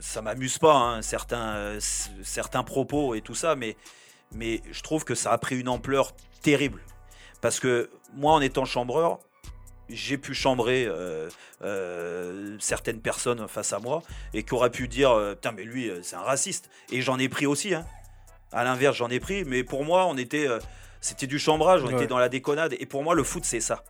ça 0.00 0.22
m'amuse 0.22 0.58
pas, 0.58 0.74
hein, 0.74 1.02
certains, 1.02 1.54
euh, 1.54 1.80
certains 2.22 2.62
propos 2.62 3.14
et 3.14 3.20
tout 3.20 3.34
ça, 3.34 3.56
mais, 3.56 3.76
mais 4.32 4.62
je 4.70 4.82
trouve 4.82 5.04
que 5.04 5.14
ça 5.14 5.32
a 5.32 5.38
pris 5.38 5.58
une 5.58 5.68
ampleur 5.68 6.12
terrible. 6.42 6.80
Parce 7.40 7.60
que 7.60 7.90
moi, 8.14 8.32
en 8.32 8.40
étant 8.40 8.64
chambreur, 8.64 9.18
j'ai 9.92 10.18
pu 10.18 10.34
chambrer 10.34 10.86
euh, 10.86 11.28
euh, 11.62 12.56
certaines 12.60 13.00
personnes 13.00 13.46
face 13.48 13.72
à 13.72 13.78
moi 13.78 14.02
et 14.34 14.42
qui 14.42 14.54
auraient 14.54 14.70
pu 14.70 14.88
dire 14.88 15.10
euh, 15.10 15.34
Putain, 15.34 15.52
mais 15.52 15.64
lui, 15.64 15.90
c'est 16.02 16.16
un 16.16 16.22
raciste. 16.22 16.70
Et 16.90 17.00
j'en 17.02 17.18
ai 17.18 17.28
pris 17.28 17.46
aussi. 17.46 17.74
Hein. 17.74 17.86
À 18.52 18.64
l'inverse, 18.64 18.96
j'en 18.96 19.08
ai 19.08 19.20
pris. 19.20 19.44
Mais 19.44 19.64
pour 19.64 19.84
moi, 19.84 20.06
on 20.06 20.16
était, 20.16 20.48
euh, 20.48 20.58
c'était 21.00 21.26
du 21.26 21.38
chambrage, 21.38 21.82
on 21.84 21.88
Ouais. 21.88 21.94
était 21.94 22.06
dans 22.06 22.18
la 22.18 22.28
déconnade. 22.28 22.74
Et 22.78 22.86
pour 22.86 23.02
moi, 23.02 23.14
le 23.14 23.24
foot, 23.24 23.44
c'est 23.44 23.60
ça. 23.60 23.84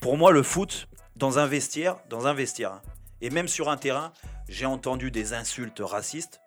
Pour 0.00 0.16
moi, 0.16 0.30
le 0.32 0.42
foot, 0.42 0.88
dans 1.16 1.38
un 1.38 1.46
vestiaire, 1.46 1.96
dans 2.08 2.26
un 2.26 2.34
vestiaire, 2.34 2.72
hein, 2.72 2.82
et 3.20 3.30
même 3.30 3.48
sur 3.48 3.68
un 3.68 3.76
terrain, 3.76 4.12
j'ai 4.48 4.66
entendu 4.66 5.10
des 5.10 5.32
insultes 5.32 5.80
racistes 5.82 6.40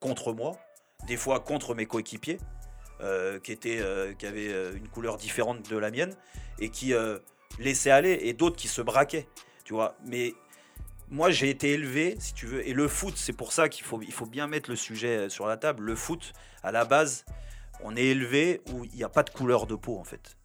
contre 0.00 0.32
moi, 0.32 0.56
des 1.06 1.16
fois 1.16 1.40
contre 1.40 1.74
mes 1.74 1.86
coéquipiers, 1.86 2.38
qui, 3.42 3.52
étaient, 3.52 3.82
qui 4.18 4.26
avaient 4.26 4.52
une 4.76 4.86
couleur 4.88 5.16
différente 5.16 5.68
de 5.70 5.78
la 5.78 5.90
mienne, 5.90 6.14
et 6.58 6.68
qui 6.68 6.92
laissaient 7.58 7.90
aller, 7.90 8.18
et 8.22 8.32
d'autres 8.32 8.56
qui 8.56 8.68
se 8.68 8.80
braquaient, 8.82 9.26
tu 9.64 9.74
vois. 9.74 9.96
Mais 10.06 10.34
moi, 11.08 11.30
j'ai 11.30 11.50
été 11.50 11.72
élevé, 11.72 12.16
si 12.20 12.32
tu 12.34 12.46
veux, 12.46 12.66
et 12.66 12.72
le 12.72 12.88
foot, 12.88 13.14
c'est 13.16 13.32
pour 13.32 13.52
ça 13.52 13.68
qu'il 13.68 13.84
faut, 13.84 14.00
il 14.02 14.12
faut 14.12 14.26
bien 14.26 14.46
mettre 14.46 14.70
le 14.70 14.76
sujet 14.76 15.16
euh, 15.16 15.28
sur 15.28 15.46
la 15.46 15.56
table. 15.56 15.82
Le 15.84 15.94
foot, 15.96 16.32
à 16.62 16.72
la 16.72 16.84
base, 16.84 17.24
on 17.82 17.96
est 17.96 18.04
élevé 18.06 18.60
où 18.72 18.84
il 18.84 18.94
n'y 18.94 19.04
a 19.04 19.08
pas 19.08 19.22
de 19.22 19.30
couleur 19.30 19.66
de 19.66 19.74
peau 19.74 19.98
en 19.98 20.04
fait. 20.04 20.36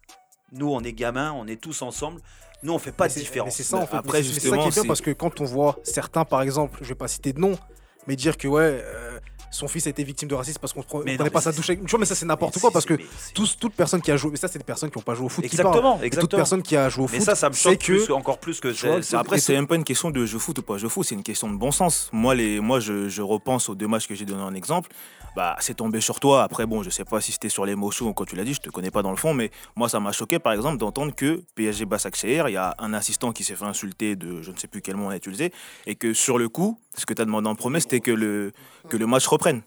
Nous, 0.52 0.68
on 0.72 0.80
est 0.82 0.92
gamins, 0.92 1.32
on 1.32 1.46
est 1.46 1.60
tous 1.60 1.82
ensemble. 1.82 2.20
Nous, 2.62 2.72
on 2.72 2.78
fait 2.78 2.92
pas 2.92 3.04
Mais 3.04 3.08
de 3.08 3.14
c'est- 3.14 3.20
différence. 3.20 3.54
C'est 3.54 3.62
ça, 3.62 3.76
en 3.76 3.86
fait. 3.86 3.96
Après, 3.96 4.18
Mais 4.18 4.24
c'est- 4.24 4.28
ça 4.30 4.34
justement, 4.40 4.62
qui 4.62 4.68
est 4.68 4.80
bien 4.82 4.88
parce 4.88 5.00
que 5.00 5.10
quand 5.10 5.40
on 5.40 5.44
voit 5.44 5.78
certains, 5.82 6.24
par 6.24 6.40
exemple, 6.42 6.78
je 6.82 6.88
vais 6.88 6.94
pas 6.94 7.08
citer 7.08 7.32
de 7.32 7.38
nom, 7.40 7.58
mais 8.06 8.16
dire 8.16 8.36
que 8.36 8.48
ouais, 8.48 8.62
euh, 8.84 9.15
son 9.50 9.68
fils 9.68 9.86
a 9.86 9.90
été 9.90 10.04
victime 10.04 10.28
de 10.28 10.34
racisme 10.34 10.58
parce 10.60 10.72
qu'on 10.72 10.80
ne 10.80 10.84
Mais 11.04 11.12
non, 11.12 11.16
prenait 11.16 11.24
mais 11.24 11.30
pas 11.30 11.40
sa 11.40 11.50
c'est- 11.52 11.56
douche 11.56 11.70
avec. 11.70 11.98
Mais 11.98 12.04
ça, 12.04 12.14
c'est 12.14 12.26
n'importe 12.26 12.56
Mais 12.56 12.60
quoi 12.60 12.70
parce 12.70 12.84
que 12.84 12.94
mais 12.94 13.04
tous, 13.34 13.56
toute 13.58 13.72
personne 13.74 14.02
qui 14.02 14.10
a 14.10 14.16
joué. 14.16 14.30
Mais 14.32 14.36
ça, 14.36 14.48
c'est 14.48 14.58
des 14.58 14.64
personnes 14.64 14.90
qui 14.90 14.98
n'ont 14.98 15.02
pas 15.02 15.14
joué 15.14 15.26
au 15.26 15.28
foot. 15.28 15.44
qui. 15.44 15.46
Exactement, 15.54 15.94
Et 15.94 15.96
toute 15.98 16.04
exactement. 16.06 16.38
personne 16.38 16.62
qui 16.62 16.76
a 16.76 16.88
joué 16.88 17.04
au 17.04 17.08
Mais 17.10 17.18
foot. 17.18 17.26
ça, 17.26 17.34
ça 17.34 17.48
me 17.48 17.54
choque 17.54 17.78
que. 17.78 17.84
plus, 18.04 18.10
encore 18.12 18.38
plus 18.38 18.60
que 18.60 18.68
vois, 18.68 19.00
Après, 19.20 19.36
Et 19.36 19.40
c'est 19.40 19.54
même 19.54 19.66
pas 19.66 19.76
une 19.76 19.84
question 19.84 20.10
de 20.10 20.26
je 20.26 20.36
foot 20.38 20.58
ou 20.58 20.62
pas 20.62 20.78
je 20.78 20.88
foot, 20.88 21.06
c'est 21.06 21.14
une 21.14 21.22
question 21.22 21.50
de 21.50 21.56
bon 21.56 21.70
sens. 21.70 22.10
Moi, 22.12 22.34
les, 22.34 22.60
moi 22.60 22.80
je, 22.80 23.08
je 23.08 23.22
repense 23.22 23.68
aux 23.68 23.74
deux 23.74 23.86
matchs 23.88 24.06
que 24.08 24.14
j'ai 24.14 24.24
donné 24.24 24.42
en 24.42 24.54
exemple. 24.54 24.90
Bah, 25.36 25.54
c'est 25.60 25.74
tombé 25.74 26.00
sur 26.00 26.18
toi. 26.18 26.44
Après, 26.44 26.64
bon, 26.64 26.82
je 26.82 26.88
sais 26.88 27.04
pas 27.04 27.20
si 27.20 27.30
c'était 27.30 27.50
sur 27.50 27.66
l'émotion 27.66 28.08
ou 28.08 28.14
quand 28.14 28.24
tu 28.24 28.36
l'as 28.36 28.44
dit, 28.44 28.54
je 28.54 28.60
te 28.62 28.70
connais 28.70 28.90
pas 28.90 29.02
dans 29.02 29.10
le 29.10 29.18
fond, 29.18 29.34
mais 29.34 29.50
moi, 29.76 29.86
ça 29.90 30.00
m'a 30.00 30.10
choqué, 30.10 30.38
par 30.38 30.54
exemple, 30.54 30.78
d'entendre 30.78 31.14
que 31.14 31.42
PSG 31.56 31.84
Bassac 31.84 32.16
il 32.22 32.30
y 32.30 32.56
a 32.56 32.74
un 32.78 32.94
assistant 32.94 33.32
qui 33.32 33.44
s'est 33.44 33.54
fait 33.54 33.66
insulter 33.66 34.16
de 34.16 34.40
je 34.40 34.50
ne 34.50 34.56
sais 34.56 34.66
plus 34.66 34.80
quel 34.80 34.96
mot 34.96 35.08
on 35.08 35.10
a 35.10 35.16
utilisé, 35.16 35.52
et 35.84 35.94
que 35.94 36.14
sur 36.14 36.38
le 36.38 36.48
coup, 36.48 36.80
ce 36.96 37.04
que 37.04 37.12
tu 37.12 37.20
as 37.20 37.26
demandé 37.26 37.50
en 37.50 37.54
premier, 37.54 37.80
c'était 37.80 38.00
que 38.00 38.10
le, 38.10 38.52
que 38.88 38.96
le 38.96 39.06
match 39.06 39.26
reprenne. 39.26 39.60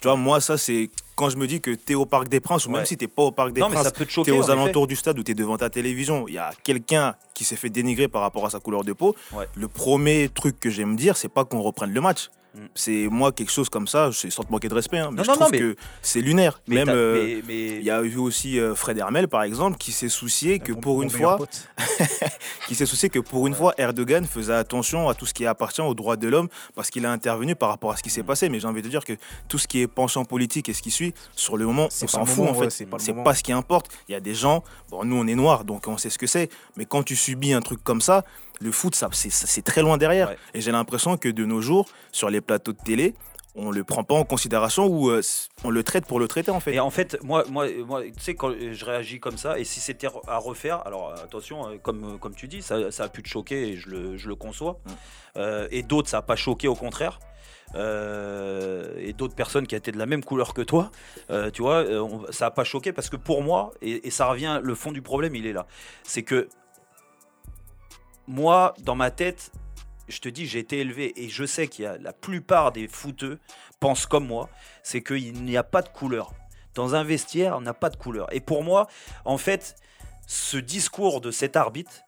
Tu 0.00 0.08
vois, 0.08 0.16
moi, 0.16 0.40
ça, 0.40 0.56
c'est 0.56 0.88
quand 1.20 1.28
je 1.28 1.36
me 1.36 1.46
dis 1.46 1.60
que 1.60 1.70
tu 1.72 1.92
es 1.92 1.94
au 1.94 2.06
Parc 2.06 2.28
des 2.28 2.40
Princes, 2.40 2.64
ou 2.64 2.70
même 2.70 2.80
Ouais. 2.80 2.86
si 2.86 2.96
tu 2.96 3.06
pas 3.06 3.24
au 3.24 3.30
Parc 3.30 3.52
des 3.52 3.60
Non, 3.60 3.68
Princes, 3.68 3.92
tu 4.08 4.20
es 4.30 4.30
aux 4.32 4.50
alentours 4.50 4.86
du 4.86 4.96
stade 4.96 5.18
ou 5.18 5.22
tu 5.22 5.32
es 5.32 5.34
devant 5.34 5.58
ta 5.58 5.68
télévision, 5.68 6.24
il 6.28 6.34
y 6.34 6.38
a 6.38 6.50
quelqu'un 6.64 7.14
qui 7.34 7.44
s'est 7.44 7.56
fait 7.56 7.68
dénigrer 7.68 8.08
par 8.08 8.22
rapport 8.22 8.46
à 8.46 8.50
sa 8.50 8.58
couleur 8.58 8.84
de 8.84 8.94
peau. 8.94 9.14
Ouais. 9.32 9.46
Le 9.54 9.68
premier 9.68 10.30
truc 10.30 10.58
que 10.58 10.70
j'aime 10.70 10.96
dire, 10.96 11.18
c'est 11.18 11.28
pas 11.28 11.44
qu'on 11.44 11.60
reprenne 11.60 11.92
le 11.92 12.00
match. 12.00 12.30
Mm. 12.52 12.58
C'est 12.74 13.06
moi 13.08 13.30
quelque 13.30 13.52
chose 13.52 13.68
comme 13.68 13.86
ça, 13.86 14.10
c'est 14.12 14.28
sans 14.30 14.42
te 14.42 14.50
manquer 14.50 14.68
de 14.68 14.74
respect, 14.74 14.98
hein, 14.98 15.10
mais 15.12 15.18
Non, 15.18 15.22
je 15.22 15.28
non, 15.28 15.34
trouve 15.36 15.46
non, 15.46 15.50
mais- 15.52 15.58
que 15.60 15.76
c'est 16.02 16.20
lunaire. 16.20 16.60
Mais 16.66 16.76
Même 16.84 16.88
euh, 16.88 17.40
mais- 17.46 17.76
il 17.76 17.84
y 17.84 17.90
a 17.92 18.02
eu 18.02 18.16
aussi 18.16 18.58
euh, 18.58 18.74
Fred 18.74 18.98
Hermel 18.98 19.28
par 19.28 19.44
exemple 19.44 19.76
qui 19.78 19.92
s'est 19.92 20.08
soucié 20.08 20.58
que 20.58 20.72
pour 20.72 21.02
une 21.04 21.10
fois, 21.10 21.38
qui 22.66 22.74
s'est 22.74 22.86
soucié 22.86 23.08
que 23.08 23.20
pour 23.20 23.46
une 23.46 23.54
fois 23.54 23.72
Erdogan 23.78 24.26
faisait 24.26 24.52
attention 24.52 25.08
à 25.08 25.14
tout 25.14 25.26
ce 25.26 25.34
qui 25.34 25.46
appartient 25.46 25.80
aux 25.80 25.94
droits 25.94 26.16
de 26.16 26.26
l'homme 26.28 26.48
parce 26.74 26.90
qu'il 26.90 27.06
a 27.06 27.12
intervenu 27.12 27.54
par 27.54 27.68
rapport 27.68 27.92
à 27.92 27.96
ce 27.96 28.02
qui 28.02 28.08
Mm. 28.08 28.12
s'est 28.12 28.22
passé. 28.24 28.48
Mais 28.48 28.58
j'ai 28.58 28.66
envie 28.66 28.82
de 28.82 28.88
dire 28.88 29.04
que 29.04 29.12
tout 29.48 29.58
ce 29.58 29.68
qui 29.68 29.80
est 29.82 29.86
penchant 29.86 30.24
politique 30.24 30.68
et 30.68 30.72
ce 30.72 30.82
qui 30.82 30.90
suit, 30.90 31.09
sur 31.34 31.56
le 31.56 31.66
moment, 31.66 31.88
on 32.02 32.06
s'en 32.06 32.24
fout 32.24 32.38
moment, 32.38 32.50
en 32.50 32.60
ouais, 32.60 32.70
fait. 32.70 32.86
c'est 32.98 33.14
pas 33.14 33.34
ce 33.34 33.42
qui 33.42 33.52
importe. 33.52 33.90
Il 34.08 34.12
y 34.12 34.14
a 34.14 34.20
des 34.20 34.34
gens, 34.34 34.64
bon, 34.90 35.04
nous 35.04 35.16
on 35.16 35.26
est 35.26 35.34
noirs 35.34 35.64
donc 35.64 35.86
on 35.86 35.96
sait 35.96 36.10
ce 36.10 36.18
que 36.18 36.26
c'est. 36.26 36.50
Mais 36.76 36.84
quand 36.84 37.02
tu 37.02 37.16
subis 37.16 37.52
un 37.52 37.60
truc 37.60 37.82
comme 37.82 38.00
ça, 38.00 38.24
le 38.60 38.72
foot, 38.72 38.94
ça, 38.94 39.08
c'est, 39.12 39.62
très 39.62 39.82
loin 39.82 39.96
derrière. 39.96 40.28
Ouais. 40.28 40.36
Et 40.52 40.60
j'ai 40.60 40.70
l'impression 40.70 41.16
que 41.16 41.28
de 41.28 41.44
nos 41.46 41.62
jours, 41.62 41.88
sur 42.12 42.28
les 42.28 42.42
plateaux 42.42 42.72
de 42.72 42.78
télé, 42.84 43.14
on 43.54 43.70
le 43.70 43.82
prend 43.84 44.04
pas 44.04 44.14
en 44.14 44.24
considération 44.24 44.86
ou 44.86 45.10
euh, 45.10 45.22
on 45.64 45.70
le 45.70 45.82
traite 45.82 46.06
pour 46.06 46.20
le 46.20 46.28
traiter 46.28 46.50
en 46.50 46.60
fait. 46.60 46.74
Et 46.74 46.80
en 46.80 46.90
fait, 46.90 47.18
moi, 47.22 47.44
moi, 47.50 47.66
moi 47.84 48.02
tu 48.04 48.12
sais, 48.18 48.34
quand 48.34 48.52
je 48.52 48.84
réagis 48.84 49.18
comme 49.18 49.36
ça, 49.36 49.58
et 49.58 49.64
si 49.64 49.80
c'était 49.80 50.08
à 50.28 50.38
refaire, 50.38 50.86
alors 50.86 51.14
attention, 51.14 51.68
euh, 51.68 51.76
comme, 51.82 52.18
comme 52.18 52.34
tu 52.34 52.48
dis, 52.48 52.62
ça, 52.62 52.92
ça 52.92 53.04
a 53.04 53.08
pu 53.08 53.22
te 53.22 53.28
choquer 53.28 53.70
et 53.70 53.76
je 53.76 53.88
le, 53.88 54.16
je 54.16 54.28
le 54.28 54.34
conçois. 54.34 54.78
Mm. 54.84 54.90
Euh, 55.36 55.68
et 55.70 55.82
d'autres, 55.82 56.08
ça 56.08 56.18
n'a 56.18 56.22
pas 56.22 56.36
choqué, 56.36 56.68
au 56.68 56.74
contraire. 56.74 57.18
Euh, 57.74 58.94
et 58.98 59.12
d'autres 59.12 59.34
personnes 59.34 59.66
qui 59.66 59.74
étaient 59.74 59.92
de 59.92 59.98
la 59.98 60.06
même 60.06 60.24
couleur 60.24 60.54
que 60.54 60.62
toi, 60.62 60.90
euh, 61.30 61.50
tu 61.50 61.62
vois, 61.62 61.76
euh, 61.76 62.08
ça 62.30 62.46
n'a 62.46 62.50
pas 62.50 62.64
choqué 62.64 62.92
parce 62.92 63.08
que 63.08 63.16
pour 63.16 63.42
moi, 63.42 63.72
et, 63.80 64.10
ça 64.10 64.26
revient, 64.26 64.60
le 64.62 64.74
fond 64.74 64.92
du 64.92 65.02
problème, 65.02 65.34
il 65.36 65.46
est 65.46 65.52
là. 65.52 65.66
C'est 66.02 66.22
que 66.22 66.48
moi, 68.26 68.74
dans 68.80 68.96
ma 68.96 69.10
tête, 69.10 69.52
je 70.08 70.20
te 70.20 70.28
dis, 70.28 70.46
j'ai 70.46 70.58
été 70.58 70.80
élevé 70.80 71.12
et 71.22 71.28
je 71.28 71.44
sais 71.44 71.68
qu'il 71.68 71.84
y 71.84 71.88
a 71.88 71.96
la 71.98 72.12
plupart 72.12 72.72
des 72.72 72.88
footeux 72.88 73.38
pensent 73.78 74.06
comme 74.06 74.26
moi, 74.26 74.48
c'est 74.82 75.02
qu'il 75.02 75.44
n'y 75.44 75.56
a 75.56 75.62
pas 75.62 75.82
de 75.82 75.88
couleur. 75.88 76.32
Dans 76.74 76.94
un 76.94 77.04
vestiaire, 77.04 77.56
on 77.56 77.60
n'a 77.60 77.74
pas 77.74 77.90
de 77.90 77.96
couleur. 77.96 78.32
Et 78.32 78.40
pour 78.40 78.62
moi, 78.62 78.88
en 79.24 79.38
fait, 79.38 79.76
ce 80.26 80.56
discours 80.56 81.20
de 81.20 81.30
cet 81.30 81.56
arbitre, 81.56 82.02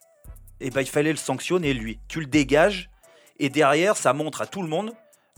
eh 0.61 0.71
ben, 0.71 0.81
il 0.81 0.89
fallait 0.89 1.11
le 1.11 1.17
sanctionner 1.17 1.73
lui. 1.75 1.99
Tu 2.09 2.21
le 2.21 2.27
dégages 2.27 2.91
et 3.39 3.49
derrière, 3.49 3.97
ça 3.97 4.13
montre 4.13 4.43
à 4.43 4.47
tout 4.47 4.63
le 4.63 4.69
monde 4.69 4.93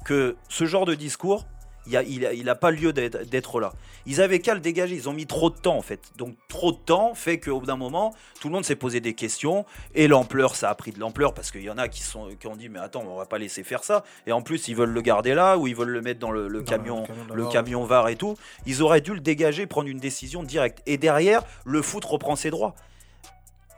que 0.04 0.36
ce 0.48 0.64
genre 0.64 0.84
de 0.84 0.94
discours, 0.94 1.46
il 1.86 1.92
n'a 1.92 2.02
il 2.02 2.26
a, 2.26 2.32
il 2.32 2.48
a 2.48 2.54
pas 2.54 2.70
lieu 2.70 2.92
d'être 2.92 3.60
là. 3.60 3.72
Ils 4.06 4.20
avaient 4.20 4.38
qu'à 4.38 4.54
le 4.54 4.60
dégager, 4.60 4.94
ils 4.94 5.08
ont 5.08 5.12
mis 5.12 5.26
trop 5.26 5.50
de 5.50 5.56
temps 5.56 5.76
en 5.76 5.82
fait. 5.82 6.00
Donc 6.16 6.36
trop 6.48 6.72
de 6.72 6.76
temps 6.76 7.14
fait 7.14 7.38
qu'au 7.38 7.60
bout 7.60 7.66
d'un 7.66 7.76
moment, 7.76 8.14
tout 8.40 8.48
le 8.48 8.54
monde 8.54 8.64
s'est 8.64 8.76
posé 8.76 9.00
des 9.00 9.14
questions 9.14 9.64
et 9.94 10.08
l'ampleur, 10.08 10.56
ça 10.56 10.70
a 10.70 10.74
pris 10.74 10.92
de 10.92 11.00
l'ampleur 11.00 11.34
parce 11.34 11.50
qu'il 11.50 11.62
y 11.62 11.70
en 11.70 11.78
a 11.78 11.88
qui, 11.88 12.02
sont, 12.02 12.28
qui 12.38 12.46
ont 12.46 12.56
dit 12.56 12.68
mais 12.68 12.78
attends, 12.78 13.04
on 13.06 13.16
va 13.16 13.26
pas 13.26 13.38
laisser 13.38 13.64
faire 13.64 13.84
ça. 13.84 14.04
Et 14.26 14.32
en 14.32 14.42
plus, 14.42 14.68
ils 14.68 14.76
veulent 14.76 14.90
le 14.90 15.00
garder 15.02 15.34
là 15.34 15.58
ou 15.58 15.66
ils 15.66 15.76
veulent 15.76 15.88
le 15.88 16.02
mettre 16.02 16.20
dans 16.20 16.30
le, 16.30 16.48
camion, 16.62 17.02
le 17.02 17.06
camion 17.06 17.34
le 17.34 17.42
VAR. 17.42 17.52
camion 17.52 17.84
VAR 17.84 18.08
et 18.08 18.16
tout. 18.16 18.36
Ils 18.66 18.82
auraient 18.82 19.00
dû 19.00 19.12
le 19.12 19.20
dégager, 19.20 19.66
prendre 19.66 19.88
une 19.88 20.00
décision 20.00 20.42
directe. 20.42 20.82
Et 20.86 20.96
derrière, 20.96 21.42
le 21.64 21.82
foot 21.82 22.04
reprend 22.04 22.36
ses 22.36 22.50
droits. 22.50 22.74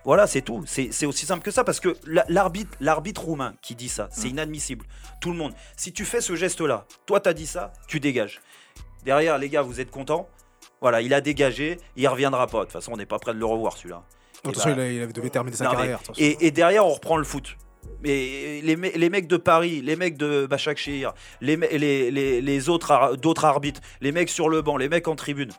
Voilà, 0.07 0.27
c'est 0.27 0.41
tout. 0.41 0.65
C'est 0.67 1.05
aussi 1.05 1.27
simple 1.27 1.43
que 1.45 1.51
ça 1.51 1.65
parce 1.65 1.81
que 1.81 1.95
la- 2.07 2.25
l'arbitre, 2.29 2.71
l'arbitre 2.81 3.23
roumain 3.25 3.55
qui 3.61 3.75
dit 3.75 3.89
ça, 3.91 4.09
c'est 4.11 4.29
inadmissible. 4.31 4.87
Tout 5.21 5.31
le 5.33 5.37
monde. 5.37 5.53
Si 5.77 5.93
tu 5.93 6.05
fais 6.07 6.21
ce 6.23 6.35
geste-là, 6.37 6.87
toi 7.05 7.21
t'as 7.21 7.33
dit 7.35 7.47
ça, 7.47 7.73
tu 7.89 8.01
dégages. 8.01 8.41
Derrière, 9.05 9.37
les 9.37 9.49
gars, 9.51 9.63
vous 9.63 9.81
êtes 9.81 9.91
contents 9.91 10.29
Voilà, 10.81 11.01
il 11.01 11.13
a 11.15 11.21
dégagé, 11.21 11.79
il 11.97 12.07
reviendra 12.09 12.47
pas. 12.47 12.61
De 12.61 12.65
toute 12.65 12.73
façon, 12.73 12.93
on 12.93 12.97
n'est 12.97 13.07
pas 13.07 13.19
près 13.19 13.35
de 13.35 13.39
le 13.39 13.47
revoir 13.47 13.77
celui-là. 13.77 14.03
De 14.45 14.51
toute 14.51 14.57
façon, 14.63 14.77
bah, 14.77 14.87
il, 14.87 14.95
il 15.03 15.13
devait 15.13 15.31
terminer 15.31 15.57
sa 15.57 15.65
non, 15.65 15.71
carrière. 15.73 16.01
et, 16.19 16.47
et 16.47 16.51
derrière, 16.51 16.87
on 16.87 16.91
reprend 16.93 17.17
le 17.17 17.25
foot. 17.25 17.57
Mais 18.03 18.61
les, 18.63 18.77
me- 18.77 18.91
les 18.97 19.11
mecs 19.11 19.27
de 19.27 19.37
Paris, 19.39 19.81
les 19.83 19.97
mecs 19.97 20.17
de 20.19 20.47
Bachakshir, 20.47 21.15
les, 21.41 21.57
les, 21.57 22.11
les, 22.11 22.41
les 22.41 22.69
autres 22.69 22.91
ar- 22.93 23.17
d'autres 23.17 23.45
arbitres, 23.45 23.81
les 24.01 24.13
mecs 24.13 24.29
sur 24.29 24.49
le 24.49 24.61
banc, 24.63 24.77
les 24.77 24.89
mecs 24.89 25.09
en 25.09 25.17
tribune, 25.17 25.51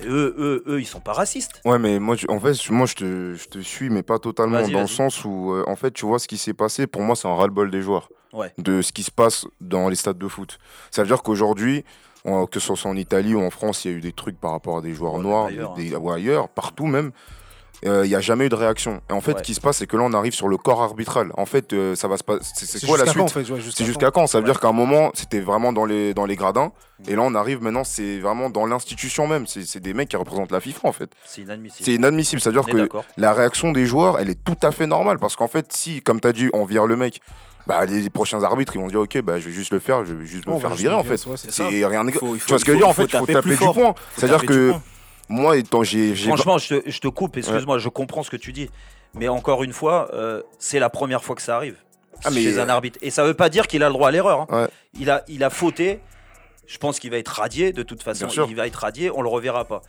et 0.00 0.06
eux, 0.06 0.34
eux, 0.38 0.64
eux, 0.66 0.80
ils 0.80 0.86
sont 0.86 1.00
pas 1.00 1.12
racistes. 1.12 1.60
Ouais, 1.64 1.78
mais 1.78 1.98
moi, 1.98 2.16
en 2.28 2.40
fait, 2.40 2.70
moi, 2.70 2.86
je 2.86 2.94
te, 2.94 3.34
je 3.34 3.48
te 3.48 3.58
suis, 3.60 3.90
mais 3.90 4.02
pas 4.02 4.18
totalement, 4.18 4.60
Vas-y, 4.62 4.72
dans 4.72 4.80
le 4.80 4.86
sens 4.86 5.24
où, 5.24 5.52
euh, 5.52 5.64
en 5.66 5.76
fait, 5.76 5.90
tu 5.92 6.06
vois 6.06 6.18
ce 6.18 6.26
qui 6.28 6.38
s'est 6.38 6.54
passé. 6.54 6.86
Pour 6.86 7.02
moi, 7.02 7.14
c'est 7.16 7.28
un 7.28 7.34
ras-le-bol 7.34 7.70
des 7.70 7.82
joueurs, 7.82 8.08
Ouais. 8.32 8.52
de 8.58 8.80
ce 8.82 8.92
qui 8.92 9.02
se 9.02 9.10
passe 9.10 9.46
dans 9.60 9.88
les 9.88 9.96
stades 9.96 10.18
de 10.18 10.28
foot. 10.28 10.58
Ça 10.90 11.02
veut 11.02 11.08
dire 11.08 11.22
qu'aujourd'hui, 11.22 11.84
que 12.50 12.60
ce 12.60 12.74
soit 12.74 12.90
en 12.90 12.96
Italie 12.96 13.34
ou 13.34 13.40
en 13.42 13.50
France, 13.50 13.84
il 13.84 13.90
y 13.90 13.94
a 13.94 13.96
eu 13.96 14.00
des 14.00 14.12
trucs 14.12 14.38
par 14.40 14.52
rapport 14.52 14.78
à 14.78 14.80
des 14.80 14.94
joueurs 14.94 15.14
Ouais, 15.14 15.22
noirs, 15.22 15.46
ailleurs, 15.46 15.74
des, 15.74 15.90
des- 15.90 15.96
ou 15.96 16.10
ailleurs, 16.10 16.48
partout 16.48 16.86
même. 16.86 17.10
Euh, 17.84 18.02
Il 18.04 18.08
n'y 18.10 18.14
a 18.14 18.20
jamais 18.20 18.46
eu 18.46 18.48
de 18.48 18.54
réaction. 18.54 19.00
Et 19.10 19.12
en 19.12 19.20
fait, 19.20 19.32
Ouais. 19.32 19.38
ce 19.38 19.42
qui 19.42 19.54
se 19.54 19.60
passe, 19.60 19.78
c'est 19.78 19.86
que 19.88 19.96
là, 19.96 20.04
on 20.04 20.12
arrive 20.12 20.32
sur 20.34 20.46
le 20.48 20.56
corps 20.56 20.82
arbitral. 20.82 21.32
En 21.36 21.46
fait, 21.46 21.72
euh, 21.72 21.96
ça 21.96 22.06
va 22.06 22.16
se 22.16 22.22
passer. 22.22 22.40
C'est 22.54 22.64
c'est 22.66 22.78
C'est 22.78 22.86
quoi 22.86 22.96
la 22.96 23.04
jusqu'à 23.04 23.18
quand, 23.20 23.26
suite? 23.28 23.38
en 23.38 23.44
fait, 23.46 23.52
ouais, 23.52 23.60
C'est 23.74 23.84
jusqu'à 23.84 24.10
quand? 24.12 24.26
Ça 24.28 24.38
veut 24.38 24.44
Ouais. 24.44 24.50
dire 24.52 24.60
qu'à 24.60 24.68
un 24.68 24.72
moment, 24.72 25.10
c'était 25.14 25.40
vraiment 25.40 25.72
dans 25.72 25.84
les, 25.84 26.14
dans 26.14 26.24
les 26.24 26.36
gradins. 26.36 26.70
Et 27.08 27.16
là, 27.16 27.22
on 27.22 27.34
arrive 27.34 27.60
maintenant, 27.60 27.82
c'est 27.82 28.20
vraiment 28.20 28.50
dans 28.50 28.66
l'institution 28.66 29.26
même. 29.26 29.48
C'est 29.48 29.64
c'est 29.66 29.80
des 29.80 29.94
mecs 29.94 30.08
qui 30.08 30.16
représentent 30.16 30.52
la 30.52 30.60
FIFA, 30.60 30.86
en 30.86 30.92
fait. 30.92 31.10
C'est 31.24 31.42
inadmissible. 31.42 31.84
C'est 31.84 31.94
inadmissible. 31.94 32.40
C'est-à-dire 32.40 32.68
est 32.68 32.88
que 32.88 32.96
la 33.16 33.32
réaction 33.32 33.72
des 33.72 33.86
joueurs, 33.86 34.20
elle 34.20 34.30
est 34.30 34.38
tout 34.44 34.56
à 34.62 34.70
fait 34.70 34.86
normale. 34.86 35.18
Parce 35.18 35.34
qu'en 35.34 35.48
fait, 35.48 35.72
si, 35.72 36.00
comme 36.02 36.20
tu 36.20 36.28
as 36.28 36.32
dit, 36.32 36.48
on 36.52 36.64
vire 36.64 36.86
le 36.86 36.94
mec, 36.96 37.20
bah, 37.66 37.84
les 37.84 38.08
prochains 38.10 38.42
arbitres, 38.44 38.76
ils 38.76 38.80
vont 38.80 38.86
dire 38.88 39.00
Ok, 39.00 39.20
bah, 39.22 39.40
je 39.40 39.46
vais 39.46 39.52
juste 39.52 39.72
le 39.72 39.80
faire, 39.80 40.04
je 40.04 40.14
vais 40.14 40.26
juste 40.26 40.46
me 40.46 40.56
faire 40.60 40.74
virer, 40.74 40.94
en 40.94 41.02
fait. 41.02 41.26
ouais, 41.26 41.36
c'est. 41.36 41.50
C'est 41.50 41.84
rien 41.86 42.04
de. 42.04 42.12
Tu 42.12 42.18
vois 42.18 42.58
ce 42.60 42.64
que 42.64 42.66
je 42.66 42.70
veux 42.72 42.76
dire? 42.78 42.88
En 42.88 42.92
fait, 42.92 43.04
il 43.12 43.18
faut 43.18 43.26
taper 43.26 43.50
du 43.50 43.56
poing. 43.56 43.94
C'est-à-dire 44.16 44.40
taper 44.40 44.46
du 44.46 44.52
que. 44.52 44.74
Moi, 45.28 45.56
étant, 45.56 45.82
j'ai. 45.82 46.14
Franchement, 46.14 46.58
je 46.58 46.74
te, 46.76 46.90
je 46.90 46.98
te 47.00 47.08
coupe, 47.08 47.36
excuse-moi, 47.36 47.78
je 47.78 47.88
comprends 47.88 48.22
ce 48.22 48.30
que 48.30 48.36
tu 48.36 48.52
dis. 48.52 48.68
Mais 49.14 49.28
encore 49.28 49.62
une 49.62 49.72
fois, 49.72 50.08
euh, 50.14 50.42
c'est 50.58 50.78
la 50.78 50.88
première 50.90 51.22
fois 51.22 51.36
que 51.36 51.42
ça 51.42 51.56
arrive 51.56 51.76
Ah, 52.24 52.30
mais- 52.30 52.42
chez 52.42 52.58
un 52.58 52.68
arbitre. 52.68 52.98
Et 53.02 53.10
ça 53.10 53.24
veut 53.24 53.34
pas 53.34 53.48
dire 53.50 53.66
qu'il 53.66 53.82
a 53.82 53.88
le 53.88 53.92
droit 53.92 54.08
à 54.08 54.10
l'erreur. 54.10 54.40
hein. 54.50 54.62
Ouais. 54.62 54.68
Il, 54.98 55.10
a, 55.10 55.22
il 55.28 55.44
a 55.44 55.50
fauté. 55.50 56.00
Je 56.66 56.78
pense 56.78 56.98
qu'il 56.98 57.10
va 57.10 57.18
être 57.18 57.28
radié 57.28 57.72
de 57.72 57.82
toute 57.82 58.02
façon. 58.02 58.26
Il 58.48 58.56
va 58.56 58.66
être 58.66 58.76
radié, 58.76 59.10
on 59.10 59.20
le 59.20 59.28
reverra 59.28 59.64
pas. 59.66 59.82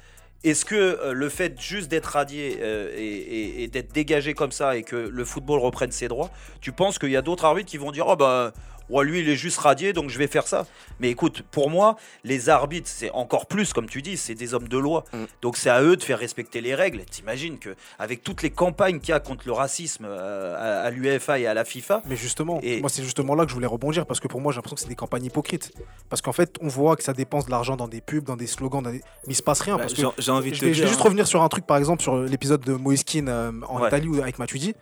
Est-ce 0.44 0.66
que 0.66 0.76
euh, 0.76 1.14
le 1.14 1.30
fait 1.30 1.58
juste 1.62 1.90
d'être 1.90 2.08
radié 2.08 2.58
euh, 2.62 2.92
et, 2.98 3.02
et- 3.06 3.64
et 3.64 3.68
d'être 3.70 3.94
dégagé 3.94 4.34
comme 4.34 4.52
ça 4.52 4.76
et 4.76 4.84
que 4.84 4.98
le 4.98 5.24
football 5.24 5.60
reprenne 5.60 5.92
ses 5.94 6.10
droits, 6.10 6.30
tu 6.60 6.74
penses 6.74 7.00
qu'il 7.00 7.12
y 7.12 7.16
a 7.16 7.22
d'autres 7.22 7.46
arbitres 7.46 7.70
qui 7.70 7.78
vont 7.78 7.92
dire 7.92 8.08
oh 8.10 8.18
bah 8.18 8.52
ouais, 8.90 9.06
lui 9.06 9.20
il 9.22 9.30
est 9.30 9.36
juste 9.36 9.58
radié 9.60 9.94
donc 9.94 10.10
je 10.10 10.18
vais 10.18 10.28
faire 10.28 10.48
ça. 10.48 10.66
Mais 11.00 11.10
écoute, 11.10 11.44
pour 11.52 11.70
moi, 11.70 11.96
les 12.24 12.50
arbitres 12.50 12.88
c'est 12.90 13.12
encore 13.12 13.46
plus 13.48 13.74
comme 13.74 13.88
tu 13.90 14.02
dis, 14.02 14.18
c'est 14.18 14.36
des 14.36 14.54
hommes 14.54 14.68
de 14.68 14.78
loi. 14.78 15.04
Mm. 15.14 15.24
Donc 15.42 15.58
c'est 15.58 15.70
à 15.70 15.82
eux 15.82 15.96
de 15.98 16.04
faire 16.04 16.20
respecter 16.20 16.62
les 16.62 16.76
règles. 16.76 17.04
T'imagines 17.06 17.58
que 17.60 17.76
avec 18.00 18.24
toutes 18.24 18.42
les 18.42 18.50
campagnes 18.50 19.00
qu'il 19.00 19.10
y 19.10 19.14
a 19.14 19.20
contre 19.20 19.44
le 19.46 19.54
racisme 19.54 20.06
euh, 20.08 20.56
à, 20.56 20.86
à 20.86 20.90
l'UEFA 20.92 21.40
et 21.40 21.48
à 21.48 21.54
la 21.54 21.66
FIFA, 21.66 22.02
Mais 22.06 22.16
justement, 22.16 22.60
Et- 22.64 22.80
moi 22.82 22.90
c'est 22.90 23.04
justement 23.04 23.36
là 23.36 23.44
que 23.46 23.50
je 23.50 23.56
voulais 23.56 23.68
rebondir 23.68 24.06
parce 24.06 24.20
que 24.20 24.28
pour 24.28 24.42
moi 24.42 24.52
j'ai 24.52 24.58
l'impression 24.58 24.76
que 24.76 24.82
c'est 24.82 24.88
des 24.88 24.96
campagnes 24.96 25.26
hypocrites. 25.26 25.72
Parce 26.10 26.22
qu'en 26.22 26.34
fait 26.34 26.56
on 26.62 26.68
voit 26.68 26.96
que 26.96 27.04
ça 27.04 27.14
dépense 27.14 27.46
de 27.46 27.52
l'argent 27.52 27.76
dans 27.76 27.88
des 27.88 28.02
pubs, 28.02 28.24
dans 28.24 28.36
des 28.38 28.48
slogans, 28.48 28.82
dans 28.84 28.92
des- 28.92 29.02
mais 29.28 29.34
il 29.34 29.36
se 29.36 29.42
passe 29.44 29.62
rien. 29.62 29.76
Bah, 29.78 29.82
parce 29.84 29.94
que 29.94 30.02
J'ai 30.20 30.32
envie 30.32 30.52
de 30.52 30.56
je 30.56 30.60
te 30.62 30.66
vais, 30.66 30.74
je 30.74 30.80
vais 30.80 30.86
dire. 30.86 30.88
juste 30.88 31.00
hein. 31.02 31.04
revenir 31.06 31.28
sur 31.28 31.42
un 31.42 31.50
truc 31.50 31.66
par 31.66 31.78
exemple 31.78 32.02
sur 32.02 32.18
l'épisode 32.18 32.62
de 32.62 32.74
Moïse 32.74 33.04
Keane 33.04 33.30
euh, 33.30 33.52
en 33.68 33.80
Ouais. 33.82 33.88
Italie 33.88 34.08
ou 34.08 34.22
avec 34.22 34.40
Matuidi. 34.40 34.76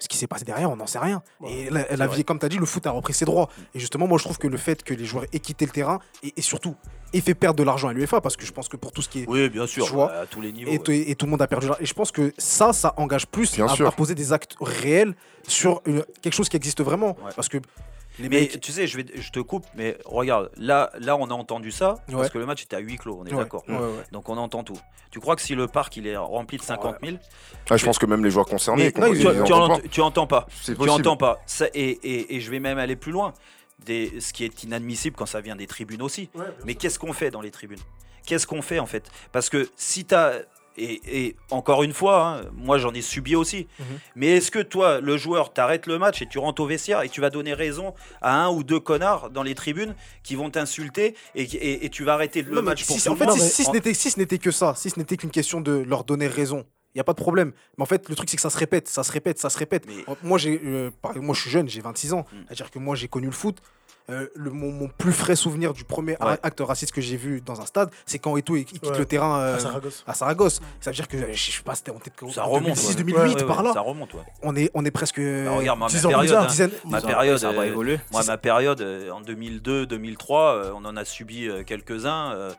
Ce 0.00 0.08
qui 0.08 0.16
s'est 0.16 0.26
passé 0.26 0.44
derrière, 0.44 0.70
on 0.70 0.76
n'en 0.76 0.86
sait 0.86 0.98
rien. 0.98 1.22
et 1.46 1.68
la, 1.70 2.06
vie, 2.08 2.24
comme 2.24 2.38
tu 2.38 2.46
as 2.46 2.48
dit, 2.48 2.56
le 2.58 2.64
foot 2.66 2.86
a 2.86 2.90
repris 2.90 3.12
ses 3.14 3.26
droits. 3.26 3.48
Et 3.74 3.78
justement, 3.78 4.06
moi 4.08 4.16
je 4.18 4.24
trouve 4.24 4.38
que 4.38 4.48
le 4.48 4.56
fait 4.56 4.82
que 4.82 4.94
les 4.94 5.04
joueurs 5.04 5.26
aient 5.32 5.38
quitté 5.40 5.66
le 5.66 5.70
terrain 5.72 5.98
et, 6.22 6.32
et 6.36 6.42
surtout 6.42 6.74
aient 7.12 7.20
fait 7.20 7.34
perdre 7.34 7.58
de 7.58 7.64
l'argent 7.64 7.88
à 7.88 7.92
l'UEFA, 7.92 8.20
parce 8.20 8.36
que 8.36 8.46
je 8.46 8.52
pense 8.52 8.68
que 8.68 8.76
pour 8.78 8.92
tout 8.92 9.02
ce 9.02 9.08
qui 9.10 9.20
est 9.22 9.28
oui 9.28 9.48
bien 9.50 9.66
sûr, 9.66 9.84
Tu 9.84 9.92
vois, 9.92 10.10
à 10.12 10.26
tous 10.26 10.40
les 10.40 10.52
niveaux. 10.52 10.70
et, 10.70 10.78
ouais. 10.78 10.82
t- 10.82 11.10
et 11.10 11.14
tout 11.16 11.26
le 11.26 11.30
monde 11.30 11.42
a 11.42 11.46
perdu. 11.46 11.66
l'argent. 11.66 11.82
Et 11.82 11.86
je 11.86 11.92
pense 11.94 12.10
que 12.12 12.32
ça, 12.38 12.72
ça 12.72 12.94
engage 12.96 13.26
plus 13.26 13.52
Bien 13.56 13.66
à, 13.66 13.68
sûr. 13.74 13.86
à 13.86 13.92
poser 13.92 14.14
des 14.14 14.32
actes 14.32 14.54
réels 14.60 15.14
sur 15.46 15.82
une- 15.86 16.04
quelque 16.22 16.34
chose 16.34 16.48
qui 16.48 16.56
existe 16.56 16.80
vraiment. 16.82 17.16
Ouais. 17.24 17.32
Parce 17.36 17.48
que 17.48 17.58
Les 18.20 18.28
Mais 18.28 18.40
mecs. 18.42 18.60
tu 18.60 18.70
sais, 18.72 18.86
je, 18.86 18.96
vais, 18.96 19.06
je 19.14 19.30
te 19.30 19.40
coupe, 19.40 19.66
mais 19.74 19.96
regarde, 20.04 20.50
là, 20.56 20.90
là 20.98 21.16
on 21.16 21.26
a 21.30 21.32
entendu 21.34 21.70
ça, 21.70 21.94
Ouais. 22.08 22.14
parce 22.16 22.30
que 22.30 22.38
le 22.38 22.46
match 22.46 22.62
était 22.62 22.76
à 22.76 22.80
huis 22.80 22.96
clos, 22.96 23.18
on 23.20 23.26
est 23.26 23.32
Ouais, 23.32 23.38
d'accord. 23.38 23.64
ouais, 23.68 23.74
ouais. 23.76 24.04
Donc 24.12 24.28
on 24.28 24.36
entend 24.36 24.62
tout. 24.62 24.78
Tu 25.10 25.18
crois 25.20 25.34
que 25.36 25.42
si 25.42 25.54
le 25.54 25.66
parc 25.66 25.96
il 25.96 26.06
est 26.06 26.16
rempli 26.16 26.56
de 26.58 26.62
50 26.62 26.96
000, 27.02 27.16
Ah, 27.70 27.76
je 27.76 27.84
pense 27.84 27.98
que 27.98 28.06
même 28.06 28.22
les 28.24 28.30
joueurs 28.30 28.46
concernés, 28.46 28.92
mais 28.94 29.00
non, 29.00 29.12
tu, 29.12 29.18
ils 29.18 29.22
tu 29.22 29.52
entendent 29.52 29.70
en- 29.72 29.76
pas. 29.80 29.88
tu 29.88 30.00
entends 30.00 30.26
pas. 30.26 30.46
Tu 30.64 30.88
entends 30.90 31.16
pas. 31.16 31.40
Ça- 31.46 31.68
et, 31.74 31.88
et- 31.90 32.36
et 32.36 32.40
je 32.40 32.50
vais 32.50 32.60
même 32.60 32.78
aller 32.78 32.96
plus 32.96 33.12
loin. 33.12 33.32
Des, 33.86 34.20
ce 34.20 34.34
qui 34.34 34.44
est 34.44 34.62
inadmissible 34.64 35.16
quand 35.16 35.24
ça 35.26 35.40
vient 35.40 35.56
des 35.56 35.66
tribunes 35.66 36.02
aussi. 36.02 36.28
Mais 36.66 36.74
qu'est-ce 36.74 36.98
qu'on 36.98 37.14
fait 37.14 37.30
dans 37.30 37.40
les 37.40 37.50
tribunes? 37.50 37.78
Qu'est-ce 38.26 38.46
qu'on 38.46 38.60
fait 38.60 38.78
en 38.78 38.84
fait? 38.86 39.10
Parce 39.32 39.48
que 39.48 39.68
si 39.76 40.04
tu 40.04 40.14
as. 40.14 40.42
Et, 40.82 41.00
et 41.26 41.36
encore 41.50 41.82
une 41.82 41.92
fois, 41.92 42.26
hein, 42.26 42.40
moi 42.54 42.78
j'en 42.78 42.92
ai 42.94 43.02
subi 43.02 43.36
aussi. 43.36 43.66
Mhm. 43.78 43.84
Mais 44.16 44.26
est-ce 44.36 44.50
que 44.50 44.58
toi, 44.60 45.00
le 45.00 45.16
joueur, 45.18 45.52
t'arrêtes 45.52 45.86
le 45.86 45.98
match 45.98 46.22
et 46.22 46.26
tu 46.26 46.38
rentres 46.38 46.62
au 46.62 46.66
vestiaire 46.66 47.02
et 47.02 47.08
tu 47.10 47.20
vas 47.20 47.28
donner 47.30 47.52
raison 47.54 47.94
à 48.22 48.42
un 48.44 48.48
ou 48.50 48.62
deux 48.64 48.80
connards 48.80 49.28
dans 49.30 49.42
les 49.42 49.54
tribunes 49.54 49.94
qui 50.22 50.36
vont 50.36 50.48
t'insulter 50.50 51.14
et, 51.34 51.42
et- 51.42 51.84
et 51.84 51.90
tu 51.90 52.02
vas 52.04 52.14
arrêter 52.14 52.42
le 52.42 52.54
Non, 52.56 52.62
match 52.62 52.86
pour 52.86 52.96
si, 52.96 53.02
tout 53.04 53.10
en 53.10 53.12
le 53.12 53.18
fait, 53.18 53.26
monde 53.26 53.38
si, 53.38 53.50
si 53.50 53.64
ce 53.64 53.68
En- 53.68 53.72
n'était 53.74 53.94
si 53.94 54.10
ce 54.10 54.18
n'était 54.18 54.38
que 54.38 54.50
ça, 54.50 54.74
si 54.74 54.88
ce 54.90 54.98
n'était 54.98 55.16
qu'une 55.16 55.30
question 55.30 55.60
de 55.60 55.72
leur 55.86 56.04
donner 56.04 56.26
raison, 56.26 56.64
il 56.94 56.98
y 56.98 57.00
a 57.00 57.04
pas 57.04 57.12
de 57.12 57.18
problème. 57.20 57.52
Mais 57.76 57.82
en 57.82 57.86
fait, 57.86 58.08
le 58.08 58.16
truc 58.16 58.30
c'est 58.30 58.36
que 58.36 58.42
ça 58.42 58.50
se 58.50 58.58
répète, 58.58 58.88
ça 58.88 59.02
se 59.04 59.12
répète, 59.12 59.38
ça 59.38 59.50
se 59.50 59.58
répète. 59.58 59.84
Mais- 59.86 60.04
Moi, 60.22 60.38
j'ai, 60.38 60.60
euh, 60.64 60.90
moi, 61.16 61.34
je 61.34 61.42
suis 61.42 61.50
jeune, 61.50 61.68
j'ai 61.68 61.80
26 61.82 62.12
ans. 62.14 62.24
Mm. 62.32 62.36
C'est-à-dire 62.46 62.70
que 62.70 62.78
moi, 62.78 62.96
j'ai 62.96 63.06
connu 63.08 63.26
le 63.26 63.32
foot. 63.32 63.58
Euh, 64.10 64.26
le, 64.34 64.50
mon, 64.50 64.72
mon 64.72 64.88
plus 64.88 65.12
frais 65.12 65.36
souvenir 65.36 65.72
du 65.72 65.84
premier 65.84 66.12
Ouais. 66.20 66.38
acte 66.42 66.60
raciste 66.60 66.92
que 66.92 67.00
j'ai 67.00 67.16
vu 67.16 67.40
dans 67.40 67.60
un 67.60 67.66
stade, 67.66 67.90
c'est 68.06 68.18
quand 68.18 68.36
Eto'o 68.36 68.56
il, 68.56 68.60
il 68.60 68.64
quitte 68.64 68.86
Ouais. 68.86 68.98
le 68.98 69.06
terrain 69.06 69.38
euh, 69.40 69.56
À 69.56 69.58
Saragosse. 69.60 70.04
à 70.06 70.14
Saragosse. 70.14 70.60
Ça 70.80 70.90
veut 70.90 70.94
dire 70.96 71.08
que 71.08 71.16
euh, 71.16 71.32
je 71.32 71.50
sais 71.52 71.62
pas, 71.62 71.74
c'était 71.74 71.90
en 71.92 71.98
tête 71.98 72.14
Ça 72.32 72.42
remonte. 72.44 72.62
2006, 72.64 72.88
ouais. 72.88 72.94
2008 72.96 73.18
Ouais, 73.20 73.34
ouais, 73.42 73.46
par 73.46 73.62
là. 73.62 73.72
Ça 73.72 73.80
remonte, 73.80 74.12
ouais. 74.14 74.20
On 74.42 74.56
est, 74.56 74.70
on 74.74 74.84
est 74.84 74.90
presque. 74.90 75.20
Bah, 75.20 75.52
regarde, 75.56 75.78
moi, 75.78 75.88
10 75.88 75.94
ma 75.94 75.98
ans 75.98 76.02
plus 76.08 76.14
période, 76.16 76.32
tard, 76.34 76.42
hein, 76.42 76.46
dizaine- 76.46 76.70
ma 76.86 77.00
période, 77.00 77.38
ça 77.38 77.52
va 77.52 77.62
euh, 77.62 77.66
évoluer. 77.66 77.98
Moi, 78.12 78.22
ma 78.26 78.36
période, 78.38 78.80
euh, 78.80 79.10
en 79.10 79.20
2002, 79.20 79.86
2003, 79.86 80.54
euh, 80.54 80.70
on 80.74 80.84
en 80.84 80.96
a 80.96 81.04
subi 81.04 81.46
euh, 81.48 81.62
quelques-uns 81.64 82.32
euh, 82.32 82.50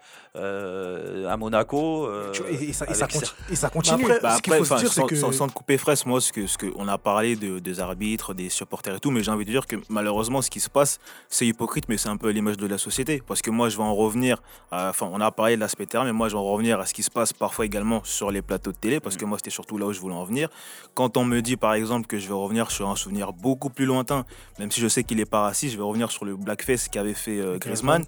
euh, 0.45 1.27
à 1.29 1.37
Monaco. 1.37 2.05
euh, 2.07 2.31
et, 2.49 2.69
et 2.69 2.73
ça, 2.73 2.85
et 2.89 2.93
ça 2.93 3.05
avec 3.05 3.15
conti- 3.17 3.33
et 3.49 3.55
ça 3.55 3.69
continue. 3.69 4.03
après, 4.05 4.19
Bah 4.21 4.35
ce 4.37 4.41
qu'il 4.41 4.53
après, 4.53 4.65
faut 4.65 4.75
se 4.75 4.79
dire, 4.79 4.89
c'est 4.93 5.01
sans, 5.01 5.07
que. 5.07 5.15
sans- 5.15 5.31
sans 5.31 5.47
te 5.47 5.53
couper 5.53 5.77
fraisse, 5.77 6.05
moi, 6.05 6.21
ce 6.21 6.31
que, 6.31 6.47
ce 6.47 6.57
que 6.57 6.67
on 6.75 6.87
a 6.87 6.97
parlé 6.97 7.35
de- 7.35 7.59
des 7.59 7.79
arbitres, 7.79 8.33
des 8.33 8.49
supporters 8.49 8.95
et 8.95 8.99
tout, 8.99 9.11
mais 9.11 9.23
j'ai 9.23 9.31
envie 9.31 9.45
de 9.45 9.51
dire 9.51 9.65
que 9.67 9.75
malheureusement, 9.89 10.41
ce 10.41 10.49
qui 10.49 10.59
se 10.59 10.69
passe, 10.69 10.99
c'est 11.41 11.47
hypocrite, 11.47 11.85
mais 11.89 11.97
c'est 11.97 12.09
un 12.09 12.17
peu 12.17 12.29
l'image 12.29 12.57
de 12.57 12.67
la 12.67 12.77
société. 12.77 13.19
Parce 13.25 13.41
que 13.41 13.49
moi, 13.49 13.67
je 13.69 13.75
vais 13.77 13.81
en 13.83 13.95
revenir, 13.95 14.41
à- 14.69 14.89
enfin, 14.89 15.09
on 15.11 15.19
a 15.21 15.31
parlé 15.31 15.55
de 15.55 15.59
l'aspect 15.59 15.87
terrain, 15.87 16.03
mais 16.05 16.11
moi, 16.13 16.29
je 16.29 16.33
vais 16.35 16.39
en 16.39 16.43
revenir 16.45 16.79
à 16.79 16.85
ce 16.85 16.93
qui 16.93 17.01
se 17.01 17.09
passe 17.09 17.33
parfois 17.33 17.65
également 17.65 18.01
sur 18.03 18.29
les 18.29 18.43
plateaux 18.43 18.71
de 18.71 18.77
télé, 18.77 18.99
parce 18.99 19.17
que 19.17 19.25
moi, 19.25 19.39
c'était 19.39 19.49
surtout 19.49 19.79
là 19.79 19.87
où 19.87 19.93
je 19.93 19.99
voulais 19.99 20.13
en 20.13 20.23
venir. 20.23 20.49
Quand 20.93 21.17
on 21.17 21.25
me 21.25 21.41
dit, 21.41 21.57
par 21.57 21.73
exemple, 21.73 22.05
que 22.05 22.19
je 22.19 22.27
vais 22.27 22.33
revenir 22.35 22.69
sur 22.69 22.87
un 22.89 22.95
souvenir 22.95 23.33
beaucoup 23.33 23.71
plus 23.71 23.85
lointain, 23.85 24.23
même 24.59 24.69
si 24.69 24.79
je 24.81 24.87
sais 24.87 25.03
qu'il 25.03 25.19
est 25.19 25.25
pas 25.25 25.41
raciste, 25.41 25.73
je 25.73 25.77
vais 25.77 25.83
revenir 25.83 26.11
sur 26.11 26.25
le 26.25 26.35
blackface 26.35 26.87
qu'avait 26.89 27.15
fait 27.15 27.39
euh, 27.39 27.57
Griezmann. 27.57 28.03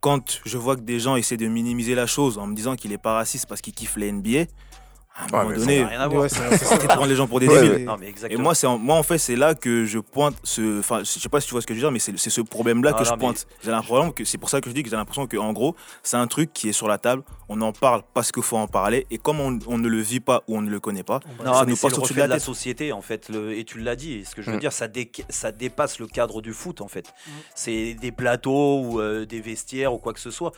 Quand 0.00 0.40
je 0.44 0.58
vois 0.58 0.74
que 0.76 0.82
des 0.82 0.98
gens 0.98 1.14
essaient 1.16 1.36
de 1.38 1.46
minimiser 1.46 1.94
la 1.94 2.06
chose 2.06 2.36
en 2.38 2.46
me 2.48 2.54
disant 2.56 2.74
qu'il 2.74 2.92
est 2.92 2.98
pas 2.98 3.14
raciste 3.14 3.46
parce 3.46 3.60
qu'il 3.62 3.72
kiffe 3.72 3.96
les 3.96 4.10
NBA, 4.12 4.46
à 5.16 5.22
un 5.22 5.26
Ouais, 5.38 5.44
moment 5.44 5.56
donné, 5.56 5.80
n'a 5.82 5.88
rien 5.88 6.00
à 6.00 6.08
voir. 6.08 6.22
Ouais, 6.22 6.28
c'est 6.28 6.86
prendre 6.88 7.06
les 7.06 7.14
gens 7.14 7.28
pour 7.28 7.38
des 7.38 7.46
débiles. 7.46 7.70
ouais. 7.70 7.78
Non, 7.84 7.96
mais 7.98 8.12
Et 8.30 8.36
moi, 8.36 8.54
c'est 8.54 8.66
en, 8.66 8.78
moi, 8.78 8.96
en 8.96 9.02
fait, 9.04 9.18
c'est 9.18 9.36
là 9.36 9.54
que 9.54 9.84
je 9.84 10.00
pointe 10.00 10.34
ce. 10.42 10.80
Enfin, 10.80 11.00
je 11.00 11.04
sais 11.04 11.28
pas 11.28 11.40
si 11.40 11.46
tu 11.46 11.52
vois 11.52 11.60
ce 11.62 11.66
que 11.68 11.74
je 11.74 11.78
veux 11.78 11.84
dire, 11.84 11.92
mais 11.92 12.00
c'est 12.00 12.18
c'est 12.18 12.30
ce 12.30 12.40
problème-là 12.40 12.90
Ah, 12.94 12.98
que 12.98 13.04
non, 13.08 13.14
je 13.14 13.18
pointe. 13.20 13.46
J'ai 13.62 13.70
l'impression 13.70 14.10
que 14.10 14.24
c'est 14.24 14.38
pour 14.38 14.50
ça 14.50 14.60
que 14.60 14.68
je 14.68 14.74
dis 14.74 14.82
que 14.82 14.90
j'ai 14.90 14.96
l'impression 14.96 15.26
que, 15.28 15.36
en 15.36 15.52
gros, 15.52 15.76
c'est 16.02 16.16
un 16.16 16.26
truc 16.26 16.52
qui 16.52 16.68
est 16.68 16.72
sur 16.72 16.88
la 16.88 16.98
table. 16.98 17.22
On 17.48 17.60
en 17.60 17.72
parle 17.72 18.02
parce 18.12 18.32
qu'il 18.32 18.42
faut 18.42 18.56
en 18.56 18.66
parler. 18.66 19.06
Et 19.12 19.18
comme 19.18 19.38
on, 19.38 19.58
on 19.68 19.78
ne 19.78 19.86
le 19.88 20.00
vit 20.00 20.20
pas 20.20 20.42
ou 20.48 20.56
on 20.58 20.62
ne 20.62 20.70
le 20.70 20.80
connaît 20.80 21.02
pas, 21.04 21.20
Non, 21.44 21.54
ça 21.54 21.64
mais 21.64 21.70
nous 21.70 21.76
c'est 21.76 21.88
passe 21.88 21.98
reflet 21.98 22.14
de 22.16 22.20
la 22.20 22.26
la 22.34 22.40
société, 22.40 22.92
en 22.92 23.02
fait. 23.02 23.28
le- 23.28 23.56
et 23.56 23.64
tu 23.64 23.78
l'as 23.78 23.96
dit. 23.96 24.24
Ce 24.24 24.34
que 24.34 24.42
je 24.42 24.50
veux 24.50 24.56
Mm. 24.56 24.60
dire, 24.60 24.72
ça, 24.72 24.88
dé- 24.88 25.12
ça 25.28 25.52
dépasse 25.52 26.00
le 26.00 26.06
cadre 26.08 26.42
du 26.42 26.52
foot, 26.52 26.80
en 26.80 26.88
fait. 26.88 27.12
C'est 27.54 27.94
des 27.94 28.10
plateaux 28.10 28.80
ou 28.80 29.00
euh, 29.00 29.24
des 29.26 29.40
vestiaires 29.40 29.92
ou 29.94 29.98
quoi 29.98 30.12
que 30.12 30.20
ce 30.20 30.30
soit. 30.32 30.52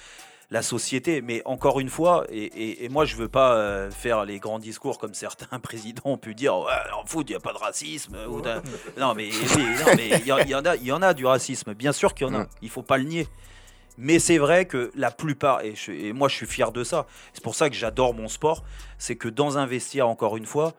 La 0.51 0.63
société, 0.63 1.23
mais 1.23 1.43
encore 1.45 1.81
une 1.81 1.89
fois, 1.91 2.25
et, 2.31 2.45
et- 2.45 2.85
et 2.85 2.89
moi 2.89 3.05
je 3.05 3.17
veux 3.17 3.29
pas 3.29 3.55
euh, 3.57 3.91
faire 3.91 4.25
les 4.25 4.39
grands 4.39 4.61
discours 4.61 4.99
comme 4.99 5.13
certains 5.13 5.59
présidents 5.61 6.03
ont 6.05 6.19
pu 6.19 6.35
dire 6.37 6.57
ouais, 6.57 6.73
en 6.97 7.05
foot 7.05 7.27
il 7.29 7.33
n'y 7.33 7.37
a 7.37 7.41
pas 7.41 7.53
de 7.53 7.59
racisme. 7.59 8.17
ou 8.31 8.41
d'un- 8.41 8.63
non 8.97 9.15
mais 9.15 9.27
il 9.29 10.27
y, 10.27 10.31
en- 10.33 10.39
il 10.39 10.49
y 10.51 10.55
en 10.55 10.65
a, 10.65 10.77
y 10.77 10.93
en 10.93 11.03
a 11.03 11.15
du 11.15 11.27
racisme, 11.27 11.75
bien 11.75 11.93
sûr 11.93 12.15
qu'il 12.15 12.29
y 12.29 12.31
en 12.31 12.35
a, 12.35 12.39
Mm. 12.45 12.49
il 12.63 12.71
faut 12.71 12.83
pas 12.83 12.97
le 12.99 13.05
nier. 13.05 13.27
Mais 13.99 14.19
c'est 14.21 14.39
vrai 14.39 14.67
que 14.67 14.93
la 14.95 15.11
plupart, 15.11 15.63
et, 15.63 15.75
je- 15.75 15.91
et 15.91 16.13
moi 16.13 16.29
je 16.29 16.37
suis 16.37 16.47
fier 16.47 16.71
de 16.71 16.85
ça, 16.85 17.07
c'est 17.33 17.43
pour 17.43 17.55
ça 17.57 17.69
que 17.69 17.75
j'adore 17.75 18.15
mon 18.15 18.29
sport, 18.29 18.63
c'est 18.99 19.17
que 19.17 19.29
dans 19.29 19.59
un 19.59 19.67
vestiaire, 19.67 20.07
encore 20.07 20.37
une 20.37 20.47
fois, 20.47 20.75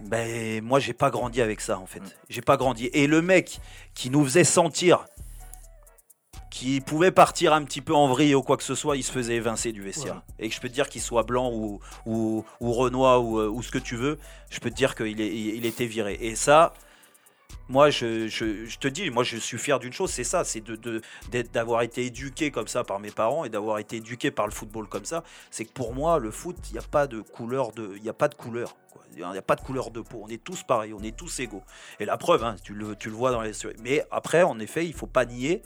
ben, 0.00 0.62
moi 0.62 0.78
j'ai 0.80 0.92
pas 0.92 1.10
grandi 1.10 1.42
avec 1.42 1.60
ça 1.60 1.78
en 1.78 1.86
fait. 1.86 2.02
J'ai 2.28 2.40
pas 2.42 2.56
grandi. 2.56 2.86
Et 2.92 3.06
le 3.06 3.20
mec 3.20 3.58
qui 3.94 4.10
nous 4.10 4.24
faisait 4.24 4.44
sentir 4.44 5.04
qui 6.50 6.80
pouvait 6.80 7.12
partir 7.12 7.52
un 7.52 7.62
petit 7.64 7.80
peu 7.80 7.94
en 7.94 8.08
vrille 8.08 8.34
ou 8.34 8.42
quoi 8.42 8.56
que 8.56 8.64
ce 8.64 8.74
soit, 8.74 8.96
il 8.96 9.04
se 9.04 9.12
faisait 9.12 9.36
évincer 9.36 9.70
du 9.72 9.82
vestiaire. 9.82 10.22
Et 10.40 10.48
que 10.48 10.54
je 10.54 10.60
peux 10.60 10.68
te 10.68 10.74
dire 10.74 10.88
qu'il 10.88 11.00
soit 11.00 11.22
blanc 11.22 11.50
ou, 11.52 11.80
ou, 12.06 12.44
ou 12.60 12.72
renois 12.72 13.20
ou, 13.20 13.38
euh, 13.38 13.48
ou 13.48 13.62
ce 13.62 13.70
que 13.70 13.78
tu 13.78 13.94
veux, 13.96 14.18
je 14.50 14.58
peux 14.58 14.70
te 14.70 14.74
dire 14.74 14.94
qu'il 14.96 15.20
est, 15.20 15.32
il 15.34 15.64
était 15.64 15.86
viré. 15.86 16.18
Et 16.20 16.34
ça, 16.34 16.74
moi, 17.68 17.88
je, 17.90 18.26
je- 18.26 18.64
je 18.66 18.78
te 18.78 18.88
dis, 18.88 19.10
moi, 19.10 19.22
je 19.22 19.36
suis 19.36 19.58
fier 19.58 19.78
d'une 19.78 19.92
chose, 19.92 20.10
c'est 20.10 20.24
ça, 20.24 20.42
c'est 20.42 20.60
de, 20.60 20.74
de- 20.74 21.00
d'être- 21.30 21.52
d'avoir 21.52 21.82
été 21.82 22.04
éduqué 22.04 22.50
comme 22.50 22.66
ça 22.66 22.82
par 22.82 22.98
mes 22.98 23.12
parents 23.12 23.44
et 23.44 23.48
d'avoir 23.48 23.78
été 23.78 23.96
éduqué 23.98 24.32
par 24.32 24.46
le 24.46 24.52
football 24.52 24.88
comme 24.88 25.04
ça. 25.04 25.22
C'est 25.52 25.64
que 25.64 25.72
pour 25.72 25.94
moi, 25.94 26.18
le 26.18 26.32
foot, 26.32 26.56
il 26.70 26.72
n'y 26.72 26.78
a 26.78 26.82
pas 26.82 27.06
de 27.06 27.20
couleur 27.20 27.70
de, 27.72 27.92
il 27.96 28.02
y 28.04 28.08
a 28.08 28.12
pas 28.12 28.26
de 28.28 28.34
couleur. 28.34 28.74
Il 29.16 29.26
n'y 29.28 29.38
a 29.38 29.42
pas 29.42 29.56
de 29.56 29.60
couleur 29.60 29.90
de 29.90 30.00
peau. 30.00 30.20
On 30.24 30.28
est 30.28 30.42
tous 30.42 30.62
pareils, 30.62 30.92
on 30.94 31.02
est 31.02 31.16
tous 31.16 31.40
égaux. 31.40 31.62
Et 31.98 32.04
la 32.04 32.16
preuve, 32.16 32.44
hein, 32.44 32.56
tu, 32.62 32.74
le, 32.74 32.94
tu 32.96 33.08
le 33.08 33.14
vois 33.16 33.30
dans 33.32 33.40
les. 33.42 33.52
Mais 33.82 34.04
après, 34.10 34.42
en 34.44 34.58
effet, 34.60 34.86
il 34.86 34.94
faut 34.94 35.08
pas 35.08 35.24
nier 35.24 35.62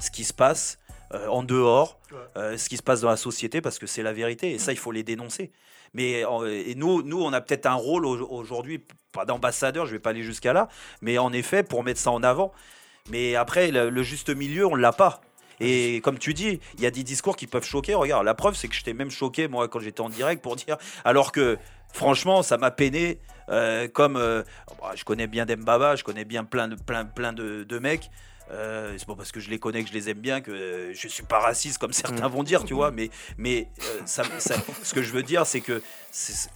ce 0.00 0.10
qui 0.10 0.24
se 0.24 0.32
passe 0.32 0.78
euh, 1.14 1.26
en 1.28 1.42
dehors, 1.42 1.98
Ouais. 2.12 2.18
euh, 2.36 2.56
ce 2.58 2.68
qui 2.68 2.76
se 2.76 2.82
passe 2.82 3.00
dans 3.00 3.08
la 3.10 3.16
société, 3.16 3.60
parce 3.60 3.78
que 3.78 3.86
c'est 3.86 4.02
la 4.02 4.12
vérité. 4.12 4.52
Et 4.52 4.58
ça, 4.58 4.72
il 4.72 4.78
faut 4.78 4.92
les 4.92 5.02
dénoncer. 5.02 5.52
Mais 5.94 6.22
et 6.22 6.74
nous, 6.74 7.02
nous, 7.02 7.22
on 7.22 7.32
a 7.32 7.40
peut-être 7.40 7.66
un 7.66 7.74
rôle 7.74 8.04
au- 8.04 8.28
aujourd'hui, 8.28 8.84
pas 9.12 9.24
d'ambassadeur, 9.24 9.86
je 9.86 9.92
vais 9.92 9.98
pas 9.98 10.10
aller 10.10 10.22
jusqu'à 10.24 10.52
là, 10.52 10.68
mais 11.00 11.16
en 11.16 11.32
effet, 11.32 11.62
pour 11.62 11.82
mettre 11.84 12.00
ça 12.00 12.10
en 12.10 12.22
avant. 12.22 12.52
Mais 13.08 13.34
après, 13.36 13.70
le, 13.70 13.88
le 13.88 14.02
juste 14.02 14.28
milieu, 14.30 14.66
on 14.66 14.74
l'a 14.74 14.92
pas. 14.92 15.20
Et 15.60 16.00
comme 16.02 16.18
tu 16.18 16.34
dis, 16.34 16.60
il 16.76 16.80
y 16.82 16.86
a 16.86 16.90
des 16.90 17.02
discours 17.04 17.34
qui 17.36 17.46
peuvent 17.46 17.64
choquer. 17.64 17.94
Regarde, 17.94 18.24
la 18.26 18.34
preuve, 18.34 18.56
c'est 18.56 18.68
que 18.68 18.74
j'étais 18.74 18.92
même 18.92 19.10
choqué, 19.10 19.48
moi, 19.48 19.68
quand 19.68 19.78
j'étais 19.80 20.02
en 20.02 20.10
direct, 20.10 20.42
pour 20.42 20.56
dire. 20.56 20.76
Alors 21.04 21.32
que, 21.32 21.56
franchement, 21.94 22.42
ça 22.42 22.58
m'a 22.58 22.70
peiné. 22.70 23.18
euh, 23.48 23.86
comme 23.88 24.16
euh, 24.16 24.42
bah, 24.82 24.90
je 24.96 25.04
connais 25.04 25.28
bien 25.28 25.46
Dembaba, 25.46 25.94
je 25.96 26.02
connais 26.04 26.24
bien 26.24 26.44
plein 26.44 26.66
de, 26.68 26.74
plein, 26.74 27.04
plein 27.06 27.32
de, 27.32 27.62
de 27.64 27.78
mecs. 27.78 28.10
Euh, 28.50 28.94
c'est 28.96 29.06
pas 29.06 29.16
parce 29.16 29.32
que 29.32 29.40
je 29.40 29.50
les 29.50 29.58
connais 29.58 29.82
que 29.82 29.88
je 29.88 29.94
les 29.94 30.08
aime 30.08 30.18
bien 30.20 30.40
que 30.40 30.50
euh, 30.52 30.94
je 30.94 31.08
suis 31.08 31.24
pas 31.24 31.40
raciste 31.40 31.78
comme 31.78 31.92
certains 31.92 32.28
vont 32.28 32.42
dire, 32.44 32.64
tu 32.64 32.74
vois. 32.74 32.90
Mais, 32.92 33.10
mais 33.38 33.68
euh, 33.82 34.00
ça, 34.06 34.22
ça- 34.38 34.54
ce 34.82 34.94
que 34.94 35.02
je 35.02 35.12
veux 35.12 35.22
dire, 35.24 35.46
c'est 35.46 35.60
que 35.60 35.82
c'est- 36.12 36.50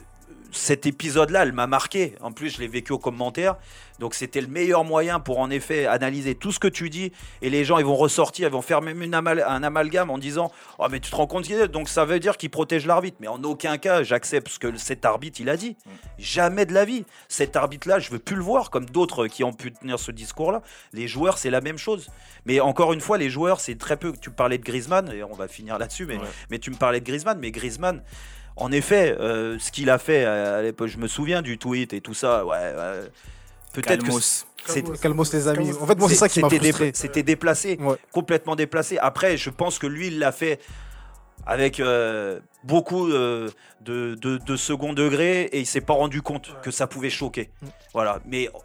cet 0.53 0.87
épisode-là, 0.87 1.43
elle 1.43 1.53
m'a 1.53 1.67
marqué. 1.67 2.15
En 2.21 2.33
plus, 2.33 2.51
je 2.51 2.61
l'ai 2.61 2.69
vécu 2.69 2.93
au 2.93 2.99
commentaire. 2.99 3.57
Donc, 3.99 4.15
c'était 4.15 4.41
le 4.41 4.47
meilleur 4.47 4.83
moyen 4.85 5.21
pour, 5.21 5.41
en 5.41 5.51
effet, 5.51 5.85
analyser 5.87 6.35
tout 6.35 6.53
ce 6.53 6.59
que 6.59 6.69
tu 6.69 6.89
dis. 6.89 7.13
Et 7.43 7.51
les 7.51 7.65
gens, 7.65 7.77
ils 7.79 7.85
vont 7.85 7.97
ressortir, 7.97 8.49
ils 8.49 8.53
vont 8.53 8.63
faire 8.63 8.81
même 8.81 9.03
une 9.03 9.13
amal- 9.15 9.45
un 9.47 9.63
amalgame 9.63 10.09
en 10.11 10.17
disant 10.19 10.51
Oh, 10.79 10.87
mais 10.91 11.01
tu 11.01 11.11
te 11.11 11.17
rends 11.17 11.27
compte 11.27 11.45
qu'il 11.45 11.57
est. 11.57 11.69
Donc, 11.69 11.89
ça 11.89 12.05
veut 12.07 12.19
dire 12.19 12.37
qu'il 12.39 12.49
protège 12.51 12.87
l'arbitre. 12.87 13.19
Mais 13.21 13.29
en 13.29 13.43
aucun 13.45 13.77
cas, 13.77 14.03
j'accepte 14.03 14.49
ce 14.49 14.59
que 14.59 14.75
cet 14.79 15.05
arbitre, 15.05 15.41
il 15.41 15.51
a 15.51 15.57
dit. 15.57 15.77
Jamais 16.19 16.65
de 16.67 16.73
la 16.73 16.85
vie. 16.85 17.05
Cet 17.29 17.57
arbitre-là, 17.57 17.99
je 17.99 18.11
veux 18.11 18.19
plus 18.19 18.37
le 18.37 18.43
voir, 18.43 18.71
comme 18.71 18.87
d'autres 18.87 19.27
qui 19.27 19.45
ont 19.45 19.53
pu 19.53 19.73
tenir 19.73 19.99
ce 19.99 20.11
discours-là. 20.13 20.63
Les 20.95 21.07
joueurs, 21.07 21.37
c'est 21.39 21.51
la 21.51 21.61
même 21.61 21.79
chose. 21.79 22.09
Mais 22.47 22.61
encore 22.61 22.95
une 22.95 23.01
fois, 23.03 23.19
les 23.19 23.29
joueurs, 23.29 23.61
c'est 23.61 23.77
très 23.77 23.99
peu. 23.99 24.15
Tu 24.19 24.31
parlais 24.31 24.57
de 24.57 24.65
Griezmann, 24.65 25.13
et 25.13 25.23
on 25.23 25.35
va 25.35 25.47
finir 25.47 25.77
là-dessus, 25.79 26.07
mais, 26.07 26.17
Ouais. 26.17 26.25
mais 26.51 26.59
tu 26.59 26.71
me 26.71 26.77
parlais 26.77 27.01
de 27.01 27.05
Griezmann. 27.07 27.39
Mais 27.39 27.51
Griezmann, 27.51 28.03
en 28.61 28.71
effet, 28.73 29.17
euh, 29.19 29.59
ce 29.59 29.73
qu'il 29.73 29.91
a 29.91 29.99
fait 29.99 30.25
à, 30.25 30.57
à 30.59 30.63
l'époque, 30.63 30.89
je 30.89 30.99
me 30.99 31.09
souviens 31.09 31.43
du 31.43 31.59
tweet 31.59 31.93
et 31.93 32.01
tout 32.01 32.15
ça. 32.15 32.45
Ouais, 32.45 32.57
ouais. 32.57 33.01
Peut-être 33.73 33.99
que 34.03 34.07
Calmos. 34.07 34.47
c'est- 34.67 35.01
Calmos 35.01 35.25
les 35.33 35.49
amis. 35.49 35.67
Calmos. 35.67 35.83
En 35.83 35.87
fait, 35.87 35.99
moi, 35.99 36.09
c'est 36.09 36.15
ça 36.17 36.29
qui 36.29 36.41
m'a 36.41 36.49
c'était 36.51 36.67
frustré. 36.69 36.91
C'était 36.95 37.23
déplacé, 37.23 37.77
Ouais. 37.81 37.97
complètement 38.13 38.57
déplacé. 38.57 38.99
Après, 38.99 39.37
je 39.37 39.51
pense 39.51 39.79
que 39.79 39.87
lui, 39.87 40.09
il 40.09 40.19
l'a 40.19 40.33
fait 40.33 40.61
avec 41.47 41.81
euh, 41.81 42.41
beaucoup 42.65 43.09
euh, 43.11 43.49
de, 43.81 44.15
de- 44.17 44.37
de 44.39 44.57
second 44.57 44.93
degré 44.93 45.43
et 45.45 45.61
il 45.61 45.67
s'est 45.67 45.81
pas 45.81 45.95
rendu 45.95 46.21
compte 46.21 46.55
que 46.63 46.71
ça 46.71 46.87
pouvait 46.87 47.11
choquer. 47.11 47.51
Mm. 47.63 47.67
Voilà. 47.95 48.21
Mais 48.27 48.49
euh, 48.49 48.59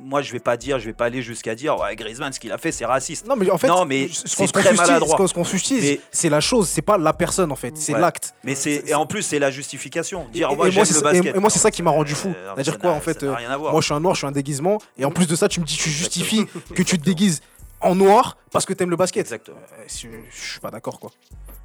moi, 0.00 0.22
je 0.22 0.32
vais 0.32 0.40
pas 0.40 0.56
dire, 0.56 0.78
je 0.78 0.86
vais 0.86 0.92
pas 0.92 1.06
aller 1.06 1.22
jusqu'à 1.22 1.54
dire, 1.54 1.78
ouais, 1.78 1.94
Griezmann, 1.96 2.32
ce 2.32 2.40
qu'il 2.40 2.52
a 2.52 2.58
fait, 2.58 2.72
c'est 2.72 2.84
raciste. 2.84 3.26
Non, 3.26 3.36
mais 3.36 3.50
en 3.50 3.58
fait, 3.58 3.68
Non, 3.68 3.84
mais 3.84 4.08
je- 4.08 4.12
je 4.14 4.18
c'est 4.26 4.36
pense 4.36 4.52
qu'on 4.52 4.60
très 4.60 4.72
maladroit. 4.74 5.26
Ce 5.28 5.34
qu'on 5.34 5.42
Mais- 5.80 6.00
c'est 6.12 6.28
la 6.28 6.40
chose, 6.40 6.68
c'est 6.68 6.82
pas 6.82 6.98
la 6.98 7.12
personne 7.12 7.50
en 7.52 7.56
fait, 7.56 7.76
c'est 7.76 7.94
Ouais. 7.94 8.00
l'acte. 8.00 8.34
Mais 8.44 8.54
c'est 8.54 8.82
et 8.86 8.94
en 8.94 9.06
plus, 9.06 9.22
c'est 9.22 9.38
la 9.38 9.50
justification. 9.50 10.26
Dire, 10.32 10.50
Et- 10.50 10.56
moi, 10.56 10.70
c'est 10.70 10.78
le 10.80 10.84
ça- 10.86 11.00
basket. 11.02 11.34
et- 11.34 11.36
et 11.36 11.40
moi, 11.40 11.50
c'est 11.50 11.58
Non, 11.58 11.62
ça 11.62 11.70
qui 11.70 11.82
m'a 11.82 11.90
rendu 11.90 12.12
euh, 12.12 12.16
fou. 12.16 12.28
non, 12.28 12.34
C'est-à-dire 12.54 12.78
quoi, 12.78 12.90
en 12.92 13.00
fait, 13.00 13.22
euh. 13.22 13.34
Moi, 13.58 13.80
je 13.80 13.84
suis 13.84 13.94
un 13.94 14.00
noir, 14.00 14.14
je 14.14 14.18
suis 14.18 14.26
un 14.26 14.32
déguisement, 14.32 14.78
et 14.98 15.04
en 15.04 15.10
plus 15.10 15.26
de 15.26 15.34
ça, 15.36 15.48
tu 15.48 15.60
me 15.60 15.64
dis, 15.64 15.76
tu 15.76 15.90
justifies 15.90 16.46
que 16.74 16.82
tu 16.82 16.98
te 16.98 17.04
déguises 17.04 17.40
en 17.80 17.94
noir 17.94 18.36
parce 18.52 18.64
que 18.64 18.72
t'aimes 18.72 18.90
le 18.90 18.96
basket. 18.96 19.20
Exactement. 19.26 19.58
Euh, 19.78 19.82
je, 19.88 20.08
je 20.30 20.50
suis 20.52 20.60
pas 20.60 20.70
d'accord, 20.70 20.98
quoi. 21.00 21.10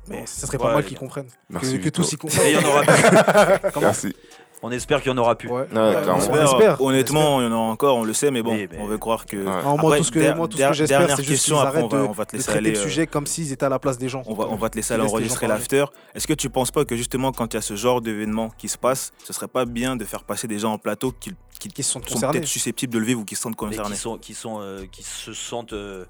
Mais 0.07 0.23
ça 0.25 0.47
serait 0.47 0.57
Ouais, 0.57 0.63
pas 0.63 0.73
mal 0.73 0.83
qu'ils 0.85 0.97
comprennent. 0.97 1.27
Merci, 1.49 1.79
que, 1.79 1.89
tous 1.89 2.11
y 2.11 2.15
Et 2.15 2.15
il 2.15 2.17
comprennent. 2.17 2.53
y 2.53 2.57
en 2.57 2.67
aura 2.69 2.83
Comment 3.73 3.85
Merci. 3.87 4.13
On 4.63 4.71
espère 4.71 5.01
qu'il 5.01 5.11
y 5.11 5.13
en 5.13 5.17
aura 5.17 5.35
plus. 5.35 5.49
Ouais. 5.49 5.61
Ouais, 5.61 5.67
clairement. 5.67 6.19
on 6.29 6.35
espère. 6.43 6.81
Honnêtement, 6.81 7.41
il 7.41 7.45
y 7.45 7.47
en 7.47 7.51
a 7.51 7.55
encore, 7.55 7.97
on 7.97 8.03
le 8.03 8.13
sait, 8.13 8.29
mais 8.29 8.43
bon, 8.43 8.53
mais- 8.53 8.69
on 8.79 8.85
veut 8.85 8.97
croire 8.99 9.25
que. 9.25 9.37
Ouais. 9.37 9.43
Non, 9.43 9.77
moi, 9.77 9.79
Après, 9.79 9.97
tout 9.97 10.03
ce 10.03 10.11
que, 10.11 10.19
der- 10.19 10.35
moi, 10.35 10.47
tout 10.47 10.57
ce 10.57 10.63
que 10.63 10.73
j'espère, 10.73 10.99
dernière 10.99 11.17
c'est 11.17 11.23
juste 11.23 11.35
question, 11.39 11.55
qu'ils 11.57 11.65
après, 11.67 11.79
arrêtent 11.79 11.93
on 11.93 11.97
va- 11.97 12.03
de, 12.03 12.07
on 12.07 12.11
va 12.11 12.25
te 12.25 12.31
de 12.33 12.37
laisser 12.37 12.45
traiter 12.51 12.57
aller, 12.59 12.71
le 12.71 12.77
euh, 12.79 12.83
sujet 12.83 13.07
comme 13.07 13.25
s'ils 13.25 13.51
étaient 13.51 13.65
à 13.65 13.69
la 13.69 13.79
place 13.79 13.97
des 13.97 14.07
gens. 14.09 14.21
On 14.27 14.35
va, 14.35 14.45
on 14.49 14.55
va 14.55 14.69
te 14.69 14.75
laisser 14.75 14.93
aller 14.93 15.03
enregistrer 15.03 15.47
l'after. 15.47 15.85
Est-ce 16.13 16.27
que 16.27 16.33
tu 16.33 16.49
penses 16.49 16.69
pas 16.71 16.85
que 16.85 16.95
justement, 16.95 17.31
quand 17.31 17.53
il 17.53 17.57
y 17.57 17.59
a 17.59 17.61
ce 17.61 17.75
genre 17.75 18.01
d'événement 18.01 18.49
qui 18.57 18.67
se 18.69 18.77
passe, 18.77 19.11
ce 19.23 19.33
serait 19.33 19.47
pas 19.47 19.65
bien 19.65 19.95
de 19.95 20.05
faire 20.05 20.23
passer 20.23 20.47
des 20.47 20.59
gens 20.59 20.73
en 20.73 20.77
plateau 20.77 21.11
qui, 21.19 21.33
qui 21.59 21.81
sont 21.83 21.99
peut-être 21.99 22.45
susceptibles 22.45 22.93
de 22.93 22.99
le 22.99 23.05
vivre 23.05 23.21
ou 23.21 23.25
qui 23.25 23.35
se 23.35 23.41
sentent 23.41 23.55
concernés? 23.55 23.95
qui 23.95 23.99
sont 24.01 24.17
qui 24.17 24.33
sont 24.35 24.59
euh, 24.61 24.85
qui 24.91 25.01
se 25.03 25.33
sentent 25.33 25.73
euh, 25.73 26.05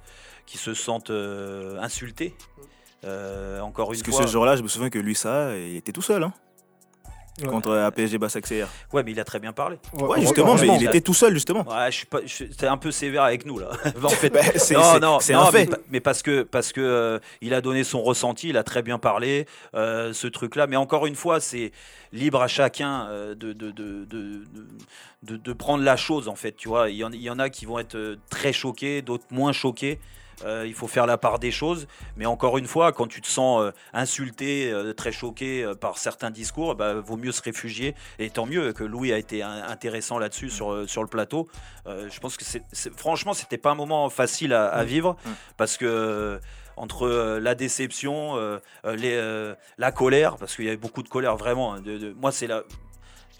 qui 0.45 0.57
se 0.57 0.73
sentent 0.73 1.09
euh, 1.09 1.79
insultés. 1.81 2.35
Euh, 3.03 3.59
encore 3.61 3.87
Parce 3.87 3.99
une 3.99 4.03
que 4.05 4.11
fois. 4.11 4.27
ce 4.27 4.31
jour-là, 4.31 4.55
je 4.55 4.61
me 4.61 4.67
souviens 4.67 4.89
que 4.89 4.99
lui, 4.99 5.15
ça, 5.15 5.57
il 5.57 5.75
était 5.77 5.91
tout 5.91 6.03
seul 6.03 6.21
hein, 6.23 6.33
Ouais. 7.41 7.47
contre 7.47 7.71
APSG 7.75 8.17
Bassac-CR. 8.17 8.67
Ouais, 8.93 9.03
mais 9.03 9.11
il 9.11 9.19
a 9.19 9.23
très 9.23 9.39
bien 9.39 9.53
parlé. 9.53 9.77
Ouais, 9.93 10.19
justement, 10.21 10.55
mais 10.55 10.67
il 10.79 10.85
était 10.85 11.01
tout 11.01 11.13
seul, 11.13 11.33
justement. 11.33 11.61
Ouais, 11.67 11.89
je 11.89 11.95
suis 11.97 12.05
pas, 12.05 12.19
je- 12.25 12.43
c'est 12.55 12.67
un 12.67 12.77
peu 12.77 12.91
sévère 12.91 13.23
avec 13.23 13.45
nous 13.45 13.57
là. 13.57 13.69
en 14.03 14.09
fait, 14.09 14.29
Bah, 14.33 14.41
c'est 14.57 14.73
non, 14.75 14.93
c'est- 14.93 14.99
non, 14.99 15.19
c'est 15.21 15.33
non, 15.33 15.39
un 15.47 15.51
mais, 15.51 15.59
fait. 15.65 15.71
pa- 15.71 15.77
mais 15.89 15.99
parce 16.01 16.21
que 16.21 16.43
parce 16.43 16.71
que 16.73 16.81
euh, 16.81 17.19
il 17.39 17.53
a 17.53 17.61
donné 17.61 17.83
son 17.83 18.03
ressenti, 18.03 18.49
il 18.49 18.57
a 18.57 18.63
très 18.63 18.81
bien 18.83 18.99
parlé, 18.99 19.47
euh, 19.75 20.11
ce 20.13 20.27
truc-là. 20.27 20.67
Mais 20.67 20.75
encore 20.75 21.05
une 21.07 21.15
fois, 21.15 21.39
c'est 21.39 21.71
libre 22.11 22.41
à 22.41 22.47
chacun 22.47 23.07
euh, 23.07 23.33
de, 23.33 23.53
de, 23.53 23.71
de, 23.71 24.05
de, 24.05 24.43
de- 25.23 25.37
de 25.37 25.53
prendre 25.53 25.83
la 25.83 25.95
chose 25.95 26.27
en 26.27 26.35
fait. 26.35 26.51
Tu 26.51 26.67
vois, 26.67 26.89
il 26.89 26.97
y 26.97 27.03
en, 27.03 27.11
il 27.11 27.21
y 27.21 27.29
en 27.29 27.39
a 27.39 27.49
qui 27.49 27.65
vont 27.65 27.79
être 27.79 27.95
euh, 27.95 28.17
très 28.29 28.51
choqués, 28.53 29.01
d'autres 29.01 29.25
moins 29.31 29.53
choqués. 29.53 29.99
Euh, 30.45 30.65
il 30.67 30.73
faut 30.73 30.87
faire 30.87 31.05
la 31.05 31.17
part 31.17 31.39
des 31.39 31.51
choses, 31.51 31.87
mais 32.17 32.25
encore 32.25 32.57
une 32.57 32.67
fois, 32.67 32.91
quand 32.91 33.07
tu 33.07 33.21
te 33.21 33.27
sens 33.27 33.61
euh, 33.61 33.71
insulté, 33.93 34.71
euh, 34.71 34.93
très 34.93 35.11
choqué 35.11 35.71
par 35.79 35.97
certains 35.97 36.31
discours, 36.31 36.75
bah, 36.75 36.95
vaut 36.95 37.17
mieux 37.17 37.31
se 37.31 37.41
réfugier. 37.41 37.95
Et 38.19 38.29
tant 38.29 38.45
mieux 38.45 38.73
que 38.73 38.83
Louis 38.83 39.13
a 39.13 39.17
été 39.17 39.43
un- 39.43 39.63
intéressant 39.67 40.17
là-dessus 40.19 40.49
sur, 40.49 40.71
euh, 40.71 40.87
sur 40.87 41.01
le 41.03 41.07
plateau. 41.09 41.47
Je 41.85 42.19
pense 42.19 42.37
que 42.37 42.43
c'est, 42.43 42.63
franchement, 42.97 43.33
c'était 43.33 43.57
pas 43.57 43.71
un 43.71 43.75
moment 43.75 44.09
facile 44.09 44.53
à, 44.53 44.67
à 44.67 44.83
vivre 44.83 45.15
Mm. 45.25 45.29
parce 45.57 45.77
que 45.77 46.39
entre 46.77 47.05
euh, 47.07 47.39
la 47.39 47.53
déception, 47.53 48.37
euh, 48.37 48.57
euh, 48.85 48.95
les, 48.95 49.13
euh, 49.13 49.53
la 49.77 49.91
colère, 49.91 50.37
parce 50.37 50.55
qu'il 50.55 50.65
y 50.65 50.67
avait 50.69 50.77
beaucoup 50.77 51.03
de 51.03 51.09
colère 51.09 51.35
vraiment. 51.37 51.73
hein, 51.73 51.81
de- 51.81 51.97
de- 51.97 52.13
moi, 52.13 52.31
c'est 52.31 52.47
la. 52.47 52.63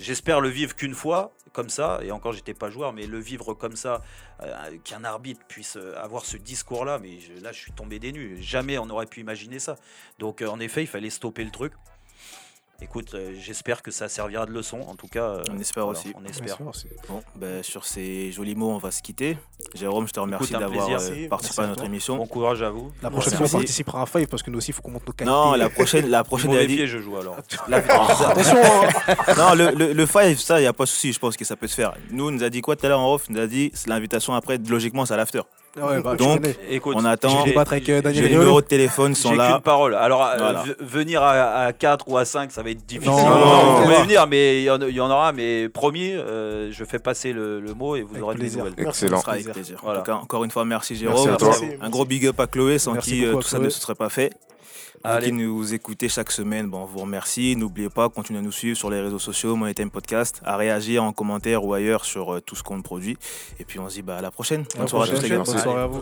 J'espère 0.01 0.41
le 0.41 0.49
vivre 0.49 0.75
qu'une 0.75 0.95
fois, 0.95 1.31
comme 1.53 1.69
ça, 1.69 1.99
et 2.01 2.09
encore 2.09 2.33
j'étais 2.33 2.55
pas 2.55 2.71
joueur, 2.71 2.91
mais 2.91 3.05
le 3.05 3.19
vivre 3.19 3.53
comme 3.53 3.75
ça, 3.75 4.01
euh, 4.41 4.77
qu'un 4.83 5.03
arbitre 5.03 5.41
puisse 5.47 5.77
euh, 5.77 5.93
avoir 5.95 6.25
ce 6.25 6.37
discours-là, 6.37 6.97
mais 6.97 7.19
là 7.39 7.51
je 7.51 7.59
suis 7.59 7.71
tombé 7.71 7.99
des 7.99 8.11
nues. 8.11 8.41
Jamais 8.41 8.79
on 8.79 8.89
aurait 8.89 9.05
pu 9.05 9.19
imaginer 9.19 9.59
ça. 9.59 9.75
Donc 10.17 10.41
euh, 10.41 10.47
en 10.47 10.59
effet, 10.59 10.81
il 10.81 10.87
fallait 10.87 11.11
stopper 11.11 11.43
le 11.43 11.51
truc. 11.51 11.73
Écoute, 12.83 13.13
euh, 13.13 13.33
j'espère 13.39 13.83
que 13.83 13.91
ça 13.91 14.09
servira 14.09 14.45
de 14.45 14.51
leçon. 14.51 14.79
En 14.81 14.95
tout 14.95 15.07
cas, 15.07 15.23
euh, 15.23 15.43
On 15.51 15.59
espère 15.59 15.85
voilà, 15.85 15.99
aussi. 15.99 16.11
On 16.15 16.25
espère. 16.25 16.57
c'est- 16.73 16.89
Bon, 17.07 17.21
ben, 17.35 17.61
sur 17.63 17.85
ces 17.85 18.31
jolis 18.31 18.55
mots, 18.55 18.71
on 18.71 18.79
va 18.79 18.89
se 18.91 19.01
quitter. 19.03 19.37
Jérôme, 19.75 20.07
je 20.07 20.13
te 20.13 20.19
remercie 20.19 20.51
d'avoir 20.53 20.89
euh, 20.89 20.89
participé 20.89 21.27
Merci 21.29 21.59
à 21.61 21.63
notre 21.67 21.75
toi. 21.77 21.85
émission. 21.85 22.17
Bon 22.17 22.25
courage 22.25 22.61
à 22.63 22.69
vous. 22.71 22.91
La 23.03 23.11
prochaine 23.11 23.33
fois, 23.35 23.45
on 23.45 23.49
participera 23.49 24.01
à 24.01 24.05
Five 24.07 24.27
parce 24.27 24.41
que 24.43 24.49
nous 24.49 24.57
aussi, 24.57 24.71
il 24.71 24.73
faut 24.73 24.81
qu'on 24.81 24.91
monte 24.91 25.05
nos 25.07 25.13
qualités. 25.13 25.31
Non, 25.33 25.53
la 25.53 25.69
prochaine, 25.69 26.09
la 26.09 26.23
prochaine, 26.23 26.51
Mauvais 26.51 26.65
pied, 26.65 26.87
je 26.87 26.97
joue 26.97 27.15
alors. 27.17 27.37
la- 27.67 27.77
Attention, 28.29 28.57
hein. 28.57 29.15
non, 29.37 29.53
le, 29.53 29.71
le, 29.75 29.93
le 29.93 30.05
five, 30.05 30.39
ça, 30.39 30.59
il 30.59 30.63
n'y 30.63 30.67
a 30.67 30.73
pas 30.73 30.83
de 30.85 30.89
souci, 30.89 31.13
je 31.13 31.19
pense 31.19 31.37
que 31.37 31.45
ça 31.45 31.55
peut 31.55 31.67
se 31.67 31.75
faire. 31.75 31.93
Nous, 32.09 32.27
on 32.27 32.31
nous 32.31 32.43
a 32.43 32.49
dit 32.49 32.61
quoi 32.61 32.75
tout 32.75 32.85
à 32.85 32.89
l'heure 32.89 32.99
en 32.99 33.13
off? 33.13 33.25
Il 33.29 33.35
nous 33.35 33.41
a 33.41 33.47
dit, 33.47 33.71
l'invitation 33.85 34.33
après, 34.33 34.57
logiquement, 34.57 35.05
c'est 35.05 35.13
à 35.13 35.17
l'after. 35.17 35.41
Ouais, 35.77 36.01
bah, 36.01 36.15
Donc. 36.15 36.41
Écoute, 36.69 36.95
On 36.99 37.05
attend. 37.05 37.45
J'ai- 37.45 37.57
euh, 37.57 38.01
Les 38.11 38.29
numéros 38.29 38.59
de 38.61 38.65
téléphone 38.67 39.15
sont 39.15 39.29
J'ai 39.31 39.37
là. 39.37 39.53
qu'une 39.53 39.61
parole. 39.61 39.95
Alors, 39.95 40.21
euh, 40.25 40.35
Voilà. 40.37 40.63
venir 40.79 41.23
à, 41.23 41.65
à 41.67 41.73
4 41.73 42.09
ou 42.09 42.17
à 42.17 42.25
5, 42.25 42.51
ça 42.51 42.61
va 42.61 42.71
être 42.71 42.85
difficile. 42.85 43.09
Non, 43.13 43.19
non, 43.25 43.61
vous 43.63 43.77
non. 43.77 43.83
pouvez 43.83 44.01
venir, 44.03 44.27
mais 44.27 44.59
il 44.61 44.63
y, 44.65 44.69
en- 44.69 44.81
il 44.81 44.93
y 44.95 44.99
en 44.99 45.09
aura. 45.09 45.31
Mais 45.31 45.69
promis, 45.69 46.11
euh, 46.11 46.71
je 46.73 46.83
fais 46.83 46.99
passer 46.99 47.31
le, 47.31 47.61
le 47.61 47.73
mot 47.73 47.95
et 47.95 48.01
vous 48.01 48.11
Avec 48.11 48.23
aurez 48.23 48.35
plaisir. 48.35 48.63
des 48.65 48.69
nouvelles. 48.71 48.87
Excellent. 48.87 49.17
Ce 49.17 49.21
sera 49.21 49.31
avec 49.33 49.43
Plaisir. 49.45 49.53
plaisir. 49.53 49.79
Voilà. 49.81 49.99
En 49.99 50.03
tout 50.03 50.11
cas, 50.11 50.17
encore 50.17 50.43
une 50.43 50.51
fois, 50.51 50.65
merci 50.65 50.93
Merci 50.93 51.05
Jérôme. 51.05 51.33
à 51.33 51.37
toi. 51.37 51.47
Merci. 51.49 51.65
Un 51.81 51.89
gros 51.89 52.03
big 52.05 52.27
up 52.27 52.39
à 52.39 52.47
Chloé, 52.47 52.77
sans 52.77 52.93
Merci 52.93 53.09
qui 53.11 53.25
euh, 53.25 53.33
tout 53.35 53.41
ça 53.43 53.59
ne 53.59 53.69
se 53.69 53.79
serait 53.79 53.95
pas 53.95 54.09
fait. 54.09 54.31
Vous 55.03 55.09
Allez. 55.09 55.27
qui 55.27 55.33
nous 55.33 55.73
écoutez 55.73 56.09
chaque 56.09 56.31
semaine, 56.31 56.69
bon, 56.69 56.83
on 56.83 56.85
vous 56.85 56.99
remercie. 56.99 57.55
N'oubliez 57.55 57.89
pas, 57.89 58.07
continuez 58.09 58.39
à 58.39 58.41
nous 58.43 58.51
suivre 58.51 58.77
sur 58.77 58.91
les 58.91 59.01
réseaux 59.01 59.17
sociaux, 59.17 59.55
Money 59.55 59.73
Time 59.73 59.89
Podcast, 59.89 60.41
à 60.45 60.57
réagir 60.57 61.03
en 61.03 61.11
commentaire 61.11 61.65
ou 61.65 61.73
ailleurs 61.73 62.05
sur 62.05 62.35
euh, 62.35 62.39
tout 62.39 62.55
ce 62.55 62.61
qu'on 62.61 62.83
produit. 62.83 63.17
Et 63.59 63.65
puis 63.65 63.79
on 63.79 63.89
se 63.89 63.95
dit 63.95 64.01
bah, 64.03 64.17
à 64.17 64.21
la 64.21 64.29
prochaine. 64.29 64.63
Bonne 64.77 64.87
soirée 64.87 65.09
à 65.09 65.15
tous 65.15 65.23
les 65.23 65.29
gars. 65.29 65.37
Bonne 65.39 65.57
soirée 65.57 65.81
à 65.81 65.87
vous. 65.87 66.01